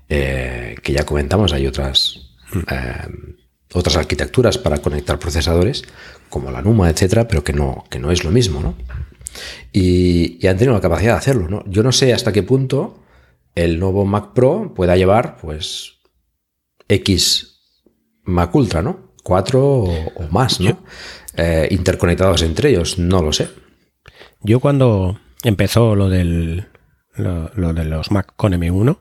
Eh, 0.08 0.76
que 0.82 0.92
ya 0.92 1.04
comentamos, 1.04 1.52
hay 1.52 1.66
otras, 1.66 2.30
eh, 2.54 3.08
otras 3.74 3.96
arquitecturas 3.96 4.56
para 4.56 4.78
conectar 4.78 5.18
procesadores, 5.18 5.82
como 6.30 6.50
la 6.50 6.62
NUMA, 6.62 6.88
etcétera, 6.88 7.28
pero 7.28 7.44
que 7.44 7.52
no, 7.52 7.84
que 7.90 7.98
no 7.98 8.10
es 8.10 8.24
lo 8.24 8.30
mismo, 8.30 8.60
¿no? 8.60 8.74
Y, 9.72 10.46
han 10.46 10.56
tenido 10.56 10.74
la 10.74 10.80
capacidad 10.80 11.12
de 11.12 11.18
hacerlo, 11.18 11.48
¿no? 11.48 11.64
Yo 11.66 11.82
no 11.82 11.92
sé 11.92 12.14
hasta 12.14 12.32
qué 12.32 12.42
punto 12.42 13.02
el 13.54 13.78
nuevo 13.78 14.04
Mac 14.04 14.32
Pro 14.32 14.72
pueda 14.74 14.96
llevar, 14.96 15.36
pues, 15.40 15.98
X 16.88 17.60
Mac 18.22 18.54
Ultra, 18.54 18.80
¿no? 18.80 19.12
Cuatro 19.22 19.82
o, 19.82 20.28
más, 20.30 20.60
¿no? 20.60 20.78
Eh, 21.38 21.68
interconectados 21.70 22.42
entre 22.42 22.70
ellos, 22.70 22.98
no 22.98 23.22
lo 23.22 23.32
sé. 23.32 23.48
Yo 24.42 24.60
cuando 24.60 25.20
empezó 25.44 25.94
lo 25.94 26.08
del 26.08 26.66
lo, 27.14 27.72
de 27.72 27.84
los 27.84 28.10
Mac 28.10 28.32
con 28.36 28.52
M1, 28.52 28.98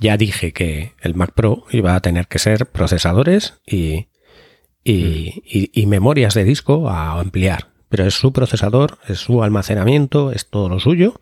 ya 0.00 0.16
dije 0.16 0.52
que 0.52 0.92
el 1.00 1.14
Mac 1.14 1.32
Pro 1.34 1.64
iba 1.70 1.94
a 1.94 2.00
tener 2.00 2.28
que 2.28 2.38
ser 2.38 2.66
procesadores 2.66 3.54
y, 3.66 4.08
y, 4.84 5.86
memorias 5.86 6.34
de 6.34 6.44
disco 6.44 6.88
a 6.88 7.20
ampliar. 7.20 7.68
Pero 7.88 8.06
es 8.06 8.14
su 8.14 8.32
procesador, 8.32 8.98
es 9.06 9.18
su 9.18 9.42
almacenamiento, 9.42 10.32
es 10.32 10.48
todo 10.48 10.68
lo 10.68 10.80
suyo 10.80 11.20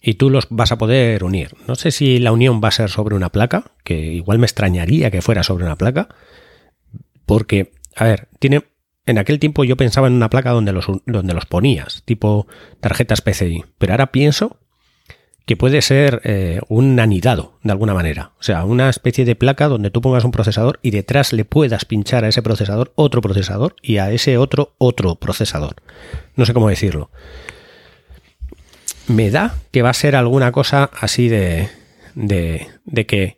y 0.00 0.14
tú 0.14 0.28
los 0.28 0.46
vas 0.50 0.70
a 0.70 0.76
poder 0.78 1.24
unir. 1.24 1.56
No 1.66 1.74
sé 1.76 1.90
si 1.90 2.18
la 2.18 2.30
unión 2.30 2.60
va 2.62 2.68
a 2.68 2.72
ser 2.72 2.90
sobre 2.90 3.16
una 3.16 3.30
placa, 3.30 3.72
que 3.84 3.96
igual 3.96 4.38
me 4.38 4.44
extrañaría 4.44 5.10
que 5.10 5.22
fuera 5.22 5.42
sobre 5.42 5.64
una 5.64 5.76
placa, 5.76 6.08
porque, 7.26 7.72
a 7.96 8.04
ver, 8.04 8.28
tiene... 8.38 8.64
En 9.06 9.18
aquel 9.18 9.38
tiempo 9.38 9.64
yo 9.64 9.76
pensaba 9.76 10.06
en 10.06 10.14
una 10.14 10.30
placa 10.30 10.50
donde 10.50 10.72
los, 10.72 10.86
donde 11.06 11.34
los 11.34 11.46
ponías, 11.46 12.02
tipo 12.04 12.46
tarjetas 12.80 13.20
PCI, 13.20 13.64
pero 13.78 13.92
ahora 13.92 14.12
pienso 14.12 14.58
que 15.46 15.56
puede 15.56 15.82
ser 15.82 16.22
eh, 16.24 16.60
un 16.68 16.98
anidado 16.98 17.58
de 17.62 17.72
alguna 17.72 17.92
manera. 17.92 18.32
O 18.40 18.42
sea, 18.42 18.64
una 18.64 18.88
especie 18.88 19.26
de 19.26 19.36
placa 19.36 19.68
donde 19.68 19.90
tú 19.90 20.00
pongas 20.00 20.24
un 20.24 20.30
procesador 20.30 20.78
y 20.80 20.90
detrás 20.90 21.32
le 21.34 21.44
puedas 21.44 21.84
pinchar 21.84 22.24
a 22.24 22.28
ese 22.28 22.42
procesador 22.42 22.92
otro 22.94 23.20
procesador 23.20 23.76
y 23.82 23.98
a 23.98 24.10
ese 24.10 24.38
otro 24.38 24.74
otro 24.78 25.16
procesador. 25.16 25.76
No 26.34 26.46
sé 26.46 26.54
cómo 26.54 26.70
decirlo. 26.70 27.10
Me 29.06 29.30
da 29.30 29.54
que 29.70 29.82
va 29.82 29.90
a 29.90 29.94
ser 29.94 30.16
alguna 30.16 30.50
cosa 30.50 30.88
así 30.98 31.28
de, 31.28 31.68
de, 32.14 32.66
de 32.86 33.04
que 33.04 33.36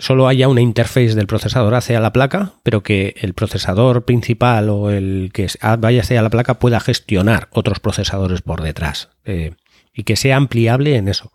solo 0.00 0.26
haya 0.26 0.48
una 0.48 0.62
interface 0.62 1.14
del 1.14 1.26
procesador 1.26 1.74
hacia 1.74 2.00
la 2.00 2.12
placa, 2.12 2.54
pero 2.62 2.82
que 2.82 3.14
el 3.18 3.34
procesador 3.34 4.04
principal 4.04 4.68
o 4.70 4.90
el 4.90 5.30
que 5.32 5.48
vaya 5.78 6.00
hacia 6.00 6.22
la 6.22 6.30
placa 6.30 6.58
pueda 6.58 6.80
gestionar 6.80 7.48
otros 7.52 7.80
procesadores 7.80 8.42
por 8.42 8.62
detrás. 8.62 9.10
Eh, 9.24 9.52
y 9.92 10.04
que 10.04 10.16
sea 10.16 10.36
ampliable 10.36 10.96
en 10.96 11.08
eso. 11.08 11.32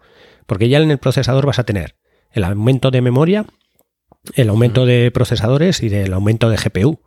Porque 0.47 0.67
ya 0.67 0.79
en 0.79 0.91
el 0.91 0.97
procesador 0.97 1.45
vas 1.45 1.59
a 1.59 1.63
tener 1.63 1.95
el 2.31 2.43
aumento 2.43 2.91
de 2.91 3.01
memoria, 3.01 3.45
el 4.33 4.49
aumento 4.49 4.85
de 4.85 5.11
procesadores 5.11 5.81
y 5.83 5.93
el 5.93 6.13
aumento 6.13 6.49
de 6.49 6.57
GPU. 6.57 6.99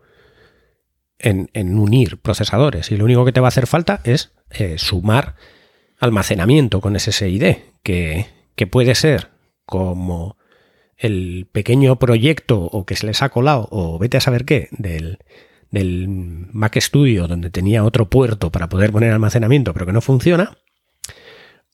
En, 1.21 1.49
unir 1.77 2.21
procesadores. 2.21 2.93
Y 2.93 2.97
lo 2.97 3.05
único 3.05 3.25
que 3.25 3.33
te 3.33 3.41
va 3.41 3.49
a 3.49 3.55
hacer 3.55 3.67
falta 3.67 4.01
es 4.05 4.31
eh, 4.51 4.79
sumar 4.79 5.35
almacenamiento 5.99 6.81
con 6.81 6.97
SSID, 6.97 7.57
que, 7.83 8.27
que 8.55 8.67
puede 8.69 8.95
ser 8.95 9.31
como 9.67 10.37
el 10.99 11.47
pequeño 11.51 11.97
proyecto 11.97 12.61
o 12.61 12.85
que 12.85 12.97
se 12.97 13.07
les 13.07 13.23
ha 13.23 13.29
colado 13.29 13.69
o 13.71 13.99
vete 13.99 14.17
a 14.17 14.21
saber 14.21 14.45
qué 14.45 14.69
del, 14.73 15.19
del 15.71 16.09
Mac 16.09 16.79
Studio 16.81 17.29
donde 17.29 17.51
tenía 17.51 17.85
otro 17.85 18.11
puerto 18.11 18.51
para 18.51 18.69
poder 18.69 18.93
poner 18.93 19.13
almacenamiento 19.13 19.73
pero 19.73 19.87
que 19.87 19.93
no 19.93 20.01
funciona 20.01 20.59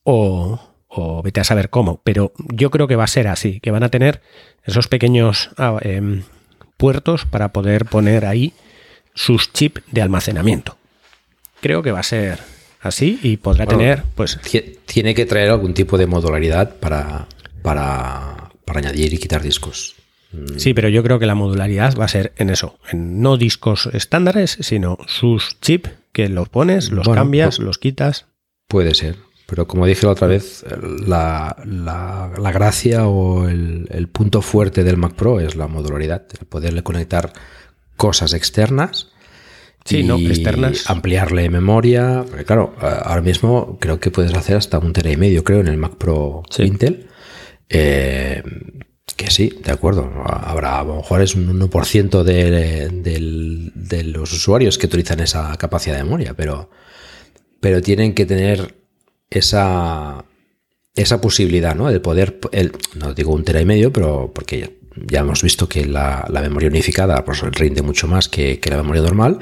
o, 0.05 0.61
vete 1.25 1.41
a 1.41 1.45
saber 1.45 1.71
cómo, 1.71 2.01
pero 2.05 2.33
yo 2.37 2.71
creo 2.71 2.87
que 2.87 2.97
va 2.97 3.05
a 3.05 3.09
ser 3.09 3.27
así, 3.27 3.59
que 3.61 3.71
van 3.71 3.83
a 3.83 3.89
tener 3.89 4.21
esos 4.65 4.87
pequeños 4.87 5.51
ah, 5.57 5.79
em, 5.81 6.23
puertos 6.77 7.25
para 7.25 7.49
poder 7.53 7.87
poner 7.87 8.27
ahí 8.27 8.53
sus 9.15 9.53
chips 9.53 9.83
de 9.91 10.03
almacenamiento. 10.03 10.77
Creo 11.61 11.83
que 11.83 11.91
va 11.91 12.01
a 12.01 12.05
ser 12.05 12.39
así 12.81 13.19
y 13.23 13.39
podrá 13.39 13.67
tener, 13.67 14.05
pues... 14.15 14.39
Tiene 14.85 15.15
que 15.15 15.25
traer 15.25 15.51
algún 15.51 15.75
tipo 15.75 15.97
de 15.97 16.07
modularidad 16.07 16.77
para, 16.77 17.27
para, 17.63 18.44
para 18.65 18.81
añadir 18.81 19.13
y 19.13 19.19
quitar 19.19 19.43
discos. 19.43 19.95
Mm. 20.33 20.59
Sí, 20.59 20.75
pero 20.75 20.89
yo 20.89 21.03
creo 21.03 21.19
que 21.19 21.27
la 21.27 21.35
modularidad 21.35 21.97
va 21.99 22.05
a 22.05 22.09
ser 22.09 22.33
en 22.37 22.51
eso, 22.51 22.79
en 22.91 23.21
no 23.21 23.37
discos 23.37 23.89
estándares, 23.93 24.59
sino 24.61 24.99
sus 25.07 25.59
chips 25.61 25.91
que 26.13 26.29
los 26.29 26.49
pones, 26.49 26.91
los 26.91 27.09
cambias, 27.09 27.59
los 27.59 27.79
quitas. 27.79 28.27
Puede 28.69 28.95
ser. 28.95 29.17
Pero 29.47 29.67
como 29.67 29.87
dije 29.87 30.07
la 30.07 30.13
otra 30.13 30.27
vez, 30.27 30.65
la, 31.07 31.55
gracia 32.53 33.07
o 33.07 33.49
el, 33.49 34.09
punto 34.11 34.41
fuerte 34.41 34.85
del 34.85 34.97
Mac 34.97 35.15
Pro 35.15 35.39
es 35.41 35.55
la 35.55 35.67
modularidad, 35.67 36.25
el 36.41 36.47
poderle 36.47 36.83
conectar 36.83 37.33
cosas 37.97 38.33
externas. 38.33 39.11
Sí, 39.85 39.99
y 39.99 40.05
no, 40.05 40.17
externas. 40.17 40.89
ampliarle 40.89 41.51
memoria. 41.51 42.25
Porque 42.27 42.45
claro, 42.45 42.75
ahora 42.81 43.21
mismo 43.21 43.77
creo 43.81 44.01
que 44.01 44.11
puedes 44.11 44.33
hacer 44.33 44.57
hasta 44.57 44.79
un 44.79 44.95
tera 44.95 45.11
y 45.11 45.19
medio, 45.19 45.45
creo, 45.45 45.61
en 45.61 45.69
el 45.69 45.77
Mac 45.77 45.97
Pro 45.97 46.43
Intel. 46.59 47.09
Eh, 47.69 48.43
que 49.17 49.31
sí, 49.31 49.59
de 49.63 49.73
acuerdo. 49.73 50.11
Habrá, 50.27 50.81
a 50.81 50.85
lo 50.85 50.97
mejor 50.97 51.23
es 51.23 51.35
un 51.35 51.61
1% 51.61 52.23
de, 52.23 52.91
de, 52.91 54.05
los 54.05 54.33
usuarios 54.33 54.79
que 54.79 54.87
utilizan 54.87 55.21
esa 55.21 55.57
capacidad 55.57 55.97
de 55.97 56.05
memoria, 56.05 56.35
pero, 56.35 56.71
pero 57.61 57.81
tienen 57.83 58.15
que 58.15 58.27
tener 58.27 58.75
esa, 59.31 60.25
esa 60.95 61.21
posibilidad, 61.21 61.75
¿no? 61.75 61.91
De 61.91 62.01
poder, 62.01 62.39
el, 62.53 62.73
no 62.95 63.15
digo 63.15 63.33
un 63.33 63.45
tera 63.45 63.61
y 63.61 63.65
medio, 63.65 63.93
pero 63.93 64.33
porque 64.35 64.79
ya, 64.97 65.21
hemos 65.21 65.43
visto 65.43 65.69
que 65.69 65.85
la, 65.85 66.27
memoria 66.31 66.69
unificada 66.69 67.25
pues, 67.25 67.41
rinde 67.43 67.83
mucho 67.83 68.09
más 68.09 68.29
que, 68.29 68.61
la 68.65 68.77
memoria 68.77 69.03
normal, 69.03 69.39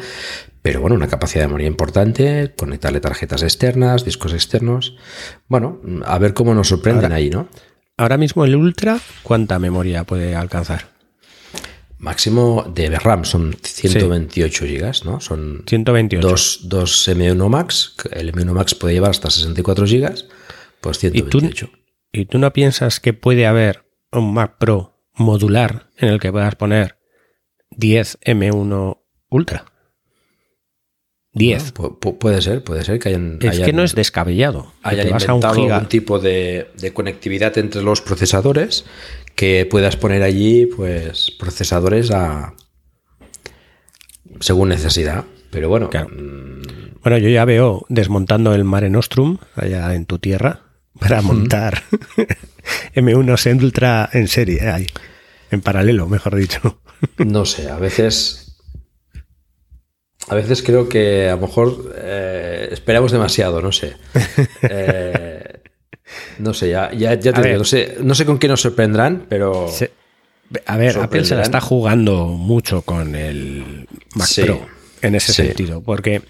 pero 0.61 0.81
bueno, 0.81 0.97
una 0.97 1.09
capacidad 1.09 1.45
de 1.45 1.49
memoria 1.49 1.66
importante, 1.66 2.53
conectarle 2.57 3.01
tarjetas 3.01 3.43
externas, 3.43 4.05
discos 4.05 4.33
externos. 4.33 4.97
Bueno, 5.49 5.81
a 6.05 6.18
ver 6.18 6.35
cómo 6.35 6.55
nos 6.55 6.68
sorprenden 6.68 7.12
ahí, 7.12 7.31
¿no? 7.31 7.49
Ahora 8.03 8.19
mismo 8.19 8.45
el 8.45 8.57
Ultra, 8.57 8.99
¿cuánta 9.23 9.61
memoria 9.61 10.03
puede 10.03 10.35
alcanzar? 10.35 10.87
Máximo 11.99 12.65
de 12.75 12.91
RAM 12.99 13.25
son 13.25 13.55
128 13.63 14.65
GB, 14.65 15.05
¿no? 15.05 15.21
Son 15.21 15.63
128. 15.69 16.29
Dos, 16.29 16.61
dos, 16.65 17.09
M1 17.09 17.49
Max, 17.49 17.95
el 18.11 18.33
M1 18.33 18.55
Max 18.55 18.75
puede 18.75 18.95
llevar 18.95 19.11
hasta 19.11 19.31
64 19.31 19.87
GB, 19.87 20.15
pues 20.81 20.99
128. 20.99 21.71
¿Y 22.11 22.25
tú, 22.25 22.39
no 22.39 22.53
piensas 22.53 22.99
que 22.99 23.13
puede 23.13 23.47
haber 23.47 23.85
un 24.11 24.35
Mac 24.35 24.57
Pro 24.59 24.99
modular 25.15 25.89
en 25.97 26.09
el 26.09 26.19
que 26.19 26.33
puedas 26.33 26.57
poner 26.57 26.99
10 27.71 28.19
M1 28.23 28.99
Ultra? 29.29 29.72
10. 31.35 31.72
puede 32.18 32.43
ser, 32.43 32.62
puede 32.62 32.85
ser 32.85 32.99
que 32.99 33.09
hayan. 33.09 33.39
Es 33.41 33.61
que 33.61 33.72
no 33.72 33.83
es 33.83 33.95
descabellado. 33.95 34.72
Hayan 34.83 35.09
inventado 35.09 35.62
un 35.62 35.89
tipo 35.89 36.18
de, 36.18 36.68
de, 36.78 36.93
conectividad 36.93 37.57
entre 37.59 37.83
los 37.83 38.03
procesadores 38.03 38.85
que 39.35 39.66
puedas 39.66 39.97
poner 39.97 40.22
allí 40.22 40.66
pues 40.66 41.30
procesadores 41.39 42.11
a 42.11 42.55
según 44.41 44.68
necesidad. 44.68 45.24
Pero 45.51 45.68
bueno. 45.68 45.91
Mm, 45.93 47.01
bueno, 47.03 47.18
yo 47.18 47.28
ya 47.28 47.45
veo 47.45 47.85
desmontando 47.89 48.55
el 48.55 48.64
Mare 48.64 48.91
Nostrum 48.91 49.39
allá 49.55 49.95
en 49.95 50.07
tu 50.07 50.18
tierra 50.18 50.61
para 50.99 51.20
montar 51.20 51.83
M1 52.95 53.62
Ultra 53.62 54.09
en 54.12 54.28
serie, 54.28 54.70
ahí, 54.70 54.87
en 55.51 55.61
paralelo, 55.61 56.09
mejor 56.09 56.37
dicho. 56.37 56.80
no 57.18 57.45
sé, 57.45 57.70
a 57.70 57.76
veces. 57.76 58.41
A 60.29 60.35
veces 60.35 60.62
creo 60.62 60.89
que 60.89 61.29
a 61.29 61.35
lo 61.35 61.43
mejor 61.43 61.95
eh, 61.97 62.68
esperamos 62.70 63.12
demasiado, 63.12 63.61
no 63.61 63.73
sé. 63.73 63.97
Eh, 64.62 65.61
no 66.39 66.53
sé, 66.53 66.70
ya, 66.70 66.93
ya, 66.93 67.18
te 67.18 67.43
digo, 67.43 67.59
no 67.59 67.64
sé, 67.64 67.97
no 68.03 68.14
sé 68.14 68.27
con 68.27 68.39
qué 68.39 68.49
nos 68.49 68.61
sorprenderán, 68.61 69.27
pero. 69.29 69.66
a 70.66 70.77
ver, 70.77 70.99
Apple 70.99 71.25
se 71.25 71.35
la 71.35 71.43
está 71.43 71.61
jugando 71.61 72.27
mucho 72.27 72.83
con 72.83 73.14
el 73.14 73.89
Mac 74.14 74.29
Pro 74.37 74.66
en 75.01 75.14
ese 75.14 75.33
sentido, 75.33 75.83
porque 75.83 76.23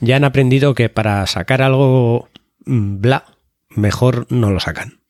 ya 0.00 0.16
han 0.16 0.24
aprendido 0.24 0.74
que 0.74 0.88
para 0.88 1.26
sacar 1.26 1.62
algo 1.62 2.28
mm, 2.64 3.00
bla, 3.00 3.24
mejor 3.70 4.26
no 4.30 4.50
lo 4.50 4.60
sacan. 4.60 5.00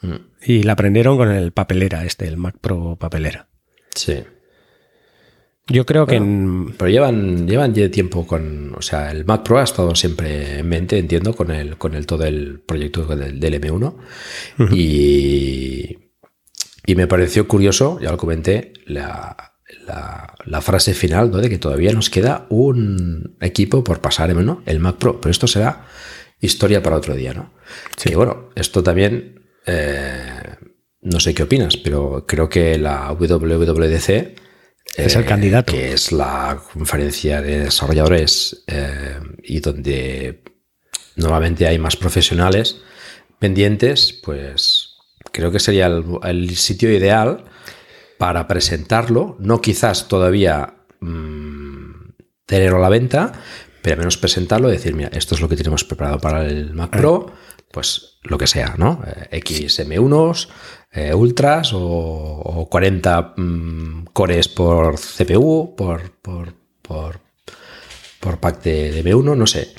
Mm. 0.00 0.16
Y 0.44 0.62
la 0.64 0.72
aprendieron 0.72 1.16
con 1.16 1.30
el 1.30 1.52
papelera, 1.52 2.04
este, 2.04 2.26
el 2.26 2.36
Mac 2.36 2.56
Pro 2.60 2.96
papelera. 2.96 3.48
Sí. 3.94 4.24
Yo 5.68 5.86
creo 5.86 6.06
que. 6.06 6.20
Pero 6.76 6.90
llevan, 6.90 7.46
llevan 7.46 7.72
ya 7.72 7.90
tiempo 7.90 8.26
con. 8.26 8.74
O 8.74 8.82
sea, 8.82 9.10
el 9.12 9.24
Mac 9.24 9.44
Pro 9.44 9.58
ha 9.58 9.62
estado 9.62 9.94
siempre 9.94 10.58
en 10.58 10.68
mente, 10.68 10.98
entiendo, 10.98 11.34
con 11.34 11.50
el, 11.50 11.78
con 11.78 11.94
el 11.94 12.04
todo 12.06 12.24
el 12.24 12.60
proyecto 12.60 13.04
del, 13.04 13.40
M1. 13.40 13.94
y, 14.72 15.98
y 16.84 16.94
me 16.96 17.06
pareció 17.06 17.46
curioso, 17.46 18.00
ya 18.00 18.10
lo 18.10 18.16
comenté, 18.16 18.72
la, 18.86 19.54
la, 20.44 20.60
frase 20.60 20.94
final, 20.94 21.30
¿no? 21.30 21.38
De 21.38 21.48
que 21.48 21.58
todavía 21.58 21.92
nos 21.92 22.10
queda 22.10 22.46
un 22.50 23.36
equipo 23.40 23.84
por 23.84 24.00
pasar 24.00 24.34
¿no? 24.34 24.62
el 24.66 24.80
Mac 24.80 24.96
Pro. 24.96 25.20
Pero 25.20 25.30
esto 25.30 25.46
será 25.46 25.86
historia 26.40 26.82
para 26.82 26.96
otro 26.96 27.14
día, 27.14 27.34
¿no? 27.34 27.52
Sí. 27.96 28.10
Que 28.10 28.16
bueno, 28.16 28.50
esto 28.56 28.82
también. 28.82 29.42
Eh, 29.64 30.56
no 31.02 31.18
sé 31.18 31.34
qué 31.34 31.42
opinas, 31.42 31.76
pero 31.76 32.26
creo 32.26 32.48
que 32.48 32.78
la 32.78 33.12
WWDC 33.12 34.41
es 34.96 35.16
el 35.16 35.24
candidato. 35.24 35.72
Que 35.72 35.92
es 35.92 36.12
la 36.12 36.60
conferencia 36.72 37.40
de 37.40 37.60
desarrolladores 37.60 38.62
eh, 38.66 39.18
y 39.42 39.60
donde 39.60 40.42
normalmente 41.16 41.66
hay 41.66 41.78
más 41.78 41.96
profesionales 41.96 42.78
pendientes, 43.38 44.12
pues 44.22 44.96
creo 45.32 45.50
que 45.50 45.58
sería 45.58 45.86
el, 45.86 46.56
sitio 46.56 46.92
ideal 46.92 47.44
para 48.18 48.46
presentarlo, 48.46 49.36
no 49.40 49.60
quizás 49.60 50.08
todavía 50.08 50.74
mm, 51.00 52.12
tenerlo 52.46 52.78
a 52.78 52.80
la 52.82 52.88
venta, 52.88 53.32
pero 53.82 53.94
al 53.94 53.98
menos 53.98 54.16
presentarlo 54.16 54.68
y 54.68 54.72
decir, 54.72 54.94
mira, 54.94 55.10
esto 55.12 55.34
es 55.34 55.40
lo 55.40 55.48
que 55.48 55.56
tenemos 55.56 55.84
preparado 55.84 56.20
para 56.20 56.46
el 56.46 56.72
Mac 56.72 56.90
Pro, 56.90 57.32
pues 57.72 58.18
lo 58.22 58.38
que 58.38 58.46
sea, 58.46 58.76
¿no? 58.78 59.02
XM1s, 59.30 60.48
eh, 60.92 61.14
ultras 61.14 61.72
o, 61.74 62.68
40 62.70 63.34
mm, 63.36 64.04
cores 64.12 64.48
por 64.48 64.96
CPU, 65.00 65.74
por, 65.76 66.12
por, 66.20 66.54
por, 66.82 67.20
por 68.20 68.38
pack 68.38 68.62
de, 68.62 69.02
M1, 69.02 69.36
no 69.36 69.46
sé. 69.46 69.74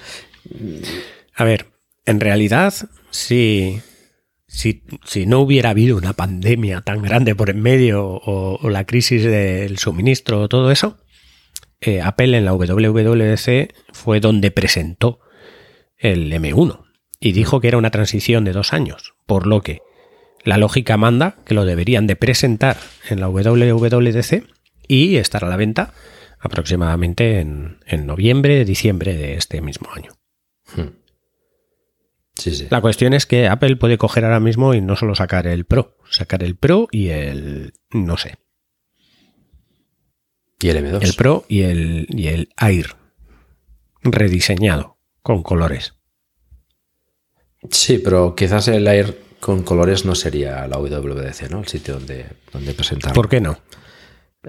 A 1.36 1.44
ver, 1.44 1.68
en 2.06 2.20
realidad, 2.20 2.74
si, 3.12 3.80
si, 4.48 4.82
no 5.26 5.40
hubiera 5.40 5.70
habido 5.70 5.96
una 5.98 6.14
pandemia 6.14 6.82
tan 6.82 7.02
grande 7.04 7.36
por 7.36 7.50
en 7.50 7.62
medio 7.62 8.06
o, 8.06 8.70
la 8.70 8.86
crisis 8.86 9.24
del 9.24 9.78
suministro 9.78 10.42
o 10.42 10.50
todo 10.50 10.72
eso, 10.72 10.98
eh, 11.80 12.02
Apple 12.02 12.38
en 12.38 12.46
la 12.46 12.54
WWDC 12.54 13.74
fue 13.94 14.20
donde 14.20 14.52
presentó 14.52 15.20
el 15.98 16.32
M1 16.32 16.83
y 17.24 17.32
dijo 17.32 17.62
que 17.62 17.70
era 17.70 17.78
una 17.78 17.90
transición 17.90 18.44
de 18.44 18.52
dos 18.52 18.74
años, 18.74 19.16
por 19.26 19.48
lo 19.48 19.62
que 19.62 19.82
la 20.44 20.58
lógica 20.58 20.98
manda 20.98 21.38
que 21.46 21.54
lo 21.54 21.64
deberían 21.64 22.06
de 22.06 22.18
presentar 22.18 22.76
en 23.10 23.22
la 23.22 23.30
WWDC 23.30 24.44
y 24.90 25.16
estar 25.16 25.46
a 25.46 25.48
la 25.48 25.56
venta 25.56 25.94
aproximadamente 26.38 27.40
en, 27.40 27.80
noviembre, 28.06 28.66
diciembre 28.66 29.16
de 29.16 29.36
este 29.36 29.62
mismo 29.62 29.88
año. 29.96 30.12
Hmm. 30.76 30.98
La 32.70 32.82
cuestión 32.82 33.14
es 33.14 33.26
que 33.26 33.48
Apple 33.48 33.78
puede 33.78 33.98
coger 33.98 34.26
ahora 34.26 34.42
mismo 34.42 34.74
y 34.74 34.82
no 34.82 34.98
solo 34.98 35.16
sacar 35.16 35.48
el 35.48 35.64
Pro, 35.64 35.96
sacar 36.10 36.44
el 36.44 36.58
Pro 36.58 36.90
y 36.92 37.08
el, 37.08 37.72
no 37.92 38.18
sé. 38.18 38.36
Y 40.60 40.68
el 40.68 40.78
M2. 40.78 41.02
El 41.02 41.14
Pro 41.14 41.46
y 41.48 41.62
el, 41.62 42.06
y 42.10 42.28
el 42.28 42.50
Air, 42.60 42.98
rediseñado, 44.04 44.98
con 45.22 45.42
colores. 45.42 46.03
Sí, 47.70 48.00
pero 48.00 48.36
quizás 48.36 48.68
el 48.68 48.88
Air 48.88 49.24
con 49.40 49.64
colores 49.64 50.06
no 50.06 50.16
sería 50.16 50.68
la 50.68 50.78
WWDC, 50.78 51.50
¿no? 51.50 51.60
El 51.60 51.68
sitio 51.68 51.96
donde, 51.96 52.26
donde 52.52 52.74
presentar. 52.74 53.14
¿Por 53.14 53.28
qué 53.28 53.42
no? 53.42 53.58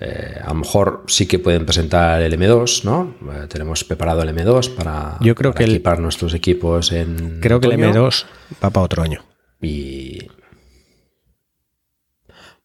Eh, 0.00 0.40
a 0.42 0.48
lo 0.48 0.54
mejor 0.54 1.04
sí 1.06 1.26
que 1.26 1.38
pueden 1.38 1.64
presentar 1.64 2.20
el 2.20 2.38
M2, 2.38 2.84
¿no? 2.84 3.14
Eh, 3.32 3.46
tenemos 3.48 3.84
preparado 3.84 4.22
el 4.22 4.28
M2 4.30 4.74
para, 4.74 5.18
Yo 5.20 5.36
creo 5.36 5.54
que 5.54 5.64
equipar 5.64 6.00
nuestros 6.00 6.34
equipos 6.34 6.90
en. 6.90 7.38
Creo 7.40 7.60
que 7.60 7.68
el 7.68 7.74
M2 7.74 8.24
va 8.62 8.70
para 8.70 8.84
otro 8.84 9.02
año. 9.02 9.24
Y. 9.60 10.18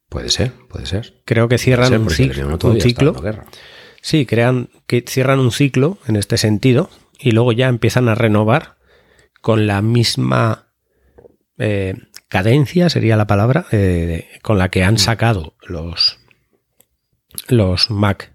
Puede 0.10 0.30
ser, 0.30 0.54
puede 0.68 0.88
ser. 0.88 1.22
Creo 1.24 1.47
que 1.47 1.60
cierran 1.60 1.93
un, 1.93 2.10
ciclo. 2.10 3.16
Sí, 4.02 4.26
crean 4.26 4.70
que 4.88 5.04
cierran 5.08 5.39
un 5.39 5.52
ciclo 5.52 6.00
en 6.08 6.16
este 6.16 6.38
sentido 6.38 6.89
y 7.20 7.32
luego 7.32 7.52
ya 7.52 7.68
empiezan 7.68 8.10
a 8.10 8.16
renovar 8.16 8.79
con 9.42 9.68
la 9.68 9.82
misma 9.82 10.74
eh, 11.58 11.96
cadencia 12.28 12.90
sería 12.90 13.18
la 13.18 13.28
palabra, 13.28 13.66
eh, 13.72 14.40
con 14.42 14.58
la 14.58 14.70
que 14.70 14.84
han 14.84 14.98
sacado 14.98 15.56
los, 15.68 16.20
los 17.48 17.90
Mac. 17.90 18.34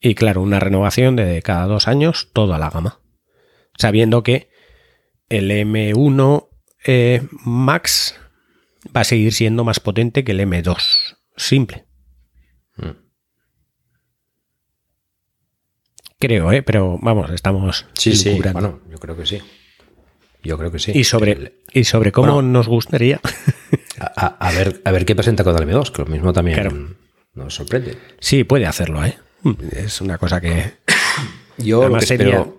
Y 0.00 0.14
claro, 0.14 0.42
una 0.42 0.58
renovación 0.58 1.16
de 1.16 1.42
cada 1.42 1.66
dos 1.66 1.86
años, 1.88 2.30
toda 2.32 2.58
la 2.58 2.70
gama. 2.70 3.00
Sabiendo 3.76 4.22
que 4.22 4.50
el 5.28 5.50
M1 5.50 6.48
eh, 6.84 7.22
Max 7.44 8.18
va 8.94 9.02
a 9.02 9.04
seguir 9.04 9.32
siendo 9.32 9.64
más 9.64 9.80
potente 9.80 10.24
que 10.24 10.32
el 10.32 10.40
M2 10.40 11.16
simple. 11.36 11.86
Mm. 12.76 12.90
Creo, 16.18 16.52
¿eh? 16.52 16.62
Pero 16.62 16.98
vamos, 17.00 17.30
estamos. 17.30 17.86
Sí, 17.94 18.14
sí, 18.14 18.40
bueno, 18.52 18.80
yo 18.90 18.98
creo 18.98 19.16
que 19.16 19.26
sí. 19.26 19.40
Yo 20.42 20.58
creo 20.58 20.70
que 20.70 20.78
sí. 20.78 20.92
Y 20.94 21.04
sobre, 21.04 21.54
y 21.72 21.84
sobre 21.84 22.12
cómo 22.12 22.42
nos 22.42 22.68
gustaría. 22.68 23.20
A, 23.98 24.50
ver, 24.52 24.80
a 24.84 24.90
ver 24.90 25.04
qué 25.04 25.14
presenta 25.14 25.44
con 25.44 25.56
el 25.56 25.68
M2, 25.68 25.92
que 25.92 26.02
lo 26.02 26.08
mismo 26.08 26.32
también 26.32 26.96
nos 27.34 27.54
sorprende. 27.54 27.96
Sí, 28.18 28.42
puede 28.42 28.66
hacerlo, 28.66 29.04
¿eh? 29.04 29.16
Es 29.76 30.00
una 30.00 30.18
cosa 30.18 30.40
que. 30.40 30.78
Yo 31.58 31.88
lo 31.88 31.98
que, 31.98 32.04
espero, 32.04 32.58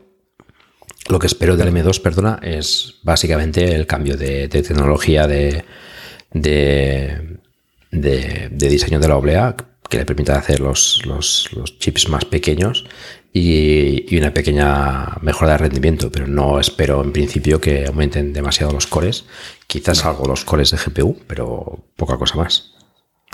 lo 1.10 1.20
que 1.20 1.28
espero 1.28 1.58
del 1.58 1.74
M2, 1.74 2.02
perdona, 2.02 2.40
es 2.42 3.00
básicamente 3.04 3.76
el 3.76 3.86
cambio 3.86 4.16
de, 4.16 4.48
tecnología 4.48 5.28
de, 5.28 5.66
de, 6.32 7.40
de, 7.92 8.50
diseño 8.70 9.00
de 9.00 9.08
la 9.08 9.18
oblea 9.18 9.56
que 9.90 9.98
le 9.98 10.06
permita 10.06 10.38
hacer 10.38 10.60
los, 10.60 11.02
los, 11.06 11.50
los 11.54 11.78
chips 11.80 12.08
más 12.08 12.26
pequeños 12.26 12.86
y, 13.34 14.16
una 14.16 14.34
pequeña 14.34 15.18
mejora 15.22 15.54
de 15.54 15.58
rendimiento, 15.58 16.12
pero 16.12 16.28
no 16.28 16.60
espero 16.60 17.04
en 17.04 17.12
principio 17.12 17.60
que 17.60 17.88
aumenten 17.88 18.32
demasiado 18.32 18.72
los 18.72 18.86
cores. 18.86 19.26
Quizás 19.66 20.06
algo 20.06 20.28
los 20.28 20.46
cores 20.46 20.70
de 20.70 20.78
GPU, 20.78 21.18
pero 21.26 21.84
poca 21.96 22.18
cosa 22.18 22.38
más. 22.38 22.74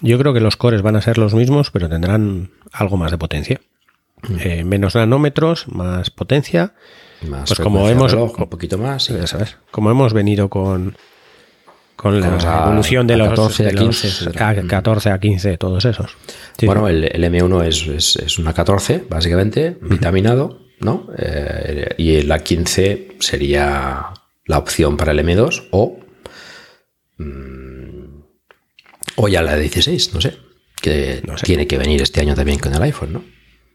Yo 0.02 0.18
creo 0.18 0.34
que 0.34 0.40
los 0.40 0.56
cores 0.56 0.82
van 0.82 0.96
a 0.96 1.02
ser 1.02 1.18
los 1.18 1.34
mismos, 1.34 1.70
pero 1.72 1.90
tendrán 1.90 2.52
algo 2.72 2.96
más 2.96 3.12
de 3.12 3.18
potencia. 3.18 3.60
Mm. 4.24 4.36
Eh, 4.40 4.64
menos 4.64 4.96
nanómetros, 4.96 5.68
más 5.68 6.10
potencia. 6.10 6.74
Más 7.22 7.50
pues 7.50 7.60
como 7.60 7.90
hemos 7.90 8.14
un 8.14 8.32
poquito 8.50 8.78
más, 8.78 9.12
Como 9.72 9.92
hemos 9.92 10.14
venido 10.14 10.50
con 10.50 10.96
con 12.00 12.22
la 12.22 12.64
evolución 12.66 13.06
de 13.08 13.18
los 13.18 13.28
14 13.28 13.68
a 13.68 13.72
15, 13.72 14.32
14 14.68 15.10
a 15.10 15.20
15 15.20 15.58
todos 15.58 15.84
esos. 15.84 16.16
bueno, 16.64 16.88
el, 16.88 17.04
M1 17.12 17.98
es, 17.98 18.40
una 18.40 18.54
14, 18.54 19.04
básicamente, 19.10 19.78
vitaminado, 19.82 20.62
¿no? 20.80 21.10
Eh, 21.18 21.96
y 21.98 22.22
la 22.22 22.40
15 22.40 23.18
sería 23.20 24.14
la 24.46 24.58
opción 24.58 24.96
para 24.96 25.12
el 25.12 25.20
M2 25.20 25.68
o, 25.72 26.00
mm, 27.18 28.22
o 29.18 29.28
ya 29.28 29.42
la 29.42 29.58
16, 29.58 30.14
no 30.14 30.22
sé, 30.22 30.38
que 30.82 31.22
tiene 31.44 31.68
que 31.68 31.78
venir 31.78 32.02
este 32.02 32.22
año 32.22 32.34
también 32.34 32.60
con 32.60 32.74
el 32.74 32.82
iPhone, 32.82 33.12
¿no? 33.12 33.24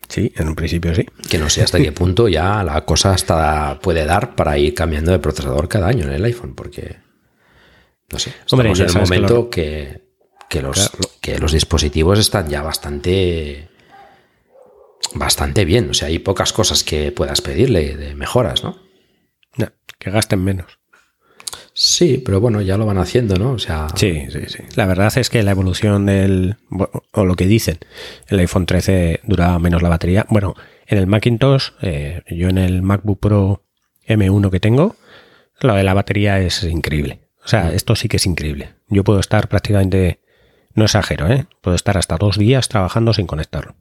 Sí, 0.09 0.33
en 0.35 0.49
un 0.49 0.55
principio 0.55 0.95
sí. 0.95 1.05
Que 1.29 1.37
no 1.37 1.51
sé 1.51 1.63
hasta 1.63 1.79
qué 1.79 1.93
punto 1.93 2.27
ya 2.29 2.65
la 2.65 2.87
cosa 2.87 3.13
hasta 3.13 3.79
puede 3.81 4.07
dar 4.07 4.35
para 4.35 4.57
ir 4.57 4.73
cambiando 4.73 5.13
de 5.13 5.19
procesador 5.19 5.69
cada 5.69 5.89
año 5.89 6.05
en 6.05 6.13
el 6.15 6.25
iPhone, 6.25 6.55
porque 6.55 7.05
no 8.15 8.21
sé, 8.21 8.31
estamos 8.31 8.81
en 8.81 8.87
el 8.87 8.95
momento 8.95 9.51
que, 9.51 10.01
los, 10.63 10.91
que 11.21 11.39
los 11.39 11.53
dispositivos 11.53 12.19
están 12.19 12.49
ya 12.49 12.63
bastante 12.63 13.69
bastante 15.15 15.65
bien. 15.65 15.91
O 15.91 15.95
sea, 15.95 16.09
hay 16.09 16.19
pocas 16.19 16.53
cosas 16.53 16.85
que 16.85 17.13
puedas 17.13 17.41
pedirle 17.41 17.97
de 17.97 18.15
mejoras, 18.15 18.65
¿no? 18.65 18.83
que 19.99 20.11
gasten 20.11 20.45
menos. 20.45 20.79
Sí, 21.73 22.23
pero 22.25 22.41
bueno, 22.41 22.61
ya 22.61 22.77
lo 22.77 22.85
van 22.85 22.99
haciendo, 22.99 23.37
¿no? 23.37 23.53
O 23.53 23.59
sea. 23.59 23.89
Sí, 23.97 24.27
sí, 24.31 24.41
sí. 24.49 24.59
La 24.77 24.87
verdad 24.87 25.13
es 25.17 25.31
que 25.31 25.43
la 25.43 25.53
evolución 25.53 26.07
del. 26.07 26.57
o 27.13 27.25
lo 27.25 27.35
que 27.37 27.47
dicen, 27.47 27.79
el 28.29 28.39
iPhone 28.41 28.67
13 28.67 29.21
duraba 29.25 29.59
menos 29.59 29.83
la 29.83 29.89
batería. 29.89 30.27
Bueno, 30.29 30.55
en 30.87 30.99
el 30.99 31.07
Macintosh, 31.07 31.71
eh, 31.81 32.23
yo 32.29 32.49
en 32.49 32.59
el 32.59 32.83
MacBook 32.83 33.19
Pro 33.19 33.65
M1 34.07 34.51
que 34.51 34.61
tengo, 34.61 34.97
lo 35.61 35.75
de 35.75 35.85
la 35.85 35.95
batería 35.95 36.39
es 36.41 36.63
increíble. 36.65 37.24
O 37.45 37.49
sea, 37.49 37.73
esto 37.73 37.95
sí 37.95 38.09
que 38.09 38.17
es 38.17 38.27
increíble. 38.27 38.75
Yo 38.89 39.05
puedo 39.05 39.21
estar 39.21 39.49
prácticamente, 39.49 40.21
no 40.75 40.85
exagero, 40.85 41.29
¿eh? 41.29 41.47
puedo 41.61 41.75
estar 41.75 41.99
hasta 41.99 42.17
dos 42.17 42.39
días 42.39 42.69
trabajando 42.69 43.13
sin 43.13 43.27
conectarlo. 43.27 43.75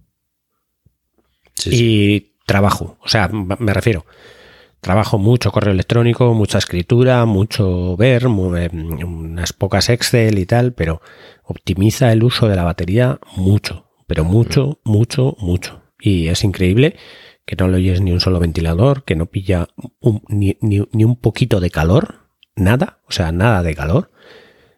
y 1.65 2.33
trabajo, 2.45 2.97
o 2.99 3.07
sea, 3.07 3.29
me 3.29 3.73
refiero, 3.73 4.05
trabajo 4.81 5.17
mucho 5.17 5.51
correo 5.51 5.71
electrónico, 5.71 6.33
mucha 6.33 6.57
escritura, 6.57 7.25
mucho 7.25 7.95
ver, 7.95 8.23
eh, 8.23 8.69
unas 8.73 9.53
pocas 9.53 9.89
Excel 9.89 10.39
y 10.39 10.45
tal, 10.45 10.73
pero 10.73 11.01
optimiza 11.43 12.11
el 12.11 12.23
uso 12.23 12.49
de 12.49 12.57
la 12.57 12.63
batería 12.63 13.19
mucho, 13.37 13.89
pero 14.07 14.25
mucho, 14.25 14.81
mucho, 14.83 15.37
mucho. 15.39 15.83
Y 16.01 16.27
es 16.27 16.43
increíble 16.43 16.97
que 17.45 17.55
no 17.55 17.69
le 17.69 17.77
oyes 17.77 18.01
ni 18.01 18.11
un 18.11 18.19
solo 18.19 18.39
ventilador, 18.39 19.05
que 19.05 19.15
no 19.15 19.27
pilla 19.27 19.67
ni, 20.27 20.57
ni 20.59 21.03
un 21.05 21.15
poquito 21.15 21.61
de 21.61 21.69
calor 21.69 22.22
nada, 22.55 22.99
o 23.07 23.11
sea, 23.11 23.31
nada 23.31 23.63
de 23.63 23.75
calor. 23.75 24.11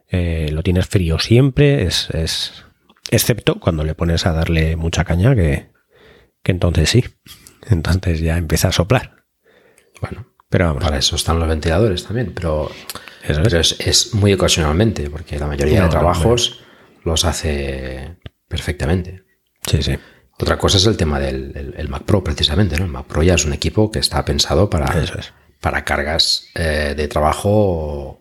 Eh, 0.09 0.49
lo 0.51 0.63
tienes 0.63 0.88
frío 0.88 1.19
siempre, 1.19 1.84
es, 1.84 2.09
es, 2.11 2.65
excepto 3.09 3.59
cuando 3.59 3.84
le 3.84 3.95
pones 3.95 4.26
a 4.26 4.32
darle 4.32 4.76
mucha 4.76 5.03
caña, 5.03 5.36
que, 5.36 5.71
que 6.43 6.51
entonces 6.51 6.89
sí, 6.89 7.05
entonces 7.69 8.19
ya 8.19 8.38
empieza 8.38 8.69
a 8.69 8.71
soplar. 8.71 9.26
Bueno, 10.01 10.28
pero 10.49 10.65
vamos. 10.65 10.84
Para 10.84 10.97
eso 10.97 11.15
están 11.15 11.39
los 11.39 11.47
ventiladores 11.47 12.05
también, 12.05 12.34
pero, 12.34 12.69
es. 13.28 14.13
muy 14.13 14.34
ocasionalmente, 14.34 15.09
porque 15.09 15.39
la 15.39 15.47
mayoría 15.47 15.84
de 15.84 15.89
trabajos 15.89 16.61
los 17.03 17.26
hace 17.26 18.17
perfectamente. 18.47 19.23
Sí, 19.69 19.82
sí. 19.82 19.97
Otra 20.38 20.57
cosa 20.57 20.78
es 20.78 20.86
el 20.86 20.97
tema 20.97 21.19
del 21.19 21.88
Mac 21.89 22.03
Pro, 22.03 22.23
precisamente, 22.23 22.78
¿no? 22.78 22.86
El 22.86 22.91
Mac 22.91 23.05
Pro 23.05 23.23
ya 23.23 23.36
es 23.36 23.45
un 23.45 23.53
equipo 23.53 23.89
que 23.89 23.99
está 23.99 24.23
pensado 24.26 24.69
para, 24.69 24.86
eso 25.01 25.17
es 25.17 25.34
para 25.66 25.84
cargas 25.84 26.45
eh, 26.53 26.93
de 26.95 27.07
trabajo 27.07 28.20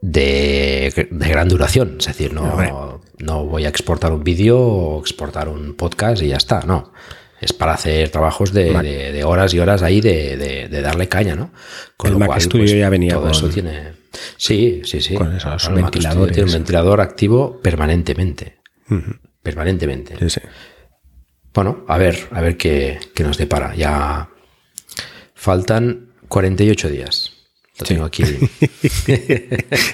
de, 0.00 1.08
gran 1.10 1.48
duración. 1.48 1.96
Es 1.98 2.06
decir, 2.06 2.32
no, 2.32 3.00
no 3.18 3.44
voy 3.46 3.64
a 3.64 3.70
exportar 3.70 4.12
un 4.12 4.22
vídeo 4.22 4.56
o 4.56 5.00
exportar 5.00 5.48
un 5.48 5.74
podcast 5.74 6.22
y 6.22 6.28
ya 6.28 6.36
está, 6.36 6.60
no. 6.60 6.92
es 7.40 7.52
para 7.52 7.74
hacer 7.74 8.08
trabajos 8.10 8.52
de, 8.52 9.24
horas 9.24 9.52
y 9.52 9.58
horas 9.58 9.82
ahí 9.82 10.00
de, 10.00 10.68
darle 10.80 11.08
caña, 11.08 11.34
¿no? 11.34 11.50
Con 11.96 12.12
el 12.12 12.18
Mac 12.18 12.38
Studio 12.38 12.66
pues, 12.66 12.78
ya 12.78 12.88
venía 12.88 13.14
todo 13.14 13.30
eso 13.30 13.48
tiene. 13.48 13.94
Sí, 14.36 14.82
sí, 14.84 15.00
sí. 15.00 15.16
Con 15.16 15.34
esos 15.34 15.74
ventiladores. 15.74 16.36
Tiene 16.36 16.50
un 16.50 16.54
ventilador 16.54 17.00
activo 17.00 17.60
permanentemente. 17.60 18.58
Permanentemente. 19.42 20.16
Sí, 20.20 20.30
sí. 20.30 20.40
Bueno, 21.52 21.84
a 21.88 21.98
ver, 21.98 22.28
a 22.30 22.40
ver 22.40 22.56
qué, 22.56 23.00
qué 23.12 23.24
nos 23.24 23.38
depara. 23.38 23.74
Ya 23.74 24.28
faltan 25.44 26.06
48 26.28 26.88
días. 26.88 27.32
Lo 27.78 27.84
tengo 27.84 28.04
aquí. 28.04 28.22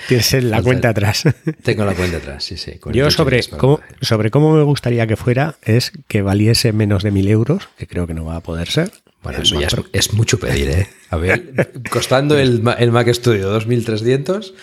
Tienes 0.08 0.44
la 0.44 0.62
cuenta 0.62 0.90
atrás. 0.90 1.24
Tengo 1.64 1.84
la 1.84 1.94
cuenta 1.94 2.18
atrás, 2.18 2.44
sí, 2.44 2.56
sí. 2.56 2.78
Yo 2.92 3.10
sobre 3.10 3.42
cómo, 3.42 3.80
sobre 4.00 4.30
cómo 4.30 4.54
me 4.54 4.62
gustaría 4.62 5.06
que 5.08 5.16
fuera 5.16 5.56
es 5.62 5.92
que 6.06 6.22
valiese 6.22 6.72
menos 6.72 7.02
de 7.02 7.10
mil 7.10 7.26
euros, 7.26 7.68
que 7.76 7.88
creo 7.88 8.06
que 8.06 8.14
no 8.14 8.24
va 8.24 8.36
a 8.36 8.42
poder 8.42 8.68
ser. 8.68 8.92
Bueno, 9.22 9.42
eso 9.42 9.60
ya 9.60 9.68
es, 9.92 10.12
mucho 10.12 10.38
pedir, 10.38 10.70
¿eh? 10.70 10.86
A 11.08 11.16
ver, 11.16 11.82
costando 11.90 12.38
el, 12.38 12.62
el 12.78 12.92
Mac 12.92 13.12
Studio 13.12 13.48
2300, 13.48 14.54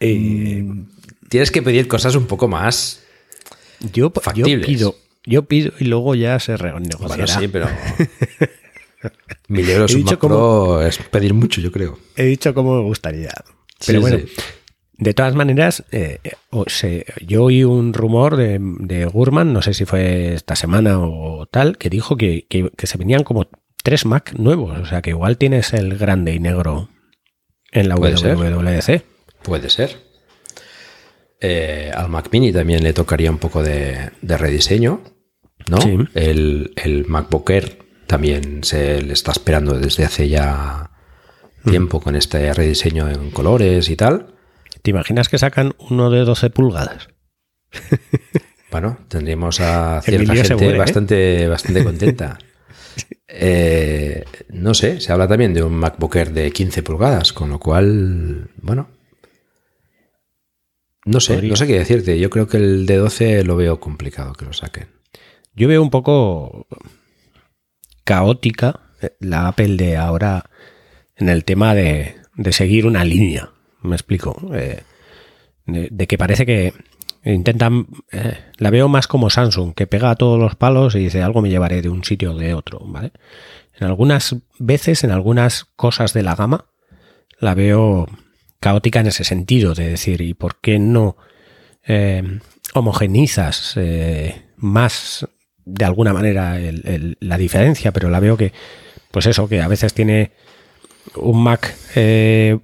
mm, 0.00 0.82
tienes 1.28 1.50
que 1.50 1.62
pedir 1.62 1.88
cosas 1.88 2.16
un 2.16 2.26
poco 2.26 2.48
más 2.48 3.00
yo, 3.92 4.10
factibles. 4.10 4.60
Yo 4.60 4.66
pido, 4.66 4.96
yo 5.24 5.44
pido 5.44 5.72
y 5.78 5.84
luego 5.84 6.14
ya 6.14 6.38
se 6.38 6.56
renegociará. 6.56 7.24
Bueno, 7.24 7.40
sí, 7.40 7.48
pero... 7.48 7.68
Mil 9.48 9.68
euros 9.68 9.94
un 9.94 10.04
Mac 10.04 10.86
es 10.86 10.98
pedir 11.10 11.34
mucho, 11.34 11.60
yo 11.60 11.70
creo. 11.70 11.98
He 12.16 12.24
dicho 12.24 12.54
como 12.54 12.76
me 12.76 12.82
gustaría. 12.82 13.32
Pero 13.86 14.00
bueno, 14.00 14.18
de 14.96 15.14
todas 15.14 15.34
maneras, 15.34 15.84
eh, 15.92 16.18
yo 17.26 17.44
oí 17.44 17.64
un 17.64 17.92
rumor 17.92 18.36
de, 18.36 19.06
Gurman, 19.06 19.52
no 19.52 19.60
sé 19.60 19.74
si 19.74 19.84
fue 19.84 20.34
esta 20.34 20.56
semana 20.56 20.98
o 20.98 21.46
tal, 21.46 21.76
que 21.76 21.90
dijo 21.90 22.16
que, 22.16 22.46
se 22.82 22.98
venían 22.98 23.24
como 23.24 23.46
tres 23.82 24.06
Mac 24.06 24.32
nuevos. 24.38 24.78
O 24.78 24.86
sea 24.86 25.02
que 25.02 25.10
igual 25.10 25.36
tienes 25.36 25.74
el 25.74 25.98
grande 25.98 26.34
y 26.34 26.38
negro 26.38 26.88
en 27.70 27.88
la 27.88 27.96
WWDC. 27.96 29.04
Puede 29.42 29.68
ser. 29.68 29.98
Eh, 31.40 31.90
al 31.94 32.08
Mac 32.08 32.28
Mini 32.32 32.52
también 32.52 32.82
le 32.82 32.94
tocaría 32.94 33.30
un 33.30 33.38
poco 33.38 33.62
de, 33.62 34.10
rediseño, 34.22 35.02
¿no? 35.68 35.78
El, 36.14 36.72
el 36.76 37.04
MacBook 37.06 37.50
Air 37.50 37.83
también 38.14 38.62
se 38.62 39.02
le 39.02 39.12
está 39.12 39.32
esperando 39.32 39.76
desde 39.76 40.04
hace 40.04 40.28
ya 40.28 40.88
tiempo 41.68 41.98
con 42.00 42.14
este 42.14 42.54
rediseño 42.54 43.08
en 43.08 43.32
colores 43.32 43.90
y 43.90 43.96
tal. 43.96 44.36
¿Te 44.82 44.92
imaginas 44.92 45.28
que 45.28 45.36
sacan 45.36 45.74
uno 45.90 46.10
de 46.10 46.20
12 46.20 46.50
pulgadas? 46.50 47.08
Bueno, 48.70 48.98
tendríamos 49.06 49.60
a 49.60 50.02
cierta 50.02 50.34
gente 50.34 50.68
¿eh? 50.70 50.76
bastante, 50.76 51.48
bastante 51.48 51.84
contenta. 51.84 52.38
Eh, 53.26 54.24
no 54.50 54.74
sé, 54.74 55.00
se 55.00 55.10
habla 55.10 55.26
también 55.26 55.52
de 55.54 55.62
un 55.64 55.74
MacBook 55.74 56.14
Air 56.14 56.32
de 56.32 56.52
15 56.52 56.84
pulgadas, 56.84 57.32
con 57.32 57.50
lo 57.50 57.58
cual, 57.58 58.50
bueno, 58.62 58.88
no 61.04 61.18
sé, 61.18 61.42
no 61.42 61.56
sé 61.56 61.66
qué 61.66 61.78
decirte. 61.78 62.20
Yo 62.20 62.30
creo 62.30 62.46
que 62.46 62.58
el 62.58 62.86
de 62.86 62.96
12 62.96 63.42
lo 63.42 63.56
veo 63.56 63.80
complicado 63.80 64.34
que 64.34 64.44
lo 64.44 64.52
saquen. 64.52 64.86
Yo 65.56 65.66
veo 65.66 65.82
un 65.82 65.90
poco 65.90 66.68
caótica 68.04 68.80
eh, 69.00 69.16
la 69.20 69.48
Apple 69.48 69.76
de 69.76 69.96
ahora 69.96 70.50
en 71.16 71.28
el 71.28 71.44
tema 71.44 71.74
de, 71.74 72.16
seguir 72.50 72.86
una 72.86 73.04
línea. 73.04 73.50
Me 73.82 73.96
explico. 73.96 74.36
Eh, 74.54 74.82
de, 75.66 76.06
que 76.06 76.18
parece 76.18 76.46
que 76.46 76.74
intentan. 77.24 77.86
Eh, 78.12 78.38
la 78.58 78.70
veo 78.70 78.88
más 78.88 79.06
como 79.06 79.30
Samsung, 79.30 79.74
que 79.74 79.86
pega 79.86 80.10
a 80.10 80.16
todos 80.16 80.38
los 80.38 80.54
palos 80.56 80.94
y 80.94 81.00
dice 81.00 81.22
algo 81.22 81.42
me 81.42 81.50
llevaré 81.50 81.82
de 81.82 81.88
un 81.88 82.04
sitio 82.04 82.32
o 82.32 82.38
de 82.38 82.54
otro. 82.54 82.80
¿vale? 82.84 83.12
En 83.78 83.86
algunas 83.86 84.36
veces, 84.58 85.04
en 85.04 85.10
algunas 85.10 85.64
cosas 85.76 86.12
de 86.12 86.22
la 86.22 86.34
gama, 86.34 86.66
la 87.38 87.54
veo 87.54 88.08
caótica 88.60 89.00
en 89.00 89.08
ese 89.08 89.24
sentido, 89.24 89.74
de 89.74 89.90
decir, 89.90 90.20
¿y 90.20 90.34
por 90.34 90.60
qué 90.60 90.78
no 90.78 91.16
homogenizas 92.72 93.78
más 94.56 95.28
de 95.64 95.84
alguna 95.84 96.12
manera 96.12 96.58
la 97.20 97.38
diferencia, 97.38 97.92
pero 97.92 98.10
la 98.10 98.20
veo 98.20 98.36
que, 98.36 98.52
pues 99.10 99.26
eso, 99.26 99.48
que 99.48 99.62
a 99.62 99.68
veces 99.68 99.94
tiene 99.94 100.32
un 101.16 101.42
Mac, 101.42 101.74
eh, 101.94 102.58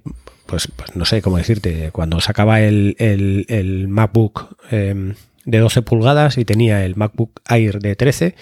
pues, 0.45 0.67
pues, 0.75 0.95
no 0.95 1.05
sé 1.05 1.21
cómo 1.21 1.37
decirte, 1.37 1.91
cuando 1.91 2.19
sacaba 2.19 2.61
el, 2.61 2.95
el, 2.99 3.87
MacBook 3.87 4.57
em, 4.69 5.15
de 5.45 5.59
12 5.59 5.81
pulgadas 5.81 6.37
y 6.37 6.45
tenía 6.45 6.85
el 6.85 6.95
MacBook 6.95 7.41
Air 7.49 7.79
de 7.79 7.95
13, 7.95 8.35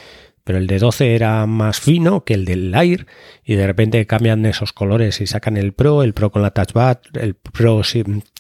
pero 0.49 0.57
el 0.57 0.65
de 0.65 0.79
12 0.79 1.13
era 1.13 1.45
más 1.45 1.79
fino 1.79 2.23
que 2.23 2.33
el 2.33 2.43
del 2.43 2.73
Air 2.73 3.05
y 3.45 3.53
de 3.53 3.67
repente 3.67 4.07
cambian 4.07 4.47
esos 4.47 4.73
colores 4.73 5.21
y 5.21 5.27
sacan 5.27 5.57
el 5.57 5.73
Pro, 5.73 6.01
el 6.01 6.15
Pro 6.15 6.31
con 6.31 6.41
la 6.41 6.49
Touch 6.49 6.73
Bar, 6.73 7.01
el 7.13 7.35
Pro 7.35 7.83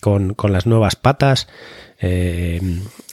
con, 0.01 0.33
con 0.33 0.51
las 0.51 0.65
nuevas 0.65 0.95
patas, 0.95 1.47
eh, 1.99 2.59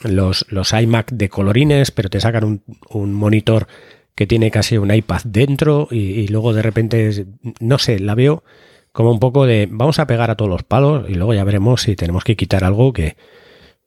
los, 0.03 0.47
los 0.49 0.73
iMac 0.73 1.11
de 1.13 1.29
colorines, 1.29 1.91
pero 1.91 2.09
te 2.09 2.21
sacan 2.21 2.63
un, 2.89 3.13
monitor 3.13 3.67
que 4.15 4.27
tiene 4.27 4.51
casi 4.51 4.79
un 4.79 4.91
iPad 4.91 5.21
dentro 5.25 5.89
y, 5.91 6.29
luego 6.29 6.55
de 6.55 6.63
repente, 6.63 7.27
no 7.61 7.77
sé, 7.77 7.99
la 7.99 8.15
veo 8.15 8.45
como 8.93 9.13
un 9.13 9.21
poco 9.21 9.45
de 9.45 9.69
vamos 9.71 9.99
a 9.99 10.07
pegar 10.07 10.31
a 10.31 10.37
todos 10.37 10.51
los 10.51 10.63
palos 10.63 11.05
y 11.07 11.17
luego 11.17 11.35
ya 11.35 11.45
veremos 11.45 11.83
si 11.83 11.97
tenemos 11.97 12.25
que 12.25 12.35
quitar 12.35 12.65
algo 12.65 12.95
que, 12.95 13.19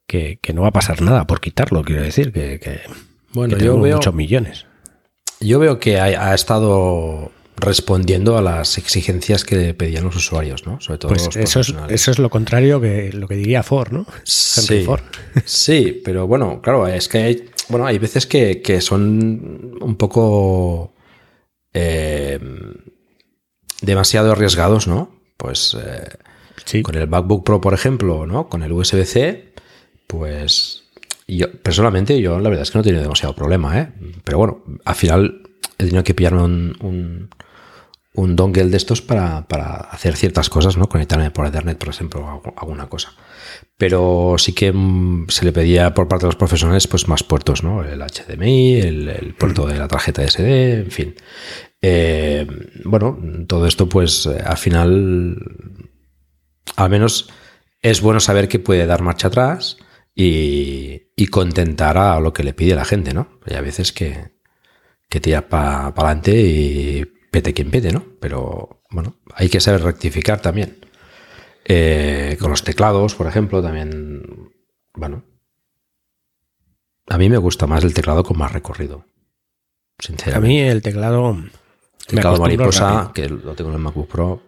que, 0.06 0.38
no 0.54 0.62
va 0.62 0.68
a 0.68 0.72
pasar 0.72 1.02
nada 1.02 1.26
por 1.26 1.42
quitarlo, 1.42 1.82
quiero 1.82 2.04
decir, 2.04 2.32
que, 2.32 2.82
bueno, 3.34 3.58
yo 3.58 3.80
veo 3.80 3.96
muchos 3.96 4.14
millones. 4.14 4.69
Yo 5.40 5.60
veo 5.60 5.80
que 5.80 6.00
ha 6.00 6.34
estado 6.34 7.32
respondiendo 7.60 8.38
a 8.38 8.42
las 8.42 8.78
exigencias 8.78 9.44
que 9.44 9.74
pedían 9.74 10.04
los 10.04 10.16
usuarios, 10.16 10.66
¿no? 10.66 10.80
Sobre 10.82 11.00
todo 11.00 11.10
pues 11.10 11.26
los 11.26 11.36
eso 11.36 11.60
es, 11.60 11.74
eso 11.90 12.12
es 12.12 12.20
lo 12.20 12.30
contrario 12.30 12.80
que 12.80 13.12
lo 13.14 13.28
que 13.28 13.36
diría 13.36 13.64
Ford, 13.64 13.92
¿no? 13.92 14.06
Sí, 14.24 14.86
sí, 15.46 16.02
pero 16.04 16.28
bueno, 16.28 16.62
claro, 16.62 16.88
es 16.88 17.08
que 17.08 17.18
hay, 17.20 17.50
bueno, 17.68 17.86
hay 17.86 17.98
veces 18.00 18.26
que, 18.26 18.82
son 18.82 19.78
un 19.82 19.96
poco 19.96 20.94
eh, 21.74 22.40
demasiado 23.82 24.32
arriesgados, 24.32 24.88
¿no? 24.88 25.12
Pues 25.38 25.78
eh, 25.82 26.82
con 26.84 26.96
el 26.96 27.08
MacBook 27.08 27.46
Pro, 27.46 27.62
por 27.62 27.74
ejemplo, 27.74 28.26
¿no? 28.26 28.50
Con 28.50 28.64
el 28.64 28.72
USB-C, 28.72 29.54
pues 30.08 30.89
yo 31.38 31.52
personalmente 31.62 32.20
yo 32.22 32.40
la 32.40 32.50
verdad 32.50 32.64
es 32.64 32.72
que 32.72 32.78
no 32.78 32.82
he 32.82 32.86
tenido 32.86 33.04
demasiado 33.04 33.36
problema, 33.36 33.80
¿eh? 33.80 33.92
Pero 34.24 34.38
bueno, 34.38 34.64
al 34.86 34.96
final 34.96 35.42
he 35.78 35.86
tenido 35.86 36.04
que 36.04 36.14
pillarme 36.14 36.44
un, 36.44 37.30
un 38.20 38.36
dongle 38.36 38.66
de 38.66 38.78
estos 38.78 39.02
para, 39.02 39.40
hacer 39.92 40.16
ciertas 40.16 40.50
cosas, 40.50 40.78
¿no? 40.78 40.90
Conectarme 40.90 41.32
por 41.32 41.46
Ethernet, 41.46 41.78
por 41.78 41.90
ejemplo, 41.90 42.42
alguna 42.58 42.88
cosa. 42.90 43.14
Pero 43.78 44.36
sí 44.38 44.54
que 44.54 44.72
mm, 44.74 45.28
se 45.30 45.46
le 45.46 45.52
pedía 45.52 45.94
por 45.94 46.08
parte 46.08 46.26
de 46.26 46.30
los 46.30 46.36
profesionales 46.36 46.88
pues 46.88 47.08
más 47.08 47.24
puertos, 47.24 47.64
¿no? 47.64 47.84
El 47.84 48.02
HDMI, 48.02 48.82
el, 48.82 49.36
puerto 49.38 49.66
de 49.68 49.78
la 49.78 49.88
tarjeta 49.88 50.28
SD, 50.28 50.82
en 50.82 50.92
fin. 50.92 51.16
Eh, 51.82 52.46
bueno, 52.84 53.18
todo 53.48 53.66
esto 53.66 53.88
pues 53.88 54.26
eh, 54.26 54.42
al 54.46 54.58
final 54.58 55.38
al 56.76 56.90
menos 56.90 57.30
es 57.82 58.02
bueno 58.02 58.20
saber 58.20 58.50
que 58.50 58.60
puede 58.60 58.86
dar 58.86 59.02
marcha 59.02 59.28
atrás 59.28 59.78
y, 60.22 61.28
contentar 61.28 61.98
a 61.98 62.20
lo 62.20 62.34
que 62.34 62.44
le 62.44 62.54
pide 62.54 62.76
la 62.76 62.86
gente, 62.86 63.14
¿no? 63.14 63.40
Hay 63.46 63.56
a 63.56 63.62
veces 63.62 63.94
que, 63.94 64.32
que 65.08 65.20
tira 65.20 65.48
para 65.48 65.88
adelante 65.88 66.32
y 66.34 67.06
pete 67.32 67.54
quien 67.54 67.70
pete, 67.72 67.92
¿no? 67.92 68.04
Pero 68.20 68.82
bueno, 68.90 69.16
hay 69.34 69.48
que 69.50 69.62
saber 69.62 69.84
rectificar 69.84 70.42
también. 70.42 70.78
Eh, 71.64 72.36
con 72.40 72.50
los 72.50 72.64
teclados, 72.64 73.16
por 73.16 73.28
ejemplo, 73.28 73.62
también, 73.62 74.52
bueno, 74.94 75.24
a 77.08 77.18
mí 77.18 77.30
me 77.30 77.38
gusta 77.38 77.68
más 77.68 77.84
el 77.84 77.94
teclado 77.94 78.24
con 78.24 78.38
más 78.38 78.52
recorrido. 78.52 79.06
Sinceramente. 80.00 80.48
A 80.48 80.50
mí 80.50 80.60
el 80.60 80.82
teclado... 80.82 81.38
teclado 82.08 82.38
mariposa, 82.38 83.12
que 83.14 83.30
lo 83.30 83.54
tengo 83.54 83.70
en 83.70 83.76
el 83.76 83.82
MacBook 83.82 84.08
Pro. 84.08 84.42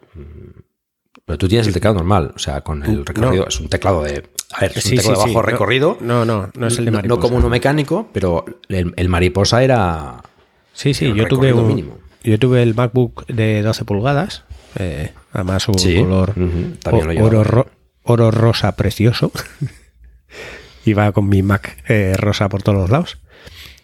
Pero 1.25 1.37
tú 1.37 1.47
tienes 1.47 1.67
el 1.67 1.73
teclado 1.73 1.95
normal, 1.95 2.33
o 2.35 2.39
sea, 2.39 2.61
con 2.61 2.83
el 2.83 3.05
recorrido. 3.05 3.47
Es 3.47 3.59
un 3.59 3.69
teclado 3.69 4.03
de. 4.03 4.23
A 4.53 4.61
ver, 4.61 4.73
es 4.75 4.85
un 4.85 4.97
teclado 4.97 5.23
de 5.23 5.27
bajo 5.27 5.41
recorrido. 5.41 5.97
No, 6.01 6.25
no, 6.25 6.49
no 6.55 6.67
es 6.67 6.77
el 6.77 6.85
de 6.85 6.91
mariposa. 6.91 7.15
No, 7.15 7.21
como 7.21 7.37
uno 7.37 7.49
mecánico, 7.49 8.09
pero 8.11 8.45
el, 8.67 9.09
mariposa 9.09 9.63
era. 9.63 10.21
Sí, 10.73 10.93
sí, 10.93 11.13
yo 11.13 11.27
tuve 11.27 11.53
un. 11.53 11.67
Mínimo. 11.67 11.97
Yo 12.23 12.37
tuve 12.37 12.61
el 12.61 12.75
MacBook 12.75 13.25
de 13.27 13.63
12 13.63 13.83
pulgadas, 13.85 14.43
eh, 14.77 15.11
además 15.31 15.67
un 15.67 15.75
color 15.75 16.35
oro, 18.03 18.31
rosa 18.31 18.75
precioso. 18.75 19.31
Iba 20.85 21.11
con 21.11 21.29
mi 21.29 21.43
Mac 21.43 21.83
eh, 21.87 22.15
rosa 22.17 22.49
por 22.49 22.63
todos 22.63 22.77
los 22.77 22.89
lados. 22.89 23.19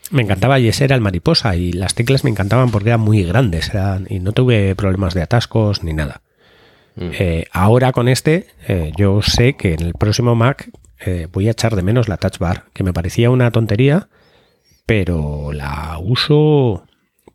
Me 0.10 0.24
encantaba 0.24 0.60
y 0.60 0.68
ese 0.68 0.86
era 0.86 0.96
el 0.96 1.02
mariposa 1.02 1.56
y 1.56 1.74
las 1.74 1.94
teclas 1.94 2.24
me 2.24 2.30
encantaban 2.30 2.72
porque 2.72 2.90
eran 2.90 3.02
muy 3.02 3.24
grandes 3.24 3.72
y 4.08 4.20
no 4.20 4.32
tuve 4.32 4.74
problemas 4.76 5.14
de 5.14 5.22
atascos 5.22 5.84
ni 5.84 5.94
nada. 5.94 6.22
Mm. 6.98 7.10
Eh, 7.20 7.46
ahora 7.52 7.92
con 7.94 8.08
este 8.08 8.48
yo 8.98 9.22
sé 9.22 9.56
que 9.56 9.74
en 9.74 9.82
el 9.82 9.94
próximo 9.94 10.36
Mac 10.36 10.70
voy 11.32 11.48
a 11.48 11.52
echar 11.52 11.76
de 11.76 11.84
menos 11.84 12.10
la 12.10 12.18
Touch 12.18 12.40
Bar, 12.40 12.66
que 12.74 12.84
me 12.84 12.92
parecía 12.92 13.30
una 13.30 13.52
tontería, 13.52 14.10
pero 14.88 15.54
la 15.54 16.00
uso 16.02 16.88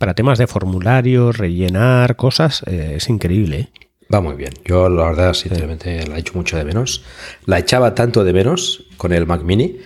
para 0.03 0.15
temas 0.15 0.37
de 0.37 0.49
formularios, 0.49 1.39
rellenar 1.39 2.17
cosas, 2.17 2.65
eh, 2.67 2.95
es 2.97 3.09
increíble. 3.09 3.61
¿eh? 3.61 3.69
Va 4.13 4.21
muy 4.21 4.35
bien. 4.35 4.53
Yo 4.65 4.89
la 4.89 5.05
verdad, 5.05 5.33
sinceramente, 5.33 6.05
la 6.09 6.17
he 6.17 6.19
hecho 6.19 6.33
mucho 6.35 6.57
de 6.57 6.65
menos. 6.65 7.05
La 7.47 7.61
echaba 7.61 7.95
tanto 7.95 8.25
de 8.25 8.33
menos 8.33 8.87
con 8.97 9.13
el 9.13 9.27
Mac 9.27 9.43
Mini 9.43 9.77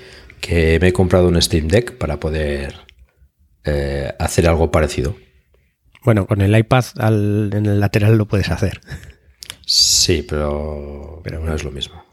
que 0.40 0.78
me 0.80 0.88
he 0.88 0.92
comprado 0.94 1.28
un 1.28 1.42
Steam 1.42 1.68
Deck 1.68 1.98
para 1.98 2.18
poder 2.18 2.76
eh, 3.64 4.10
hacer 4.18 4.48
algo 4.48 4.70
parecido. 4.70 5.16
Bueno, 6.02 6.26
con 6.26 6.40
el 6.40 6.56
iPad 6.56 6.84
en 7.52 7.66
el 7.66 7.78
lateral 7.78 8.16
lo 8.16 8.24
puedes 8.24 8.50
hacer. 8.50 8.80
Sí, 10.06 10.22
pero, 10.22 11.20
pero 11.24 11.40
no 11.40 11.52
es 11.52 11.64
lo 11.64 11.72
mismo. 11.72 12.04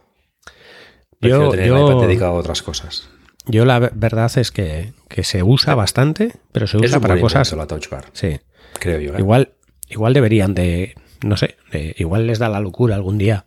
yo, 1.21 1.49
tener 1.49 1.67
el 1.67 1.77
iPad 1.77 2.01
dedicado 2.01 2.31
a 2.31 2.39
otras 2.39 2.63
cosas. 2.63 3.07
Yo 3.45 3.65
la 3.65 3.77
verdad 3.77 4.35
es 4.35 4.51
que, 4.51 4.93
se 5.21 5.43
usa 5.43 5.75
bastante, 5.75 6.33
pero 6.51 6.65
se 6.65 6.77
usa 6.77 6.99
para 6.99 7.19
cosas. 7.19 7.51
La 7.53 7.67
touch 7.67 7.89
bar, 7.89 8.05
sí. 8.13 8.39
Creo 8.79 8.99
yo. 8.99 9.13
¿eh? 9.13 9.19
Igual, 9.19 9.51
igual 9.89 10.13
deberían 10.13 10.55
de, 10.55 10.95
no 11.23 11.37
sé, 11.37 11.55
igual 11.95 12.25
les 12.25 12.39
da 12.39 12.49
la 12.49 12.61
locura 12.61 12.95
algún 12.95 13.19
día 13.19 13.45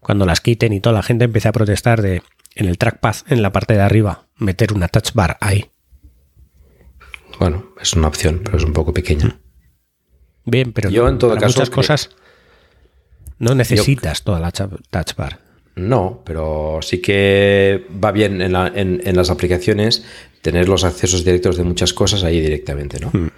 cuando 0.00 0.26
las 0.26 0.40
quiten 0.40 0.72
y 0.72 0.80
toda 0.80 0.94
la 0.94 1.04
gente 1.04 1.26
empiece 1.26 1.46
a 1.46 1.52
protestar 1.52 2.02
de 2.02 2.24
en 2.56 2.66
el 2.66 2.78
trackpad, 2.78 3.14
en 3.28 3.40
la 3.40 3.52
parte 3.52 3.74
de 3.74 3.82
arriba, 3.82 4.26
meter 4.36 4.72
una 4.72 4.88
touch 4.88 5.12
bar 5.14 5.38
ahí. 5.40 5.70
Bueno, 7.38 7.66
es 7.80 7.92
una 7.92 8.08
opción, 8.08 8.40
pero 8.42 8.56
es 8.56 8.64
un 8.64 8.72
poco 8.72 8.92
pequeña. 8.92 9.38
Bien, 10.44 10.72
pero 10.72 10.90
yo 10.90 11.06
en 11.06 11.18
todo 11.18 11.30
para 11.30 11.42
caso 11.42 11.60
muchas 11.60 11.70
cosas 11.70 12.16
no 13.38 13.54
necesitas 13.54 14.22
toda 14.22 14.40
la 14.40 14.50
touch 14.52 15.16
bar. 15.16 15.40
No, 15.76 16.22
pero 16.24 16.78
sí 16.80 17.02
que 17.02 17.84
va 18.02 18.10
bien 18.10 18.40
en, 18.40 19.16
las 19.16 19.30
aplicaciones 19.30 20.04
tener 20.40 20.68
los 20.68 20.84
accesos 20.84 21.24
directos 21.24 21.58
de 21.58 21.64
muchas 21.64 21.92
cosas 21.92 22.24
ahí 22.24 22.40
directamente, 22.40 22.98
¿no? 22.98 23.10
Hmm. 23.12 23.28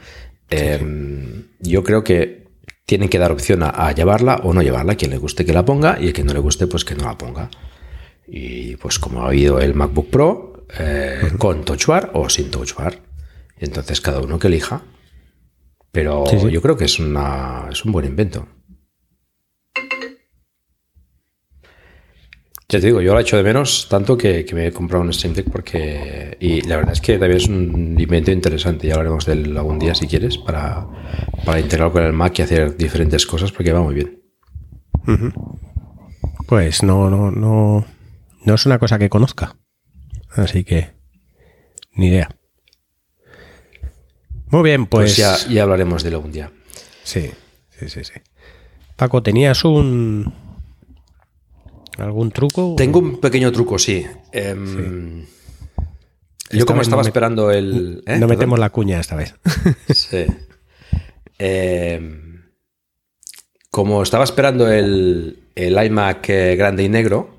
Em, 0.50 1.44
yo 1.60 1.82
creo 1.82 2.04
que 2.04 2.46
tienen 2.86 3.08
que 3.08 3.18
dar 3.18 3.32
opción 3.32 3.62
a, 3.62 3.92
llevarla 3.92 4.36
o 4.44 4.54
no 4.54 4.62
llevarla, 4.62 4.94
quien 4.94 5.10
le 5.10 5.18
guste 5.18 5.44
que 5.44 5.52
la 5.52 5.64
ponga 5.64 5.98
y 6.00 6.06
el 6.06 6.12
que 6.12 6.24
no 6.24 6.32
le 6.32 6.38
guste 6.38 6.66
pues 6.66 6.84
que 6.84 6.94
no 6.94 7.04
la 7.04 7.18
ponga. 7.18 7.50
Y 8.26 8.76
pues 8.76 8.98
como 8.98 9.22
ha 9.22 9.28
habido 9.28 9.60
el 9.60 9.74
MacBook 9.74 10.08
Pro 10.08 10.66
eh, 10.78 11.32
con 11.38 11.64
Touch 11.64 11.86
Bar 11.86 12.12
o 12.14 12.30
sin 12.30 12.50
Touch 12.50 12.74
Bar. 12.74 13.00
Entonces 13.58 14.00
cada 14.00 14.20
uno 14.20 14.38
que 14.38 14.46
elija. 14.46 14.82
Pero 15.90 16.24
yo 16.48 16.62
creo 16.62 16.76
que 16.76 16.84
es, 16.84 16.98
una, 16.98 17.66
es 17.70 17.84
un 17.84 17.92
buen 17.92 18.06
invento. 18.06 18.46
Ya 22.70 22.80
te 22.80 22.86
digo, 22.88 23.00
yo 23.00 23.14
lo 23.14 23.18
he 23.18 23.22
hecho 23.22 23.38
de 23.38 23.42
menos 23.42 23.88
tanto 23.88 24.18
que, 24.18 24.44
me 24.52 24.66
he 24.66 24.72
comprado 24.72 25.02
un 25.02 25.10
Stream 25.10 25.32
Deck 25.32 25.50
porque... 25.50 26.36
Y 26.38 26.60
la 26.60 26.76
verdad 26.76 26.92
es 26.92 27.00
que 27.00 27.16
también 27.16 27.38
es 27.38 27.48
un 27.48 27.98
invento 27.98 28.30
interesante, 28.30 28.86
ya 28.86 28.92
hablaremos 28.92 29.24
de 29.24 29.32
él 29.32 29.56
algún 29.56 29.78
día 29.78 29.94
si 29.94 30.06
quieres, 30.06 30.36
para, 30.36 30.86
para 31.46 31.60
integrarlo 31.60 31.94
con 31.94 32.02
el 32.02 32.12
Mac 32.12 32.38
y 32.38 32.42
hacer 32.42 32.76
diferentes 32.76 33.24
cosas 33.24 33.52
porque 33.52 33.72
va 33.72 33.80
muy 33.80 33.94
bien. 33.94 34.22
Pues 36.46 36.82
no, 36.82 37.08
no, 37.08 37.30
no, 37.30 37.86
no 38.44 38.54
es 38.54 38.66
una 38.66 38.78
cosa 38.78 38.98
que 38.98 39.08
conozca. 39.08 39.56
Así 40.32 40.62
que 40.62 40.90
ni 41.94 42.08
idea. 42.08 42.28
Muy 44.50 44.62
bien, 44.62 44.84
pues... 44.84 45.16
pues 45.16 45.16
ya, 45.16 45.50
ya 45.50 45.62
hablaremos 45.62 46.02
de 46.02 46.10
él 46.10 46.16
algún 46.16 46.32
día. 46.32 46.52
Sí, 47.02 47.30
sí, 47.70 47.88
sí, 47.88 48.04
sí. 48.04 48.20
Paco, 48.94 49.22
tenías 49.22 49.64
un 49.64 50.47
¿Algún 51.98 52.30
truco? 52.30 52.74
Tengo 52.76 53.00
un 53.00 53.20
pequeño 53.20 53.50
truco, 53.50 53.78
sí. 53.78 54.06
Em, 54.30 55.24
yo 56.50 56.64
como 56.64 56.82
estaba 56.82 57.02
esperando 57.02 57.50
el... 57.50 58.02
¿eh? 58.06 58.18
No 58.18 58.28
metemos 58.28 58.58
la 58.58 58.70
cuña 58.70 59.00
esta 59.00 59.16
vez. 59.16 59.34
sí. 59.92 60.24
Em, 61.38 62.42
como 63.70 64.02
estaba 64.02 64.24
esperando 64.24 64.70
el, 64.70 65.40
iMac 65.56 66.28
eh, 66.30 66.56
grande 66.56 66.84
y 66.84 66.88
negro 66.88 67.36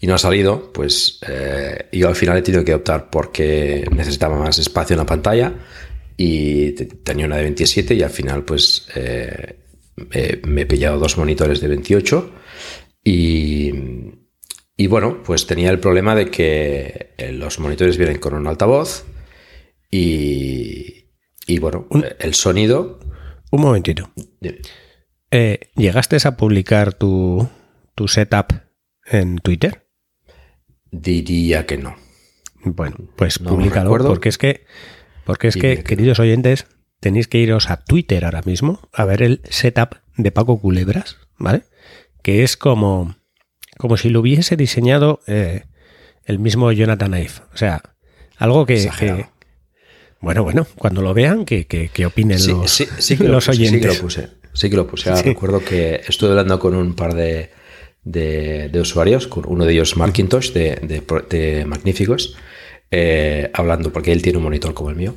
y 0.00 0.06
no 0.06 0.14
ha 0.14 0.18
salido, 0.18 0.70
pues 0.72 1.20
eh, 1.26 1.88
yo 1.92 2.08
al 2.08 2.16
final 2.16 2.36
he 2.36 2.42
tenido 2.42 2.64
que 2.64 2.74
optar 2.74 3.08
porque 3.08 3.86
necesitaba 3.92 4.38
más 4.38 4.58
espacio 4.58 4.92
en 4.92 4.98
la 4.98 5.06
pantalla 5.06 5.54
y 6.18 6.72
tenía 6.72 7.26
una 7.26 7.36
de 7.36 7.42
27 7.44 7.94
y 7.94 8.02
al 8.02 8.10
final 8.10 8.44
pues 8.44 8.86
me 8.94 10.60
he 10.62 10.66
pillado 10.66 10.98
dos 10.98 11.18
monitores 11.18 11.60
de 11.60 11.68
28 11.68 12.32
y, 13.08 14.86
bueno, 14.88 15.22
pues 15.22 15.46
tenía 15.46 15.70
el 15.70 15.78
problema 15.78 16.16
de 16.16 16.28
que 16.28 17.14
eh, 17.16 17.32
los 17.32 17.60
monitores 17.60 17.96
vienen 17.98 18.18
con 18.18 18.34
un 18.34 18.48
altavoz 18.48 19.04
y, 19.90 21.12
y 21.46 21.58
bueno, 21.60 21.86
el 22.18 22.34
sonido... 22.34 22.98
Un 23.52 23.60
momentito. 23.60 24.10
Eh, 25.30 25.70
¿Llegaste 25.76 26.16
a 26.24 26.36
publicar 26.36 26.94
tu, 26.94 27.48
tu 27.94 28.08
setup 28.08 28.52
en 29.04 29.38
Twitter? 29.38 29.86
Diría 30.90 31.64
que 31.64 31.78
no. 31.78 31.94
Bueno, 32.64 32.96
pues 33.14 33.40
no 33.40 33.50
públicalo 33.50 33.90
porque 33.90 34.28
es 34.28 34.38
que, 34.38 34.66
porque 35.24 35.46
es 35.46 35.56
que, 35.56 35.84
queridos 35.84 36.18
oyentes, 36.18 36.66
tenéis 36.98 37.28
que 37.28 37.38
iros 37.38 37.70
a 37.70 37.84
Twitter 37.84 38.24
ahora 38.24 38.42
mismo 38.44 38.80
a 38.92 39.04
ver 39.04 39.22
el 39.22 39.42
setup 39.44 39.98
de 40.16 40.32
Paco 40.32 40.60
Culebras, 40.60 41.18
¿vale? 41.38 41.62
Que 42.26 42.42
es 42.42 42.56
como, 42.56 43.14
como 43.78 43.96
si 43.96 44.08
lo 44.08 44.18
hubiese 44.18 44.56
diseñado 44.56 45.20
eh, 45.28 45.62
el 46.24 46.40
mismo 46.40 46.72
Jonathan 46.72 47.14
Ive. 47.14 47.30
O 47.54 47.56
sea, 47.56 47.80
algo 48.36 48.66
que, 48.66 48.90
bueno, 50.20 50.42
bueno, 50.42 50.66
cuando 50.74 51.02
lo 51.02 51.14
vean, 51.14 51.44
que, 51.44 51.68
que, 51.68 52.04
opinen 52.04 52.44
los, 52.48 52.68
sí, 52.72 53.16
que 53.16 53.28
los 53.28 53.48
oyentes. 53.48 53.80
Sí 53.80 53.80
que 53.80 53.86
lo 53.86 54.02
puse. 54.02 54.28
Sí 54.54 54.70
que 54.70 54.76
lo 54.76 54.88
puse. 54.88 55.22
recuerdo 55.22 55.60
que 55.64 56.00
estuve 56.08 56.30
hablando 56.30 56.58
con 56.58 56.74
un 56.74 56.96
par 56.96 57.14
de, 57.14 57.50
de, 58.02 58.80
usuarios, 58.80 59.28
con 59.28 59.44
uno 59.46 59.64
de 59.64 59.74
ellos 59.74 59.96
Markintosh 59.96 60.50
de, 60.50 61.02
de, 61.30 61.64
Magníficos, 61.64 62.36
eh, 62.90 63.52
hablando, 63.54 63.92
porque 63.92 64.10
él 64.10 64.20
tiene 64.20 64.38
un 64.38 64.44
monitor 64.44 64.74
como 64.74 64.90
el 64.90 64.96
mío. 64.96 65.14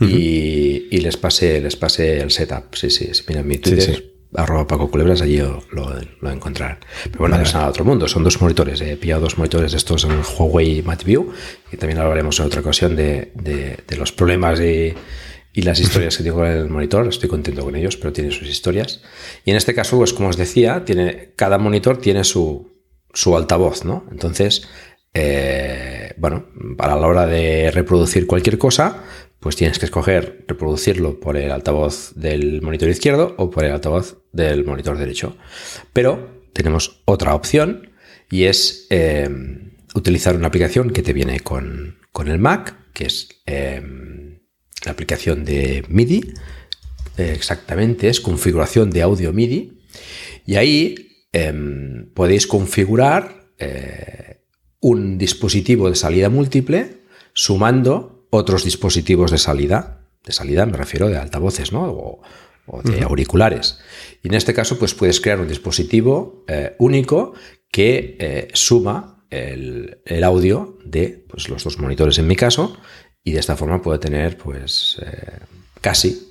y, 0.00 0.86
y, 0.90 1.00
les 1.02 1.18
pasé, 1.18 1.60
les 1.60 1.76
pasé 1.76 2.22
el 2.22 2.30
setup. 2.30 2.74
Sí, 2.74 2.88
sí, 2.88 3.10
mira 3.28 3.42
mi 3.42 3.58
Twitter 3.58 4.17
arroba 4.38 4.66
Paco 4.66 4.90
Culebras, 4.90 5.20
allí 5.20 5.38
lo, 5.38 5.62
lo, 5.72 6.30
encontrarán. 6.30 6.78
Pero 7.04 7.18
bueno, 7.18 7.36
no 7.36 7.42
es 7.42 7.52
nada 7.52 7.68
otro 7.68 7.84
mundo, 7.84 8.06
son 8.06 8.22
dos 8.22 8.40
monitores. 8.40 8.80
He 8.80 8.96
pillado 8.96 9.22
dos 9.22 9.36
monitores 9.36 9.72
de 9.72 9.78
estos 9.78 10.04
en 10.04 10.12
Huawei 10.12 10.82
MatView, 10.82 11.32
y 11.72 11.76
también 11.76 11.98
hablaremos 11.98 12.38
en 12.38 12.46
otra 12.46 12.60
ocasión 12.60 12.94
de, 12.94 13.32
de, 13.34 13.96
los 13.96 14.12
problemas 14.12 14.60
y, 14.60 14.94
y, 15.52 15.62
las 15.62 15.80
historias 15.80 16.16
que 16.16 16.22
tengo 16.22 16.36
con 16.36 16.46
el 16.46 16.68
monitor. 16.68 17.08
Estoy 17.08 17.28
contento 17.28 17.64
con 17.64 17.74
ellos, 17.74 17.96
pero 17.96 18.12
tiene 18.12 18.30
sus 18.30 18.48
historias. 18.48 19.02
Y 19.44 19.50
en 19.50 19.56
este 19.56 19.74
caso, 19.74 19.96
pues 19.96 20.12
como 20.12 20.28
os 20.28 20.36
decía, 20.36 20.84
tiene, 20.84 21.32
cada 21.34 21.58
monitor 21.58 21.98
tiene 21.98 22.22
su, 22.22 22.78
su 23.12 23.36
altavoz, 23.36 23.84
¿no? 23.84 24.06
Entonces, 24.12 24.68
eh, 25.14 26.14
bueno, 26.16 26.46
para 26.76 26.94
la 26.94 27.06
hora 27.08 27.26
de 27.26 27.72
reproducir 27.72 28.26
cualquier 28.28 28.56
cosa, 28.56 29.02
pues 29.40 29.56
tienes 29.56 29.78
que 29.78 29.86
escoger 29.86 30.44
reproducirlo 30.48 31.20
por 31.20 31.36
el 31.36 31.50
altavoz 31.52 32.12
del 32.14 32.60
monitor 32.62 32.88
izquierdo 32.88 33.34
o 33.38 33.50
por 33.50 33.64
el 33.64 33.72
altavoz 33.72 34.18
del 34.32 34.64
monitor 34.64 34.98
derecho. 34.98 35.36
Pero 35.92 36.42
tenemos 36.52 37.02
otra 37.04 37.34
opción 37.34 37.90
y 38.30 38.44
es 38.44 38.86
em, 38.90 39.72
utilizar 39.94 40.36
una 40.36 40.48
aplicación 40.48 40.90
que 40.90 41.02
te 41.02 41.12
viene 41.12 41.40
con, 41.40 41.98
el 42.26 42.38
Mac, 42.38 42.92
que 42.92 43.06
es 43.06 43.28
em, 43.46 44.40
la 44.84 44.92
aplicación 44.92 45.44
de 45.44 45.84
MIDI. 45.88 46.34
exactamente, 47.16 48.08
es 48.08 48.20
configuración 48.20 48.90
de 48.90 49.02
audio 49.02 49.32
MIDI. 49.32 49.80
Y 50.46 50.56
ahí 50.56 51.26
em, 51.32 52.10
podéis 52.12 52.46
configurar 52.46 53.52
eh, 53.58 54.40
un 54.80 55.18
dispositivo 55.18 55.90
de 55.90 55.96
salida 55.96 56.28
múltiple 56.28 57.02
sumando 57.32 58.17
otros 58.30 58.64
dispositivos 58.64 59.30
de 59.30 59.38
salida, 59.38 60.00
de 60.24 60.32
salida 60.32 60.66
me 60.66 60.76
refiero 60.76 61.08
de 61.08 61.18
altavoces, 61.18 61.72
¿no? 61.72 61.84
O, 61.90 62.22
de 62.84 63.02
auriculares. 63.02 63.78
Y 64.22 64.28
en 64.28 64.34
este 64.34 64.52
caso, 64.52 64.78
pues 64.78 64.92
puedes 64.92 65.22
crear 65.22 65.40
un 65.40 65.48
dispositivo 65.48 66.44
eh, 66.48 66.76
único 66.78 67.32
que 67.70 68.18
eh, 68.20 68.48
suma 68.52 69.24
el, 69.30 70.02
audio 70.22 70.76
de 70.84 71.24
pues, 71.30 71.48
los 71.48 71.64
dos 71.64 71.78
monitores 71.78 72.18
en 72.18 72.26
mi 72.26 72.36
caso, 72.36 72.76
y 73.24 73.32
de 73.32 73.40
esta 73.40 73.56
forma 73.56 73.80
puedo 73.80 73.98
tener 73.98 74.36
pues 74.36 74.98
eh, 75.00 75.38
casi 75.80 76.24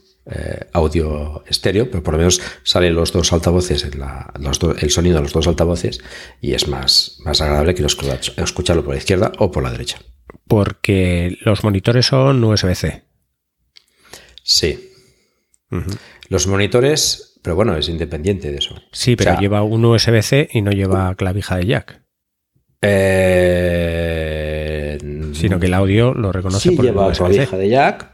audio 0.74 1.41
estéreo, 1.48 1.89
pero 1.89 2.04
por 2.04 2.14
lo 2.14 2.18
menos 2.18 2.41
salen 2.64 2.93
los 2.93 3.14
dos 3.14 3.32
altavoces, 3.32 3.86
en 3.86 3.98
la, 4.00 4.34
el 4.80 4.91
sonido 4.91 5.16
de 5.16 5.24
los 5.24 5.32
dos 5.32 5.48
altavoces, 5.48 6.02
y 6.41 6.54
es 6.54 6.68
más, 6.68 7.18
más 7.24 7.39
agradable 7.39 7.74
que 7.74 7.86
escucharlo 7.86 8.84
por 8.84 8.93
la 8.93 9.00
izquierda 9.00 9.32
o 9.39 9.52
por 9.52 9.64
la 9.64 9.72
derecha 9.72 10.00
porque 10.48 11.38
los 11.42 11.64
monitores 11.64 12.06
son 12.06 12.44
USB-C. 12.44 13.04
Sí. 14.44 14.92
Los 16.30 16.48
monitores, 16.48 17.40
pero 17.42 17.56
bueno, 17.56 17.76
es 17.78 17.90
independiente 17.90 18.52
de 18.52 18.58
eso. 18.58 18.76
Sí, 18.92 19.16
pero 19.16 19.40
lleva 19.40 19.64
un 19.64 19.84
USB-C 19.84 20.50
y 20.54 20.62
no 20.62 20.72
lleva 20.72 21.14
clavija 21.16 21.58
de 21.58 21.66
jack. 21.66 22.02
Eh, 23.70 24.98
Sino 25.34 25.60
que 25.60 25.66
el 25.66 25.74
audio 25.74 26.14
lo 26.14 26.32
reconoce 26.32 26.70
sí, 26.70 26.78
lleva 26.78 27.12
clavija 27.12 27.58
de 27.58 27.70
jack. 27.70 28.12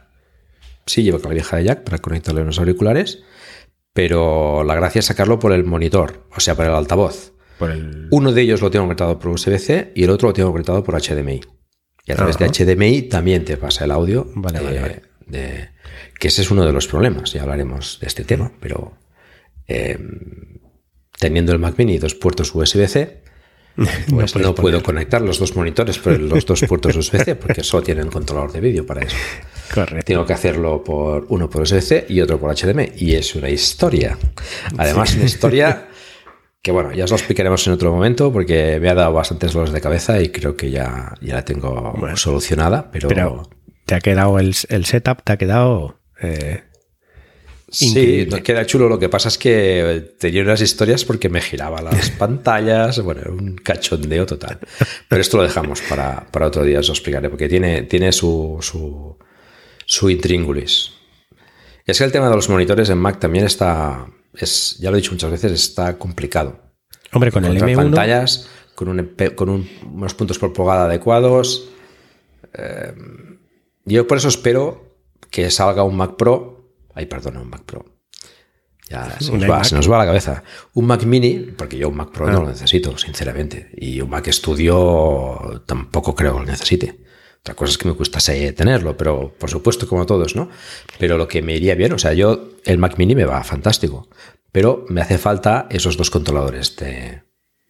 sí 0.86 1.02
lleva 1.02 1.18
vieja 1.28 1.56
de 1.58 1.64
jack 1.64 1.84
para 1.84 1.98
conectarle 1.98 2.42
unos 2.42 2.58
auriculares, 2.58 3.22
pero 3.92 4.64
la 4.64 4.74
gracia 4.74 4.98
es 5.00 5.04
sacarlo 5.04 5.38
por 5.38 5.52
el 5.52 5.64
monitor, 5.64 6.26
o 6.34 6.40
sea, 6.40 6.54
por 6.54 6.66
el 6.66 6.72
altavoz. 6.72 7.32
Uno 8.10 8.32
de 8.32 8.42
ellos 8.42 8.60
lo 8.60 8.70
tengo 8.70 8.84
conectado 8.84 9.18
por 9.18 9.30
USB-C 9.30 9.92
y 9.94 10.04
el 10.04 10.10
otro 10.10 10.28
lo 10.28 10.32
tengo 10.34 10.50
conectado 10.50 10.82
por 10.82 11.00
HDMI. 11.00 11.40
Y 12.06 12.12
a 12.12 12.16
través 12.16 12.38
de 12.38 12.46
HDMI 12.48 13.02
también 13.02 13.44
te 13.44 13.56
pasa 13.56 13.84
el 13.84 13.90
audio. 13.90 14.30
Vale, 14.34 15.02
de, 15.26 15.68
que 16.18 16.28
ese 16.28 16.42
es 16.42 16.50
uno 16.50 16.64
de 16.66 16.72
los 16.72 16.86
problemas, 16.86 17.32
ya 17.32 17.42
hablaremos 17.42 17.98
de 18.00 18.06
este 18.06 18.24
tema, 18.24 18.52
pero 18.60 18.98
eh, 19.66 19.98
teniendo 21.18 21.52
el 21.52 21.58
Mac 21.58 21.74
Mini 21.78 21.94
y 21.94 21.98
dos 21.98 22.14
puertos 22.14 22.54
USB-C, 22.54 23.22
pues 24.10 24.36
no, 24.36 24.54
puedo 24.54 24.82
conectar 24.82 25.20
los 25.20 25.38
dos 25.38 25.56
monitores 25.56 25.98
por 25.98 26.18
los 26.20 26.46
dos 26.46 26.62
puertos 26.68 26.94
USB-C 26.96 27.34
porque 27.40 27.64
solo 27.64 27.82
tienen 27.82 28.08
controlador 28.08 28.52
de 28.52 28.60
vídeo 28.60 28.86
para 28.86 29.02
eso. 29.02 29.16
Correcto. 29.72 30.04
Tengo 30.06 30.26
que 30.26 30.32
hacerlo 30.32 30.84
por 30.84 31.26
uno 31.28 31.50
por 31.50 31.62
USB-C 31.62 32.06
y 32.08 32.20
otro 32.20 32.38
por 32.38 32.54
HDMI 32.54 32.92
y 32.96 33.14
es 33.14 33.34
una 33.34 33.48
historia. 33.48 34.16
Además, 34.76 35.14
una 35.16 35.24
historia 35.24 35.88
que 36.64 36.72
bueno, 36.72 36.92
ya 36.94 37.04
os 37.04 37.10
lo 37.10 37.16
explicaremos 37.16 37.66
en 37.66 37.74
otro 37.74 37.92
momento 37.92 38.32
porque 38.32 38.80
me 38.80 38.88
ha 38.88 38.94
dado 38.94 39.12
bastantes 39.12 39.52
dolores 39.52 39.74
de 39.74 39.82
cabeza 39.82 40.22
y 40.22 40.30
creo 40.30 40.56
que 40.56 40.70
ya, 40.70 41.14
ya 41.20 41.34
la 41.34 41.44
tengo 41.44 41.94
solucionada, 42.16 42.90
pero... 42.90 43.08
te 43.84 43.94
ha 43.94 44.00
quedado 44.00 44.38
el, 44.38 44.54
setup, 44.54 45.22
te 45.22 45.32
ha 45.32 45.36
quedado... 45.36 46.00
Eh, 46.22 46.62
Sí, 47.70 48.28
nos 48.30 48.40
queda 48.42 48.64
chulo. 48.66 48.88
Lo 48.88 49.00
que 49.00 49.08
pasa 49.08 49.26
es 49.28 49.36
que 49.36 50.14
tenía 50.16 50.42
unas 50.42 50.60
historias 50.60 51.04
porque 51.04 51.28
me 51.28 51.40
giraba 51.40 51.82
las 51.82 52.10
pantallas. 52.18 53.00
Bueno, 53.00 53.22
un 53.32 53.56
cachondeo 53.56 54.26
total. 54.26 54.60
Pero 55.08 55.20
esto 55.20 55.38
lo 55.38 55.42
dejamos 55.42 55.80
para, 55.82 56.28
otro 56.46 56.62
día, 56.62 56.78
os 56.78 56.86
lo 56.86 56.94
explicaré, 56.94 57.28
porque 57.28 57.48
tiene, 57.48 57.82
tiene 57.82 58.12
su, 58.12 58.58
su, 58.60 59.18
su 59.86 60.08
intríngulis. 60.08 60.92
Es 61.84 61.98
que 61.98 62.04
el 62.04 62.12
tema 62.12 62.30
de 62.30 62.36
los 62.36 62.48
monitores 62.48 62.90
en 62.90 62.98
Mac 62.98 63.18
también 63.18 63.44
está, 63.44 64.06
es, 64.38 64.76
ya 64.78 64.90
lo 64.90 64.96
he 64.96 65.00
dicho 65.00 65.12
muchas 65.12 65.30
veces, 65.30 65.52
está 65.52 65.98
complicado. 65.98 66.60
Hombre, 67.12 67.30
con 67.30 67.44
el 67.44 67.56
M1... 67.56 67.76
pantallas, 67.76 68.48
con, 68.74 69.16
con 69.34 69.48
unos 69.48 70.14
puntos 70.14 70.38
por 70.38 70.52
pulgada 70.52 70.86
adecuados. 70.86 71.68
Eh, 72.52 72.94
yo 73.84 74.06
por 74.06 74.18
eso 74.18 74.28
espero 74.28 74.98
que 75.30 75.50
salga 75.50 75.82
un 75.84 75.96
Mac 75.96 76.16
Pro 76.16 76.54
Ay, 76.94 77.06
perdona, 77.06 77.40
un 77.40 77.50
Mac 77.50 77.62
Pro. 77.64 77.84
Ya 78.88 79.18
se 79.18 79.32
nos, 79.32 79.90
va, 79.90 79.98
la 79.98 80.06
cabeza. 80.06 80.44
Un 80.74 80.86
Mac 80.86 81.04
Mini, 81.04 81.52
porque 81.56 81.78
yo 81.78 81.88
un 81.88 81.96
Mac 81.96 82.10
Pro 82.10 82.30
no 82.30 82.42
lo 82.42 82.48
necesito, 82.48 82.96
sinceramente. 82.98 83.70
Y 83.76 84.00
un 84.00 84.10
Mac 84.10 84.28
Studio 84.30 85.64
tampoco 85.66 86.14
creo 86.14 86.34
que 86.34 86.40
lo 86.40 86.44
necesite. 86.44 87.00
Otra 87.44 87.56
cosa 87.56 87.72
es 87.72 87.78
que 87.78 87.86
me 87.86 87.92
gustase 87.92 88.54
tenerlo, 88.54 88.96
pero 88.96 89.34
por 89.38 89.50
supuesto, 89.50 89.86
como 89.86 90.06
todos, 90.06 90.34
¿no? 90.34 90.48
Pero 90.98 91.18
lo 91.18 91.28
que 91.28 91.42
me 91.42 91.54
iría 91.54 91.74
bien, 91.74 91.92
o 91.92 91.98
sea, 91.98 92.14
yo, 92.14 92.52
el 92.64 92.78
Mac 92.78 92.96
Mini 92.96 93.14
me 93.14 93.26
va 93.26 93.44
fantástico, 93.44 94.08
pero 94.50 94.86
me 94.88 95.02
hace 95.02 95.18
falta 95.18 95.66
esos 95.68 95.98
dos 95.98 96.08
controladores 96.08 96.74
de, 96.76 97.22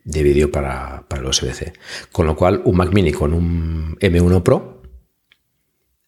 vídeo 0.05 0.53
para, 0.53 1.09
para 1.09 1.23
el 1.23 1.29
USB-C. 1.29 1.73
Con 2.13 2.27
lo 2.27 2.37
cual, 2.37 2.63
un 2.65 2.77
Mac 2.77 2.93
Mini 2.93 3.11
con 3.11 3.35
un 3.35 3.97
M1 3.97 4.45
Pro 4.45 4.81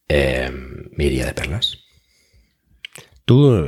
eh, 0.07 0.49
me 0.95 1.03
iría 1.03 1.25
de 1.25 1.33
perlas 1.33 1.79
tú 3.27 3.67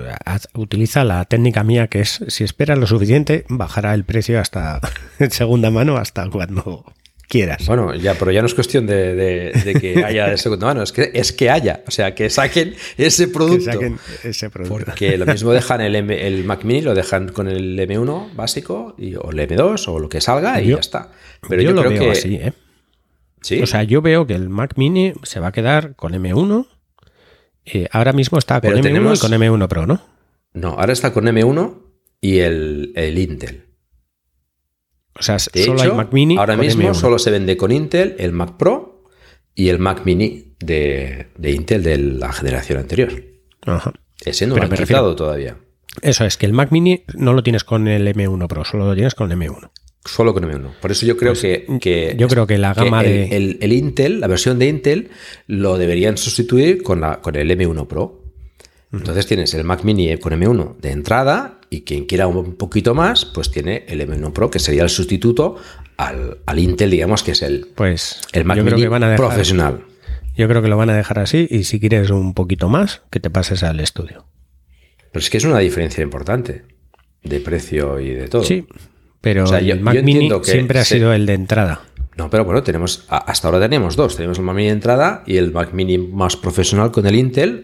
utiliza 0.54 1.04
la 1.04 1.26
técnica 1.26 1.66
mía 1.66 1.90
que 1.90 2.00
es, 2.00 2.24
si 2.30 2.46
esperas 2.46 2.78
lo 2.78 2.88
suficiente, 2.88 3.44
bajará 3.50 3.94
el 3.94 4.06
precio 4.06 4.40
hasta 4.40 4.80
en 5.20 5.32
segunda 5.32 5.70
mano 5.70 5.98
hasta 5.98 6.30
cuando 6.30 6.86
quieras. 7.30 7.66
Bueno, 7.66 7.96
ya, 7.96 8.16
pero 8.16 8.32
ya 8.32 8.42
no 8.42 8.48
es 8.48 8.54
cuestión 8.54 8.86
de, 8.86 9.54
que 9.80 10.04
haya 10.06 10.28
de 10.28 10.38
segunda 10.38 10.68
mano, 10.68 10.84
es 10.84 10.92
que, 10.92 11.12
es 11.14 11.32
que 11.32 11.50
haya, 11.50 11.84
o 11.88 11.92
sea, 11.92 12.14
que 12.14 12.30
saquen 12.30 12.76
ese 12.98 13.30
producto. 13.30 13.80
ese 14.24 14.50
producto. 14.50 14.86
Porque 14.86 15.18
lo 15.18 15.26
mismo 15.26 15.54
dejan 15.54 15.80
el, 15.80 15.96
el 15.96 16.44
Mac 16.44 16.66
Mini, 16.66 16.82
lo 16.82 16.94
dejan 16.94 17.30
con 17.30 17.48
el 17.48 17.80
M1 17.80 18.36
básico 18.36 18.96
y, 18.98 19.16
o 19.16 19.32
el 19.32 19.40
M2 19.40 19.88
o 19.88 20.00
lo 20.00 20.10
que 20.10 20.20
salga 20.20 20.62
y 20.62 20.72
ya 20.72 20.78
está. 20.78 21.12
Pero 21.48 21.62
yo, 21.62 21.74
creo 21.74 21.98
que... 21.98 22.12
así, 22.12 22.36
¿eh? 22.36 22.52
¿Sí? 23.42 23.62
O 23.62 23.68
sea, 23.68 23.84
yo 23.84 24.02
veo 24.02 24.28
que 24.28 24.34
el 24.34 24.50
Mac 24.50 24.74
Mini 24.76 25.14
se 25.24 25.40
va 25.40 25.48
a 25.48 25.52
quedar 25.54 25.96
con 25.96 26.12
M1 26.12 26.68
eh, 27.72 27.88
ahora 27.92 28.14
mismo 28.14 28.38
está 28.40 28.62
con 28.62 28.72
M1 28.72 29.16
y 29.16 29.20
con 29.20 29.32
M1 29.32 29.68
Pro, 29.68 29.86
¿no? 29.86 30.02
No, 30.54 30.70
ahora 30.70 30.94
está 30.94 31.14
con 31.14 31.26
M1 31.26 31.78
y 32.22 32.40
el, 32.40 32.94
Intel. 33.18 33.66
O 35.18 35.24
sea, 35.24 35.40
solo 35.40 35.82
hay 35.82 35.92
Mac 35.92 36.12
Mini. 36.12 36.38
Ahora 36.38 36.56
mismo 36.56 36.94
solo 36.94 37.20
se 37.20 37.32
vende 37.32 37.58
con 37.58 37.72
Intel 37.72 38.16
el 38.20 38.32
Mac 38.32 38.58
Pro 38.58 39.04
y 39.56 39.70
el 39.70 39.80
Mac 39.80 40.02
Mini 40.06 40.54
de, 40.60 41.28
Intel 41.44 41.84
de 41.84 41.98
la 41.98 42.32
generación 42.32 42.80
anterior. 42.80 43.12
Ajá. 43.66 43.94
Ese 44.24 44.48
no 44.48 44.56
lo 44.56 44.64
han 44.64 44.72
quitado 44.72 45.16
todavía. 45.16 45.58
Eso 46.02 46.26
es 46.26 46.38
que 46.38 46.46
el 46.46 46.54
Mac 46.54 46.72
Mini 46.72 47.04
no 47.16 47.34
lo 47.34 47.44
tienes 47.44 47.64
con 47.64 47.88
el 47.88 48.08
M1 48.08 48.48
Pro, 48.48 48.64
solo 48.64 48.86
lo 48.86 48.94
tienes 48.94 49.16
con 49.16 49.32
el 49.32 49.38
M1. 49.38 49.70
Solo 50.06 50.34
con 50.34 50.44
M1. 50.44 50.76
Por 50.80 50.92
eso 50.92 51.06
yo 51.06 51.18
creo 51.18 51.34
pues, 51.34 51.42
que, 51.82 52.16
Yo 52.18 52.28
creo 52.30 52.48
que 52.48 52.58
la 52.58 52.74
gama 52.74 53.02
el, 53.02 53.30
de. 53.30 53.58
El, 53.60 53.74
Intel, 53.74 54.22
la 54.22 54.28
versión 54.28 54.58
de 54.58 54.68
Intel, 54.68 55.10
lo 55.48 55.78
deberían 55.78 56.18
sustituir 56.18 56.84
con, 56.84 57.02
la, 57.02 57.20
con 57.20 57.36
el 57.36 57.50
M1 57.52 57.88
Pro. 57.88 58.24
Entonces 58.94 59.28
tienes 59.28 59.54
el 59.54 59.66
Mac 59.66 59.84
Mini 59.84 60.18
con 60.18 60.34
M1 60.34 60.78
de 60.78 60.92
entrada 60.92 61.59
y 61.70 61.82
quien 61.82 62.06
quiera 62.06 62.28
un 62.28 62.56
poquito 62.56 62.96
más, 62.96 63.26
pues 63.26 63.52
tiene 63.52 63.86
el 63.88 64.02
M1 64.02 64.34
Pro, 64.34 64.50
que 64.50 64.60
sería 64.60 64.84
el 64.84 64.90
sustituto 64.90 65.58
al, 65.98 66.40
Intel, 66.58 66.92
digamos, 66.92 67.24
que 67.24 67.32
es 67.32 67.42
el, 67.42 67.68
pues 67.76 68.22
el 68.34 68.46
Mac 68.46 68.62
Mini 68.64 68.88
profesional. 69.16 69.86
Yo 70.36 70.48
creo 70.48 70.62
que 70.62 70.70
lo 70.70 70.78
van 70.78 70.90
a 70.90 70.96
dejar 70.96 71.20
así 71.20 71.48
y 71.50 71.66
si 71.66 71.80
quieres 71.80 72.10
un 72.10 72.34
poquito 72.34 72.70
más, 72.70 73.02
que 73.12 73.20
te 73.20 73.30
pases 73.30 73.64
al 73.64 73.80
estudio. 73.80 74.26
Pero 75.12 75.22
es 75.22 75.30
que 75.30 75.38
es 75.38 75.44
una 75.44 75.60
diferencia 75.60 76.02
importante 76.02 76.64
de 77.24 77.40
precio 77.40 78.00
y 78.00 78.12
de 78.12 78.28
todo. 78.28 78.44
Sí, 78.44 78.66
pero 79.22 79.54
el 79.54 79.82
Mac 79.82 80.02
Mini 80.02 80.32
siempre 80.44 80.80
ha 80.80 80.86
sido 80.86 81.14
el 81.14 81.26
de 81.26 81.34
entrada. 81.34 81.82
No, 82.18 82.30
pero 82.30 82.44
bueno, 82.44 82.64
tenemos 82.64 83.06
hasta 83.08 83.48
ahora 83.48 83.62
tenemos 83.62 83.96
dos. 83.96 84.16
Tenemos 84.16 84.38
el 84.40 84.44
Mac 84.44 84.56
Mini 84.56 84.68
de 84.68 84.74
entrada 84.74 85.24
y 85.26 85.38
el 85.38 85.52
Mac 85.54 85.74
Mini 85.74 85.98
más 85.98 86.36
profesional 86.36 86.92
con 86.92 87.06
el 87.06 87.16
Intel. 87.16 87.64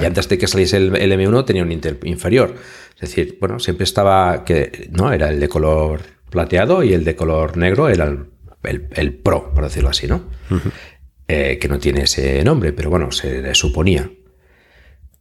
Y 0.00 0.04
antes 0.04 0.28
de 0.28 0.38
que 0.38 0.46
saliese 0.46 0.76
el, 0.76 0.92
M1 0.92 1.44
tenía 1.44 1.62
un 1.62 1.72
Intel 1.72 1.98
inferior. 2.04 2.54
Es 2.94 3.00
decir, 3.00 3.36
bueno, 3.40 3.58
siempre 3.58 3.84
estaba 3.84 4.44
que 4.44 4.88
no 4.92 5.12
era 5.12 5.28
el 5.30 5.40
de 5.40 5.48
color 5.48 6.02
plateado 6.30 6.82
y 6.82 6.92
el 6.92 7.04
de 7.04 7.16
color 7.16 7.56
negro 7.56 7.88
era 7.88 8.16
el, 8.62 9.14
Pro, 9.14 9.52
por 9.54 9.64
decirlo 9.64 9.90
así, 9.90 10.06
¿no? 10.06 10.24
Eh, 11.28 11.58
que 11.60 11.68
no 11.68 11.78
tiene 11.78 12.02
ese 12.02 12.44
nombre, 12.44 12.72
pero 12.72 12.90
bueno, 12.90 13.10
se 13.10 13.42
le 13.42 13.54
suponía. 13.54 14.08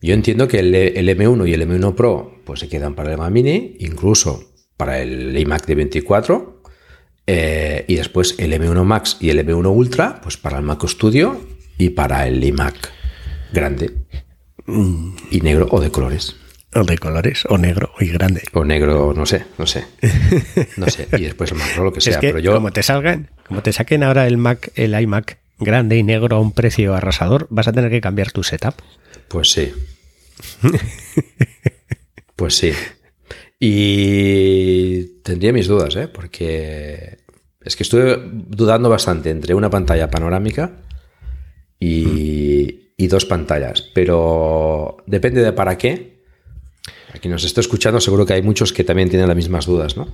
Yo 0.01 0.13
entiendo 0.13 0.47
que 0.47 0.59
el, 0.59 0.76
el, 0.76 1.09
M1 1.17 1.49
y 1.49 1.53
el 1.53 1.67
M1 1.67 1.95
Pro 1.95 2.41
pues 2.45 2.59
se 2.59 2.69
quedan 2.69 2.93
para 2.93 3.11
el 3.11 3.17
Mac 3.17 3.32
Mini, 3.32 3.78
incluso 3.80 4.51
para 4.78 4.99
el 4.99 5.36
iMac 5.36 5.65
de 5.65 5.76
24 5.76 6.55
eh, 7.28 7.86
y 7.88 7.95
después 7.95 8.36
el 8.38 8.53
M1 8.53 8.84
Max 8.84 9.17
y 9.19 9.30
el 9.30 9.39
M1 9.39 9.76
Ultra 9.76 10.21
pues 10.21 10.38
para 10.38 10.57
el 10.57 10.63
Mac 10.63 10.86
Studio 10.88 11.41
y 11.78 11.89
para 11.89 12.28
el 12.28 12.43
iMac 12.43 12.91
grande 13.51 13.91
y 14.67 15.41
negro 15.41 15.67
o 15.71 15.80
de 15.80 15.91
colores. 15.91 16.36
O 16.73 16.84
de 16.84 16.97
colores, 16.97 17.45
o 17.47 17.57
negro 17.57 17.93
y 18.01 18.07
grande. 18.07 18.41
O 18.51 18.65
negro, 18.65 19.13
no 19.15 19.26
sé, 19.26 19.45
no 19.57 19.65
sé. 19.65 19.86
No 20.76 20.88
sé. 20.88 21.07
Y 21.17 21.23
después 21.23 21.51
el 21.51 21.57
Mac 21.57 21.78
lo 21.78 21.93
que 21.93 22.01
sea. 22.01 22.19
pero 22.19 22.39
yo... 22.39 22.53
como 22.53 22.71
te 22.71 22.84
salgan, 22.84 23.30
como 23.47 23.61
te 23.61 23.71
saquen 23.71 24.03
ahora 24.03 24.28
el 24.28 24.38
Mac, 24.38 24.71
el 24.76 24.99
iMac 24.99 25.39
grande 25.57 25.97
y 25.97 26.03
negro 26.03 26.36
a 26.36 26.39
un 26.39 26.51
precio 26.51 26.93
arrasador, 26.93 27.47
vas 27.49 27.67
a 27.67 27.73
tener 27.73 27.89
que 27.89 28.01
cambiar 28.01 28.32
tu 28.32 28.43
setup. 28.43 28.76
Pues 29.30 29.51
sí. 29.51 29.73
pues 32.36 32.57
sí. 32.57 32.73
Y 33.60 35.22
tendría 35.24 35.53
mis 35.53 35.68
dudas, 35.68 35.95
¿eh? 35.95 36.08
porque 36.08 37.18
es 37.62 37.76
que 37.76 37.84
estuve 37.84 38.22
dudando 38.32 38.89
bastante 38.89 39.30
entre 39.30 39.53
una 39.53 39.70
pantalla 39.70 40.10
panorámica 40.10 40.82
y, 41.80 42.82
dos 43.08 43.26
pantallas, 43.26 43.84
pero 43.93 44.97
depende 45.06 45.41
de 45.41 45.53
para 45.53 45.78
qué. 45.78 46.24
Aquí 47.14 47.30
nos 47.30 47.43
está 47.43 47.62
escuchando, 47.62 48.01
seguro 48.01 48.26
que 48.26 48.34
hay 48.34 48.41
muchos 48.41 48.74
que 48.74 48.84
también 48.84 49.10
tienen 49.10 49.28
las 49.28 49.38
mismas 49.38 49.68
dudas. 49.68 49.95
¿no? 49.95 50.08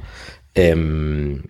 Em, 0.53 1.41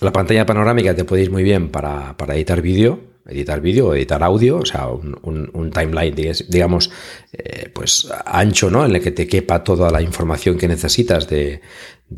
la 0.00 0.12
pantalla 0.12 0.46
panorámica 0.46 0.94
te 0.94 1.04
puede 1.04 1.24
ir 1.24 1.30
muy 1.30 1.42
bien 1.42 1.68
para, 1.68 2.16
para 2.16 2.36
editar 2.36 2.62
vídeo, 2.62 3.11
editar 3.26 3.60
vídeo 3.60 3.88
o 3.88 3.94
editar 3.94 4.22
audio, 4.22 4.58
o 4.58 4.66
sea, 4.66 4.88
un, 4.88 5.70
timeline, 5.72 6.14
digamos, 6.48 6.90
eh, 7.32 7.70
pues 7.72 8.08
ancho, 8.24 8.70
¿no? 8.70 8.84
En 8.84 8.94
el 8.94 9.02
que 9.02 9.12
te 9.12 9.26
quepa 9.26 9.64
toda 9.64 9.90
la 9.90 10.02
información 10.02 10.58
que 10.58 10.68
necesitas 10.68 11.28
de, 11.28 11.60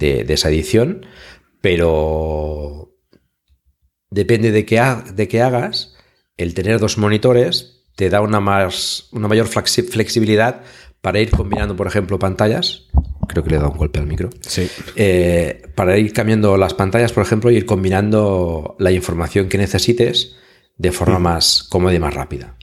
esa 0.00 0.48
edición, 0.48 1.06
pero 1.60 2.94
depende 4.10 4.50
de 4.50 4.64
qué, 4.64 4.82
de 5.14 5.28
qué 5.28 5.42
hagas, 5.42 5.94
el 6.36 6.54
tener 6.54 6.78
dos 6.78 6.98
monitores 6.98 7.84
te 7.96 8.10
da 8.10 8.20
una, 8.20 8.40
más, 8.40 9.08
una 9.12 9.28
mayor 9.28 9.46
flexibilidad 9.46 10.62
para 11.00 11.20
ir 11.20 11.30
combinando, 11.30 11.76
por 11.76 11.86
ejemplo, 11.86 12.18
pantallas. 12.18 12.86
Creo 13.28 13.44
que 13.44 13.50
le 13.50 13.56
he 13.56 13.58
dado 13.58 13.72
un 13.72 13.78
golpe 13.78 14.00
al 14.00 14.06
micro. 14.06 14.30
Sí. 14.40 14.68
Eh, 14.96 15.62
para 15.74 15.96
ir 15.98 16.12
cambiando 16.12 16.56
las 16.56 16.74
pantallas, 16.74 17.12
por 17.12 17.22
ejemplo, 17.22 17.50
y 17.50 17.56
ir 17.56 17.66
combinando 17.66 18.74
la 18.78 18.90
información 18.90 19.48
que 19.48 19.58
necesites 19.58 20.36
de 20.76 20.92
forma 20.92 21.18
más 21.18 21.66
cómoda 21.68 21.94
y 21.94 21.98
más 21.98 22.14
rápida. 22.14 22.56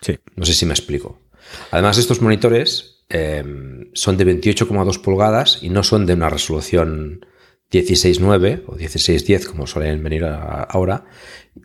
Sí. 0.00 0.18
No 0.36 0.44
sé 0.44 0.54
si 0.54 0.66
me 0.66 0.74
explico. 0.74 1.20
Además, 1.70 1.98
estos 1.98 2.20
monitores 2.20 3.04
eh, 3.08 3.44
son 3.94 4.16
de 4.16 4.26
28,2 4.26 5.00
pulgadas 5.00 5.58
y 5.62 5.70
no 5.70 5.82
son 5.82 6.06
de 6.06 6.14
una 6.14 6.30
resolución 6.30 7.24
16.9 7.70 8.64
o 8.66 8.76
16.10 8.76 9.46
como 9.46 9.66
suelen 9.66 10.02
venir 10.02 10.24
ahora, 10.24 11.04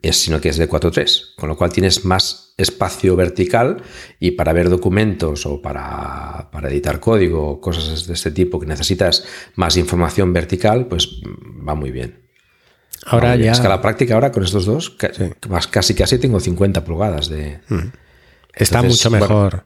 es, 0.01 0.17
sino 0.17 0.41
que 0.41 0.49
es 0.49 0.57
de 0.57 0.69
4.3, 0.69 1.35
con 1.35 1.47
lo 1.47 1.55
cual 1.55 1.71
tienes 1.71 2.03
más 2.03 2.53
espacio 2.57 3.15
vertical 3.15 3.81
y 4.19 4.31
para 4.31 4.51
ver 4.51 4.69
documentos 4.69 5.45
o 5.45 5.61
para, 5.61 6.49
editar 6.69 6.99
código 6.99 7.51
o 7.51 7.61
cosas 7.61 8.05
de 8.05 8.13
este 8.13 8.31
tipo 8.31 8.59
que 8.59 8.65
necesitas 8.65 9.25
más 9.55 9.77
información 9.77 10.33
vertical, 10.33 10.87
pues 10.87 11.21
va 11.67 11.75
muy 11.75 11.91
bien. 11.91 12.22
Ahora 13.05 13.35
ya... 13.35 13.51
escala 13.51 13.81
práctica 13.81 14.13
ahora 14.13 14.31
con 14.31 14.43
estos 14.43 14.65
dos, 14.65 14.95
más, 15.49 15.67
casi 15.67 15.93
casi 15.93 16.19
tengo 16.19 16.39
50 16.39 16.83
pulgadas 16.83 17.29
de... 17.29 17.59
Está 18.55 18.81
mucho 18.81 19.09
mejor. 19.09 19.65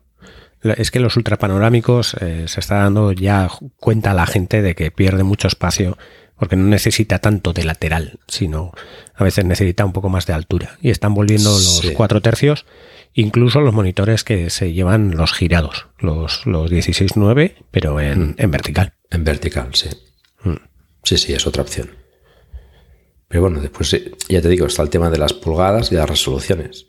Es 0.63 0.91
que 0.91 0.99
los 0.99 1.15
ultrapanorámicos 1.17 2.15
eh, 2.19 2.45
se 2.47 2.59
está 2.59 2.75
dando 2.77 3.11
ya 3.11 3.49
cuenta 3.79 4.11
a 4.11 4.13
la 4.13 4.25
gente 4.25 4.61
de 4.61 4.75
que 4.75 4.91
pierde 4.91 5.23
mucho 5.23 5.47
espacio 5.47 5.97
porque 6.37 6.55
no 6.55 6.65
necesita 6.65 7.19
tanto 7.19 7.53
de 7.53 7.63
lateral, 7.63 8.19
sino 8.27 8.71
a 9.15 9.23
veces 9.23 9.45
necesita 9.45 9.85
un 9.85 9.93
poco 9.93 10.09
más 10.09 10.25
de 10.25 10.33
altura. 10.33 10.77
Y 10.81 10.91
están 10.91 11.13
volviendo 11.13 11.49
los 11.49 11.81
cuatro 11.95 12.21
tercios, 12.21 12.65
incluso 13.13 13.59
los 13.59 13.73
monitores 13.73 14.23
que 14.23 14.49
se 14.49 14.73
llevan 14.73 15.17
los 15.17 15.33
girados, 15.33 15.87
los, 15.99 16.45
los 16.45 16.71
16.9, 16.71 17.55
pero 17.71 17.99
en, 17.99 18.29
mm. 18.29 18.35
en, 18.37 18.51
vertical. 18.51 18.93
En 19.09 19.23
vertical, 19.23 19.69
sí. 19.73 19.89
Mm. 20.43 20.57
Sí, 21.03 21.17
sí, 21.17 21.33
es 21.33 21.47
otra 21.47 21.63
opción. 21.63 21.89
Pero 23.27 23.41
bueno, 23.41 23.59
después 23.59 23.95
ya 24.29 24.41
te 24.41 24.49
digo, 24.49 24.67
está 24.67 24.83
el 24.83 24.89
tema 24.89 25.09
de 25.09 25.17
las 25.17 25.33
pulgadas 25.33 25.91
y 25.91 25.95
las 25.95 26.09
resoluciones. 26.09 26.87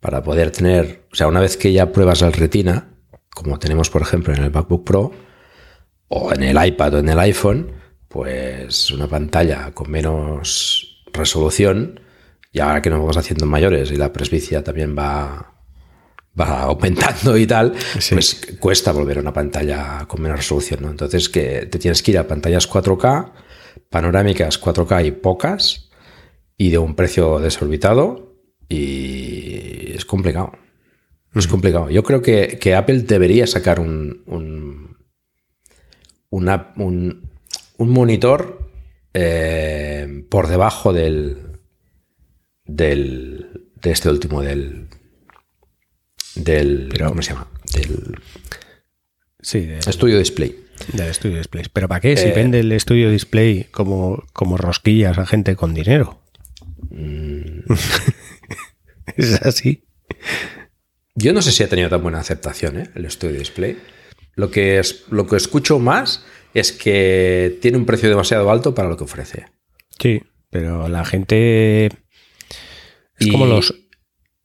Para 0.00 0.22
poder 0.22 0.50
tener, 0.50 1.06
o 1.12 1.14
sea, 1.14 1.26
una 1.26 1.40
vez 1.40 1.56
que 1.56 1.72
ya 1.72 1.92
pruebas 1.92 2.22
el 2.22 2.32
retina, 2.32 2.94
como 3.30 3.58
tenemos 3.58 3.90
por 3.90 4.02
ejemplo 4.02 4.32
en 4.34 4.42
el 4.42 4.50
MacBook 4.50 4.84
Pro, 4.84 5.12
o 6.08 6.32
en 6.32 6.42
el 6.42 6.64
iPad 6.64 6.94
o 6.94 6.98
en 6.98 7.08
el 7.08 7.18
iPhone, 7.18 7.72
pues 8.08 8.90
una 8.90 9.08
pantalla 9.08 9.72
con 9.72 9.90
menos 9.90 11.02
resolución 11.12 12.00
y 12.52 12.60
ahora 12.60 12.80
que 12.80 12.90
nos 12.90 13.00
vamos 13.00 13.16
haciendo 13.16 13.46
mayores 13.46 13.90
y 13.90 13.96
la 13.96 14.12
presbicia 14.12 14.62
también 14.62 14.96
va, 14.96 15.54
va 16.38 16.62
aumentando 16.62 17.36
y 17.36 17.46
tal, 17.46 17.74
pues 18.10 18.56
cuesta 18.60 18.92
volver 18.92 19.18
a 19.18 19.20
una 19.20 19.32
pantalla 19.32 20.04
con 20.06 20.22
menos 20.22 20.38
resolución, 20.38 20.82
¿no? 20.82 20.90
Entonces 20.90 21.28
que 21.28 21.66
te 21.66 21.78
tienes 21.80 22.02
que 22.02 22.12
ir 22.12 22.18
a 22.18 22.28
pantallas 22.28 22.70
4K, 22.70 23.32
panorámicas 23.90 24.60
4K 24.60 25.06
y 25.06 25.10
pocas, 25.12 25.90
y 26.56 26.70
de 26.70 26.78
un 26.78 26.94
precio 26.94 27.38
desorbitado, 27.40 28.36
y 28.68 29.92
es 29.92 30.04
complicado. 30.04 30.52
Es 31.34 31.48
complicado. 31.48 31.90
Yo 31.90 32.02
creo 32.04 32.22
que, 32.22 32.74
Apple 32.74 33.00
debería 33.02 33.46
sacar 33.46 33.80
un, 33.80 34.22
un, 34.26 34.96
una, 36.30 36.72
un, 36.76 37.30
un 37.76 37.90
monitor 37.90 38.70
eh, 39.12 40.24
por 40.28 40.46
debajo 40.48 40.92
del, 40.92 41.60
del 42.64 43.68
de 43.76 43.90
este 43.90 44.08
último 44.08 44.42
del 44.42 44.88
del 46.34 46.92
¿cómo 47.06 47.22
se 47.22 47.32
llama? 47.32 47.48
del 47.72 48.16
sí, 49.40 49.68
estudio 49.86 50.18
display 50.18 50.63
del 50.92 51.08
estudio 51.08 51.38
display 51.38 51.64
pero 51.72 51.88
para 51.88 52.00
qué 52.00 52.16
si 52.16 52.28
eh, 52.28 52.32
vende 52.34 52.60
el 52.60 52.72
estudio 52.72 53.10
display 53.10 53.64
como 53.70 54.24
como 54.32 54.56
rosquillas 54.56 55.18
a 55.18 55.26
gente 55.26 55.56
con 55.56 55.74
dinero 55.74 56.20
mm. 56.90 57.72
es 59.16 59.42
así 59.42 59.84
yo 61.14 61.32
no 61.32 61.42
sé 61.42 61.52
si 61.52 61.62
ha 61.62 61.68
tenido 61.68 61.88
tan 61.88 62.02
buena 62.02 62.20
aceptación 62.20 62.80
¿eh? 62.80 62.90
el 62.94 63.04
estudio 63.04 63.38
display 63.38 63.78
lo 64.36 64.50
que 64.50 64.78
es 64.78 65.04
lo 65.10 65.26
que 65.26 65.36
escucho 65.36 65.78
más 65.78 66.24
es 66.54 66.72
que 66.72 67.58
tiene 67.60 67.76
un 67.76 67.84
precio 67.84 68.08
demasiado 68.08 68.50
alto 68.50 68.74
para 68.74 68.88
lo 68.88 68.96
que 68.96 69.04
ofrece. 69.04 69.46
Sí, 69.98 70.22
pero 70.50 70.88
la 70.88 71.04
gente 71.04 71.86
es 73.18 73.26
como 73.30 73.46
los 73.46 73.74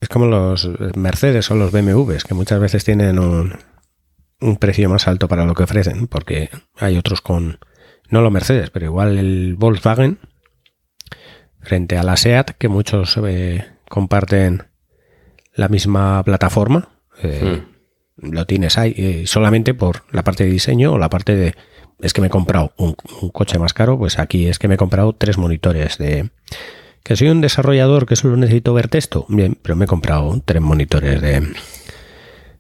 es 0.02 0.10
como 0.10 0.28
los 0.28 0.70
Mercedes 0.96 1.52
o 1.52 1.56
los 1.56 1.72
BMWs 1.72 2.24
que 2.24 2.34
muchas 2.34 2.60
veces 2.60 2.84
tienen 2.84 3.20
un, 3.20 3.56
un 4.42 4.58
precio 4.58 4.90
más 4.90 5.08
alto 5.08 5.28
para 5.28 5.46
lo 5.46 5.54
que 5.54 5.64
ofrecen, 5.64 6.08
porque 6.08 6.50
hay 6.78 6.98
otros 6.98 7.22
con 7.22 7.60
no 8.10 8.22
los 8.22 8.32
Mercedes, 8.32 8.70
pero 8.70 8.86
igual 8.86 9.18
el 9.18 9.56
Volkswagen 9.56 10.20
frente 11.62 11.98
a 11.98 12.04
la 12.04 12.18
SEAT 12.18 12.52
que 12.52 12.68
muchos 12.68 13.20
eh, 13.26 13.66
comparten 13.88 14.64
la 15.54 15.68
misma 15.68 16.24
plataforma. 16.24 16.90
Eh, 17.22 17.62
hmm. 17.62 18.34
Lo 18.34 18.46
tienes 18.46 18.78
ahí 18.78 18.94
eh, 18.98 19.24
solamente 19.28 19.74
por 19.74 20.04
la 20.12 20.24
parte 20.24 20.46
de 20.46 20.52
diseño 20.52 20.94
o 20.94 20.98
la 20.98 21.10
parte 21.10 21.36
de 21.36 21.56
es 22.02 22.14
que 22.14 22.22
me 22.22 22.28
he 22.28 22.30
comprado 22.30 22.74
un, 22.78 22.96
coche 23.32 23.60
más 23.60 23.74
caro, 23.74 23.98
pues 23.98 24.20
aquí 24.20 24.48
es 24.48 24.58
que 24.58 24.68
me 24.68 24.76
he 24.76 24.78
comprado 24.78 25.14
tres 25.14 25.38
monitores 25.38 25.98
de... 25.98 26.30
Que 27.04 27.16
soy 27.16 27.30
un 27.30 27.42
desarrollador 27.42 28.06
que 28.06 28.16
solo 28.16 28.38
necesito 28.38 28.74
ver 28.74 28.88
texto, 28.88 29.26
bien, 29.30 29.58
pero 29.62 29.76
me 29.76 29.86
he 29.86 29.88
comprado 29.88 30.42
tres 30.46 30.62
monitores 30.62 31.22
de, 31.22 31.46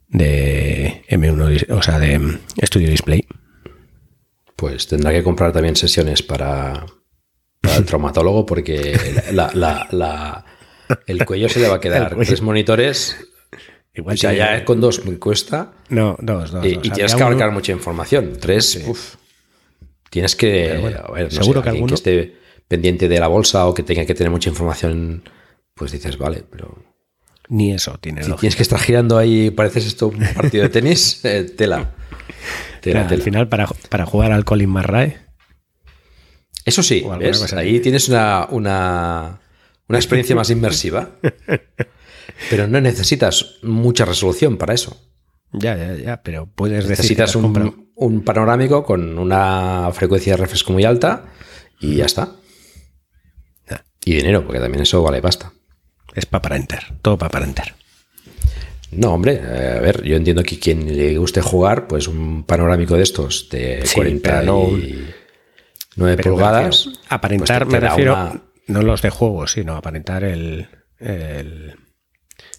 de 0.09 1.03
M1, 1.09 1.71
o 1.71 1.81
sea, 1.81 1.99
de 1.99 2.39
Studio 2.63 2.89
Display. 2.89 3.25
Pues 4.55 4.87
tendrá 4.87 5.11
que 5.11 5.23
comprar 5.23 5.53
también 5.53 5.75
sesiones 5.75 6.21
para, 6.21 6.85
el 7.61 7.85
traumatólogo 7.85 8.45
porque 8.45 8.97
el 11.07 11.25
cuello 11.25 11.49
se 11.49 11.59
le 11.59 11.69
va 11.69 11.75
a 11.75 11.79
quedar. 11.79 12.15
Tres 12.25 12.41
monitores 12.41 13.17
Igual 13.93 14.13
o 14.13 14.17
sea, 14.17 14.33
ya 14.33 14.63
con 14.65 14.79
dos 14.79 15.05
me 15.05 15.17
cuesta. 15.17 15.73
No, 15.89 16.15
dos, 16.19 16.51
dos. 16.51 16.65
Y, 16.65 16.77
tienes 16.77 17.15
que 17.15 17.23
abarcar 17.23 17.51
mucha 17.51 17.71
información. 17.71 18.33
Tres, 18.39 18.79
Tienes 20.09 20.35
que, 20.35 20.95
seguro 21.29 21.61
que 21.61 21.69
alguno 21.69 21.93
esté 21.93 22.35
pendiente 22.67 23.07
de 23.07 23.19
la 23.19 23.27
bolsa 23.27 23.67
o 23.67 23.73
que 23.75 23.83
tenga 23.83 24.05
que 24.05 24.15
tener 24.15 24.31
mucha 24.31 24.49
información, 24.49 25.23
pues 25.75 25.91
dices, 25.91 26.17
vale, 26.17 26.43
pero 26.49 26.83
ni 27.49 27.73
eso 27.73 27.97
tiene. 27.99 28.23
Si 28.23 28.31
tienes 28.33 28.55
que 28.55 28.63
estar 28.63 28.79
girando 28.79 29.17
ahí, 29.17 29.49
pareces 29.51 29.87
esto 29.87 30.07
un 30.07 30.19
partido 30.35 30.63
de 30.63 30.69
tenis, 30.69 31.19
eh, 31.25 31.43
tela. 31.43 31.91
tela, 32.81 33.07
Al 33.07 33.21
final, 33.21 33.49
para, 33.49 33.67
para, 33.89 34.05
jugar 34.05 34.31
al 34.31 34.45
Colin 34.45 34.69
McRae. 34.69 35.17
Eso 36.63 36.83
sí, 36.83 37.03
¿ves? 37.19 37.51
ahí 37.53 37.79
tienes 37.79 38.07
una, 38.09 38.47
una, 38.51 39.39
una 39.87 39.97
experiencia 39.97 40.35
más 40.35 40.49
inmersiva. 40.49 41.09
Pero 42.49 42.67
no 42.67 42.79
necesitas 42.79 43.57
mucha 43.63 44.05
resolución 44.05 44.57
para 44.57 44.73
eso. 44.73 44.95
Ya, 45.51 45.75
ya, 45.75 45.95
ya, 45.95 46.21
pero 46.21 46.45
puedes 46.45 46.87
Necesitas 46.87 47.35
un, 47.35 47.89
un, 47.95 48.23
panorámico 48.23 48.83
con 48.83 49.17
una 49.17 49.89
frecuencia 49.93 50.33
de 50.33 50.37
refresco 50.37 50.71
muy 50.71 50.85
alta 50.85 51.25
y 51.79 51.95
ya 51.95 52.05
está. 52.05 52.35
Y 54.05 54.13
dinero, 54.13 54.45
porque 54.45 54.59
también 54.59 54.83
eso 54.83 55.01
vale 55.01 55.21
pasta. 55.21 55.51
Es 56.19 56.25
para 56.25 56.39
aparentar, 56.39 56.93
todo 57.01 57.17
para 57.17 57.29
aparentar. 57.29 57.75
No, 58.91 59.13
hombre, 59.13 59.39
a 59.39 59.79
ver, 59.79 60.03
yo 60.03 60.15
entiendo 60.15 60.43
que 60.43 60.59
quien 60.59 60.97
le 60.97 61.17
guste 61.17 61.41
jugar, 61.41 61.87
pues 61.87 62.07
un 62.07 62.43
panorámico 62.43 62.95
de 62.95 63.03
estos 63.03 63.49
de 63.49 63.83
49 63.93 66.23
pulgadas. 66.23 66.89
aparentar, 67.07 67.65
pues 67.65 67.73
me 67.73 67.81
refiero, 67.87 68.41
no 68.67 68.81
los 68.81 69.01
de 69.01 69.11
juego, 69.11 69.47
sino 69.47 69.75
aparentar 69.75 70.23
el, 70.23 70.67
el 70.99 71.75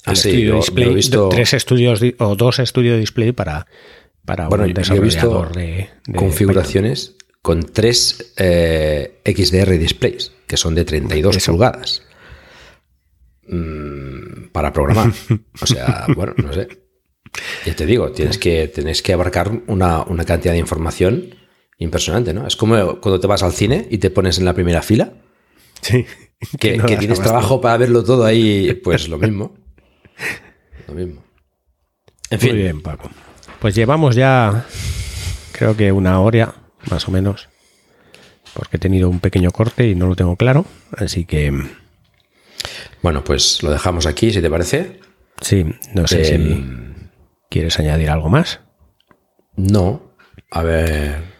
Ah, 0.05 0.13
estudio 0.13 0.57
display, 0.57 0.95
visto... 0.95 1.29
tres 1.29 1.53
estudios 1.53 2.01
o 2.19 2.37
dos 2.37 2.59
estudios 2.59 2.99
display 2.99 3.33
para, 3.33 3.67
para 4.25 4.49
bueno, 4.49 4.65
un 4.65 4.73
desarrollador 4.73 5.53
de, 5.53 5.91
configuraciones 6.17 7.17
con 7.43 7.63
tres 7.63 8.33
eh, 8.39 9.21
XDR 9.25 9.79
displays, 9.79 10.33
que 10.47 10.57
son 10.57 10.75
de 10.75 10.85
32 10.85 11.45
pulgadas. 11.47 12.03
Mm, 13.51 14.51
para 14.53 14.73
programar. 14.73 15.13
O 15.61 15.67
sea, 15.67 16.07
bueno, 16.17 16.35
no 16.37 16.53
sé. 16.53 16.69
Ya 17.67 17.75
te 17.75 17.85
digo, 17.85 18.13
tienes 18.13 18.39
que, 18.39 18.69
tienes 18.69 19.03
que 19.03 19.13
abarcar 19.13 19.51
una, 19.67 20.03
una, 20.03 20.25
cantidad 20.25 20.53
de 20.53 20.59
información 20.59 21.35
impresionante, 21.79 22.33
¿no? 22.33 22.47
Es 22.47 22.57
como 22.57 23.01
cuando 23.01 23.19
te 23.19 23.27
vas 23.27 23.43
al 23.43 23.53
cine 23.53 23.87
y 23.91 23.99
te 23.99 24.11
pones 24.11 24.39
en 24.39 24.45
la 24.45 24.55
primera 24.55 24.83
fila. 24.83 25.15
Sí. 25.81 26.07
Que, 26.59 26.79
que 26.79 26.97
tienes 26.97 27.21
trabajo 27.21 27.61
para 27.61 27.77
verlo 27.77 28.03
todo 28.03 28.25
ahí, 28.25 28.73
pues 28.83 29.09
lo 29.09 29.19
mismo. 29.19 29.55
Lo 30.89 30.95
mismo. 30.95 31.23
En 32.31 32.41
fin. 32.41 32.51
Muy 32.51 32.63
bien, 32.63 32.81
Paco. 32.81 33.11
Pues 33.61 33.75
llevamos 33.75 34.15
ya, 34.17 34.65
creo 35.53 35.77
que 35.77 35.93
una 35.93 36.21
hora, 36.21 36.55
más 36.91 37.07
o 37.09 37.11
menos, 37.11 37.49
porque 38.55 38.77
he 38.77 38.81
tenido 38.81 39.11
un 39.11 39.21
pequeño 39.21 39.51
corte 39.51 39.89
y 39.89 39.95
no 39.95 40.07
lo 40.07 40.17
tengo 40.17 40.37
claro. 40.37 40.65
Así 40.97 41.25
que. 41.27 41.53
Bueno, 43.03 43.25
pues 43.25 43.63
lo 43.63 43.71
dejamos 43.71 44.07
aquí, 44.07 44.33
si 44.33 44.41
te 44.41 44.51
parece. 44.51 45.01
Sí, 45.41 45.65
no 45.95 46.07
sé 46.07 46.25
si 46.25 46.35
em, 46.35 47.11
quieres 47.49 47.79
añadir 47.79 48.11
algo 48.11 48.29
más. 48.29 48.61
No. 49.57 50.15
A 50.51 50.63
ver. 50.63 51.31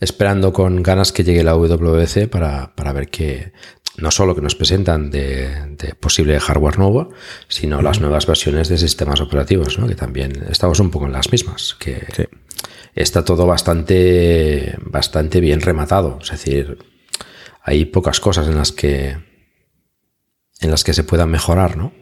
Esperando 0.00 0.52
con 0.52 0.82
ganas 0.82 1.12
que 1.12 1.24
llegue 1.24 1.42
la 1.42 1.56
WWC 1.56 2.28
para, 2.28 2.74
para 2.76 2.92
ver 2.92 3.08
qué. 3.08 3.52
no 3.96 4.12
solo 4.12 4.36
que 4.36 4.40
nos 4.40 4.54
presentan 4.54 5.10
de, 5.10 5.76
posible 5.98 6.38
hardware 6.38 6.78
nuevo, 6.78 7.10
sino 7.48 7.82
las 7.82 8.00
nuevas 8.00 8.26
versiones 8.26 8.68
de 8.68 8.78
sistemas 8.78 9.20
operativos, 9.20 9.76
¿no? 9.76 9.88
que 9.88 9.96
también 9.96 10.44
estamos 10.48 10.78
un 10.78 10.92
poco 10.92 11.06
en 11.06 11.12
las 11.12 11.32
mismas, 11.32 11.74
que 11.80 12.06
está 12.94 13.24
todo 13.24 13.44
bastante, 13.44 14.76
bastante 14.82 15.40
bien 15.40 15.60
rematado. 15.60 16.20
Es 16.22 16.30
decir, 16.30 16.78
hay 17.64 17.84
pocas 17.86 18.20
cosas 18.20 18.46
en 18.46 18.54
las 18.54 18.70
que 18.70 19.27
en 20.60 20.70
las 20.70 20.84
que 20.84 20.94
se 20.94 21.04
puedan 21.04 21.30
mejorar, 21.30 21.76
¿no? 21.76 21.92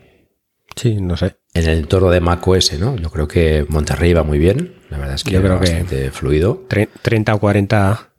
Sí, 0.74 0.96
no 1.00 1.16
sé. 1.16 1.36
En 1.54 1.64
el 1.64 1.78
entorno 1.78 2.10
de 2.10 2.20
macOS, 2.20 2.78
¿no? 2.78 2.96
Yo 2.96 3.10
creo 3.10 3.26
que 3.26 3.64
Monterrey 3.68 4.12
va 4.12 4.22
muy 4.22 4.38
bien. 4.38 4.74
La 4.90 4.98
verdad 4.98 5.14
es 5.14 5.24
que 5.24 5.30
Yo 5.30 5.40
creo 5.40 5.58
bastante 5.58 6.10
fluido. 6.10 6.66
30 6.68 7.34
o 7.34 7.40
40 7.40 8.12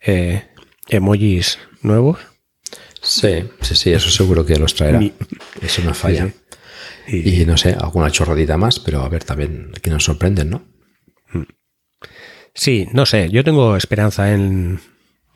eh, 0.00 0.48
emojis 0.88 1.58
nuevos. 1.82 2.18
Sí, 3.00 3.48
sí, 3.60 3.76
sí, 3.76 3.92
eso 3.92 4.10
seguro 4.10 4.44
que 4.44 4.56
los 4.56 4.74
traerá. 4.74 5.00
Es 5.62 5.78
una 5.78 5.94
falla. 5.94 6.32
Y, 7.08 7.44
no 7.46 7.56
sé, 7.56 7.76
alguna 7.78 8.10
chorradita 8.10 8.56
más, 8.56 8.80
pero 8.80 9.02
a 9.02 9.08
ver 9.08 9.24
también 9.24 9.70
que 9.80 9.90
nos 9.90 10.04
sorprenden, 10.04 10.50
¿no? 10.50 10.66
Mm. 11.32 11.44
Sí, 12.52 12.88
no 12.92 13.06
sé, 13.06 13.30
yo 13.30 13.44
tengo 13.44 13.76
esperanza 13.76 14.32
en... 14.32 14.80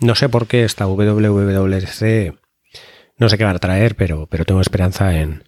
No 0.01 0.15
sé 0.15 0.29
por 0.29 0.47
qué 0.47 0.65
esta 0.65 0.87
WWDC 0.87 2.35
no 3.21 3.29
sé 3.29 3.39
qué 3.39 3.45
va 3.45 3.51
a 3.51 3.59
traer, 3.59 3.95
pero, 3.95 4.27
pero 4.27 4.45
tengo 4.45 4.63
esperanza 4.63 5.21
en, 5.21 5.45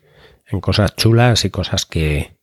en 0.47 0.61
cosas 0.61 0.95
chulas 0.95 1.45
y 1.45 1.51
cosas 1.51 1.87
que, 1.87 2.37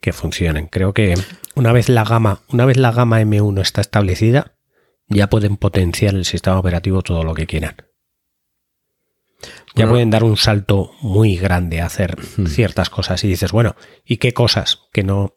que 0.00 0.12
funcionen. 0.12 0.66
Creo 0.66 0.92
que 0.92 1.14
una 1.54 1.72
vez 1.72 1.88
la 1.88 2.04
gama, 2.04 2.42
una 2.48 2.66
vez 2.66 2.76
la 2.76 2.90
gama 2.90 3.22
M1 3.22 3.62
está 3.62 3.80
establecida, 3.80 4.56
ya 5.08 5.28
pueden 5.28 5.56
potenciar 5.56 6.14
el 6.14 6.24
sistema 6.24 6.58
operativo 6.58 7.02
todo 7.02 7.22
lo 7.22 7.34
que 7.34 7.46
quieran. 7.46 7.76
Ya 9.76 9.88
pueden 9.88 10.10
dar 10.10 10.24
un 10.24 10.36
salto 10.36 10.92
muy 11.02 11.36
grande 11.36 11.80
a 11.80 11.86
hacer 11.86 12.16
ciertas 12.46 12.90
cosas 12.90 13.22
y 13.24 13.28
dices, 13.28 13.52
bueno, 13.52 13.76
¿y 14.04 14.16
qué 14.16 14.32
cosas? 14.32 14.82
Que 14.92 15.02
no. 15.02 15.34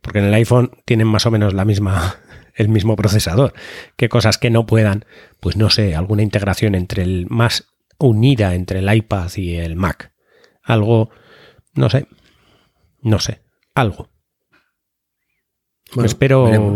Porque 0.00 0.20
en 0.20 0.26
el 0.26 0.34
iPhone 0.34 0.70
tienen 0.84 1.06
más 1.06 1.26
o 1.26 1.30
menos 1.30 1.54
la 1.54 1.64
misma, 1.64 2.16
el 2.54 2.68
mismo 2.68 2.96
procesador. 2.96 3.52
¿Qué 3.96 4.08
cosas 4.08 4.38
que 4.38 4.50
no 4.50 4.66
puedan? 4.66 5.04
Pues 5.40 5.56
no 5.56 5.70
sé, 5.70 5.94
alguna 5.94 6.22
integración 6.22 6.74
entre 6.74 7.02
el 7.02 7.26
más 7.28 7.69
unida 8.00 8.54
entre 8.54 8.80
el 8.80 8.92
iPad 8.92 9.30
y 9.36 9.56
el 9.56 9.76
Mac. 9.76 10.12
Algo, 10.62 11.10
no 11.74 11.88
sé, 11.88 12.08
no 13.02 13.18
sé, 13.20 13.42
algo. 13.74 14.08
Espero 16.04 16.72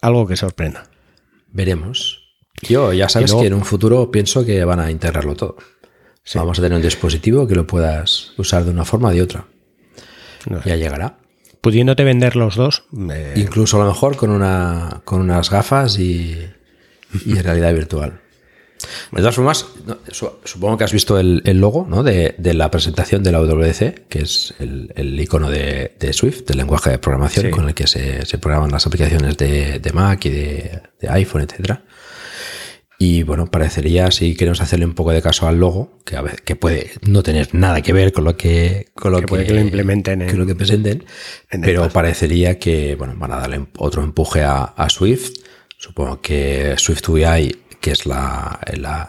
algo 0.00 0.26
que 0.26 0.36
sorprenda. 0.36 0.88
Veremos. 1.48 2.22
Yo 2.62 2.92
ya 2.92 3.08
sabes 3.08 3.34
que 3.34 3.46
en 3.46 3.54
un 3.54 3.64
futuro 3.64 4.10
pienso 4.10 4.44
que 4.44 4.64
van 4.64 4.80
a 4.80 4.90
integrarlo 4.90 5.34
todo. 5.34 5.56
Vamos 6.34 6.58
a 6.58 6.62
tener 6.62 6.76
un 6.76 6.82
dispositivo 6.82 7.46
que 7.46 7.54
lo 7.54 7.66
puedas 7.66 8.32
usar 8.36 8.64
de 8.64 8.70
una 8.70 8.84
forma 8.84 9.08
o 9.08 9.12
de 9.12 9.22
otra. 9.22 9.46
Ya 10.64 10.76
llegará. 10.76 11.18
Pudiéndote 11.60 12.04
vender 12.04 12.36
los 12.36 12.56
dos. 12.56 12.84
Eh, 13.10 13.34
Incluso 13.36 13.76
a 13.76 13.84
lo 13.84 13.90
mejor 13.90 14.16
con, 14.16 14.30
una, 14.30 15.02
con 15.04 15.20
unas 15.20 15.50
gafas 15.50 15.98
y, 15.98 16.36
y 17.24 17.34
realidad 17.34 17.74
virtual. 17.74 18.20
De 19.12 19.18
todas 19.18 19.34
formas, 19.34 19.66
supongo 20.44 20.76
que 20.76 20.84
has 20.84 20.92
visto 20.92 21.18
el, 21.18 21.42
logo 21.60 21.86
de, 22.02 22.34
la 22.54 22.70
presentación 22.70 23.22
de 23.22 23.32
la 23.32 23.40
WDC, 23.40 24.08
que 24.08 24.20
es 24.20 24.54
el, 24.58 25.20
icono 25.20 25.50
de, 25.50 25.92
Swift, 26.12 26.44
del 26.46 26.58
lenguaje 26.58 26.90
de 26.90 26.98
programación 26.98 27.50
con 27.50 27.68
el 27.68 27.74
que 27.74 27.86
se, 27.86 28.38
programan 28.38 28.70
las 28.70 28.86
aplicaciones 28.86 29.36
de, 29.36 29.90
Mac 29.94 30.24
y 30.26 30.30
de, 30.30 30.82
iPhone, 31.08 31.42
etcétera. 31.42 31.84
Y 32.98 33.24
bueno, 33.24 33.50
parecería, 33.50 34.10
si 34.10 34.34
queremos 34.34 34.62
hacerle 34.62 34.86
un 34.86 34.94
poco 34.94 35.12
de 35.12 35.20
caso 35.20 35.46
al 35.46 35.60
logo, 35.60 35.98
que, 36.04 36.16
a 36.16 36.24
que 36.24 36.56
puede 36.56 36.92
no 37.02 37.22
tener 37.22 37.54
nada 37.54 37.82
que 37.82 37.92
ver 37.92 38.10
con 38.10 38.24
lo 38.24 38.38
que, 38.38 38.88
con 38.94 39.12
lo 39.12 39.20
que, 39.20 39.52
lo 39.52 39.60
implementen, 39.60 40.38
lo 40.38 40.46
que 40.46 40.54
presenten, 40.54 41.04
pero 41.62 41.90
parecería 41.90 42.58
que 42.58 42.96
bueno, 42.96 43.14
van 43.16 43.32
a 43.32 43.36
darle 43.36 43.66
otro 43.76 44.02
empuje 44.02 44.42
a, 44.42 44.64
a 44.64 44.88
Swift. 44.88 45.32
Supongo 45.76 46.22
que 46.22 46.74
Swift 46.78 47.06
UI 47.10 47.65
que 47.80 47.92
es 47.92 48.06
la, 48.06 48.60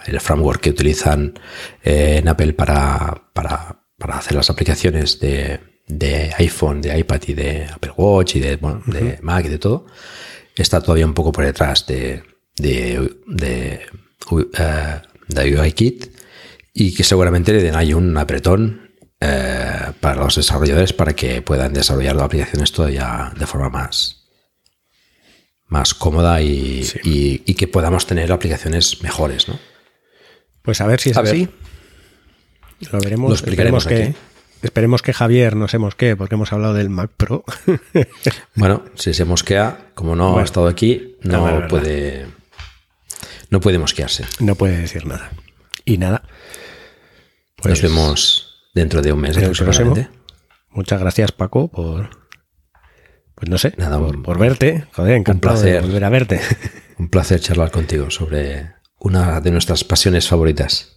el 0.05 0.19
framework 0.19 0.61
que 0.61 0.69
utilizan 0.69 1.39
eh, 1.83 2.17
en 2.19 2.27
Apple 2.27 2.53
para, 2.53 3.29
para, 3.33 3.83
para, 3.97 4.17
hacer 4.17 4.35
las 4.35 4.49
aplicaciones 4.49 5.19
de, 5.19 5.59
de, 5.87 6.31
iPhone, 6.37 6.81
de 6.81 6.97
iPad 6.97 7.21
y 7.27 7.33
de 7.33 7.65
Apple 7.65 7.93
Watch 7.95 8.35
y 8.35 8.39
de, 8.39 8.57
de 8.57 9.19
Mac 9.21 9.45
y 9.45 9.49
de 9.49 9.59
todo, 9.59 9.85
está 10.55 10.81
todavía 10.81 11.05
un 11.05 11.13
poco 11.13 11.31
por 11.31 11.45
detrás 11.45 11.85
de, 11.87 12.23
de, 12.57 13.17
de, 13.27 13.81
uh, 14.31 15.61
UIKit 15.61 16.17
y 16.73 16.93
que 16.93 17.03
seguramente 17.03 17.53
le 17.53 17.63
den 17.63 17.75
ahí 17.75 17.93
un 17.93 18.15
apretón 18.17 18.91
eh, 19.19 19.93
para 19.99 20.21
los 20.21 20.35
desarrolladores 20.35 20.93
para 20.93 21.13
que 21.13 21.41
puedan 21.41 21.73
desarrollar 21.73 22.15
las 22.15 22.25
aplicaciones 22.25 22.71
todavía 22.71 23.33
de 23.37 23.47
forma 23.47 23.69
más, 23.69 24.16
más 25.67 25.93
cómoda 25.93 26.41
y, 26.41 27.39
que 27.57 27.67
podamos 27.67 28.07
tener 28.07 28.31
aplicaciones 28.31 29.01
mejores, 29.01 29.47
¿no? 29.47 29.59
Pues 30.61 30.81
a 30.81 30.87
ver 30.87 30.99
si 30.99 31.11
es 31.11 31.17
así. 31.17 31.49
Lo 32.91 32.99
veremos. 32.99 33.29
Lo 33.29 33.35
esperemos 33.35 33.85
que, 33.85 34.15
esperemos 34.61 35.01
que 35.01 35.13
Javier 35.13 35.55
no 35.55 35.67
se 35.67 35.77
mosquee 35.77 36.15
porque 36.15 36.35
hemos 36.35 36.51
hablado 36.51 36.73
del 36.73 36.89
Mac 36.89 37.11
Pro. 37.15 37.43
bueno, 38.55 38.83
si 38.95 39.13
se 39.13 39.25
mosquea, 39.25 39.91
como 39.93 40.15
no 40.15 40.39
ha 40.39 40.43
estado 40.43 40.67
aquí, 40.67 41.15
no, 41.21 41.67
puede 41.67 42.27
no 43.49 43.59
puede 43.59 43.79
mosquearse. 43.79 44.25
No 44.39 44.55
puede 44.55 44.77
decir 44.77 45.05
nada. 45.05 45.31
Y 45.85 45.97
nada. 45.97 46.23
Pues 47.55 47.81
Nos 47.81 47.81
vemos 47.81 48.69
dentro 48.73 49.01
de 49.01 49.11
un 49.13 49.21
mes 49.21 49.37
Muchas 50.69 50.99
gracias, 50.99 51.31
Paco, 51.31 51.69
por 51.69 52.09
pues 53.37 53.51
no 53.51 53.59
sé, 53.59 53.75
nada, 53.77 53.99
por, 53.99 54.39
verte. 54.39 54.85
Joder, 54.93 55.15
encantado 55.15 55.53
un 55.53 55.61
placer, 55.61 55.81
de 55.81 55.87
volver 55.87 56.03
a 56.03 56.09
verte. 56.09 56.41
Un 56.97 57.09
placer 57.09 57.39
charlar 57.39 57.69
contigo 57.69 58.09
sobre 58.09 58.71
una 58.97 59.39
de 59.41 59.51
nuestras 59.51 59.83
pasiones 59.83 60.27
favoritas. 60.27 60.96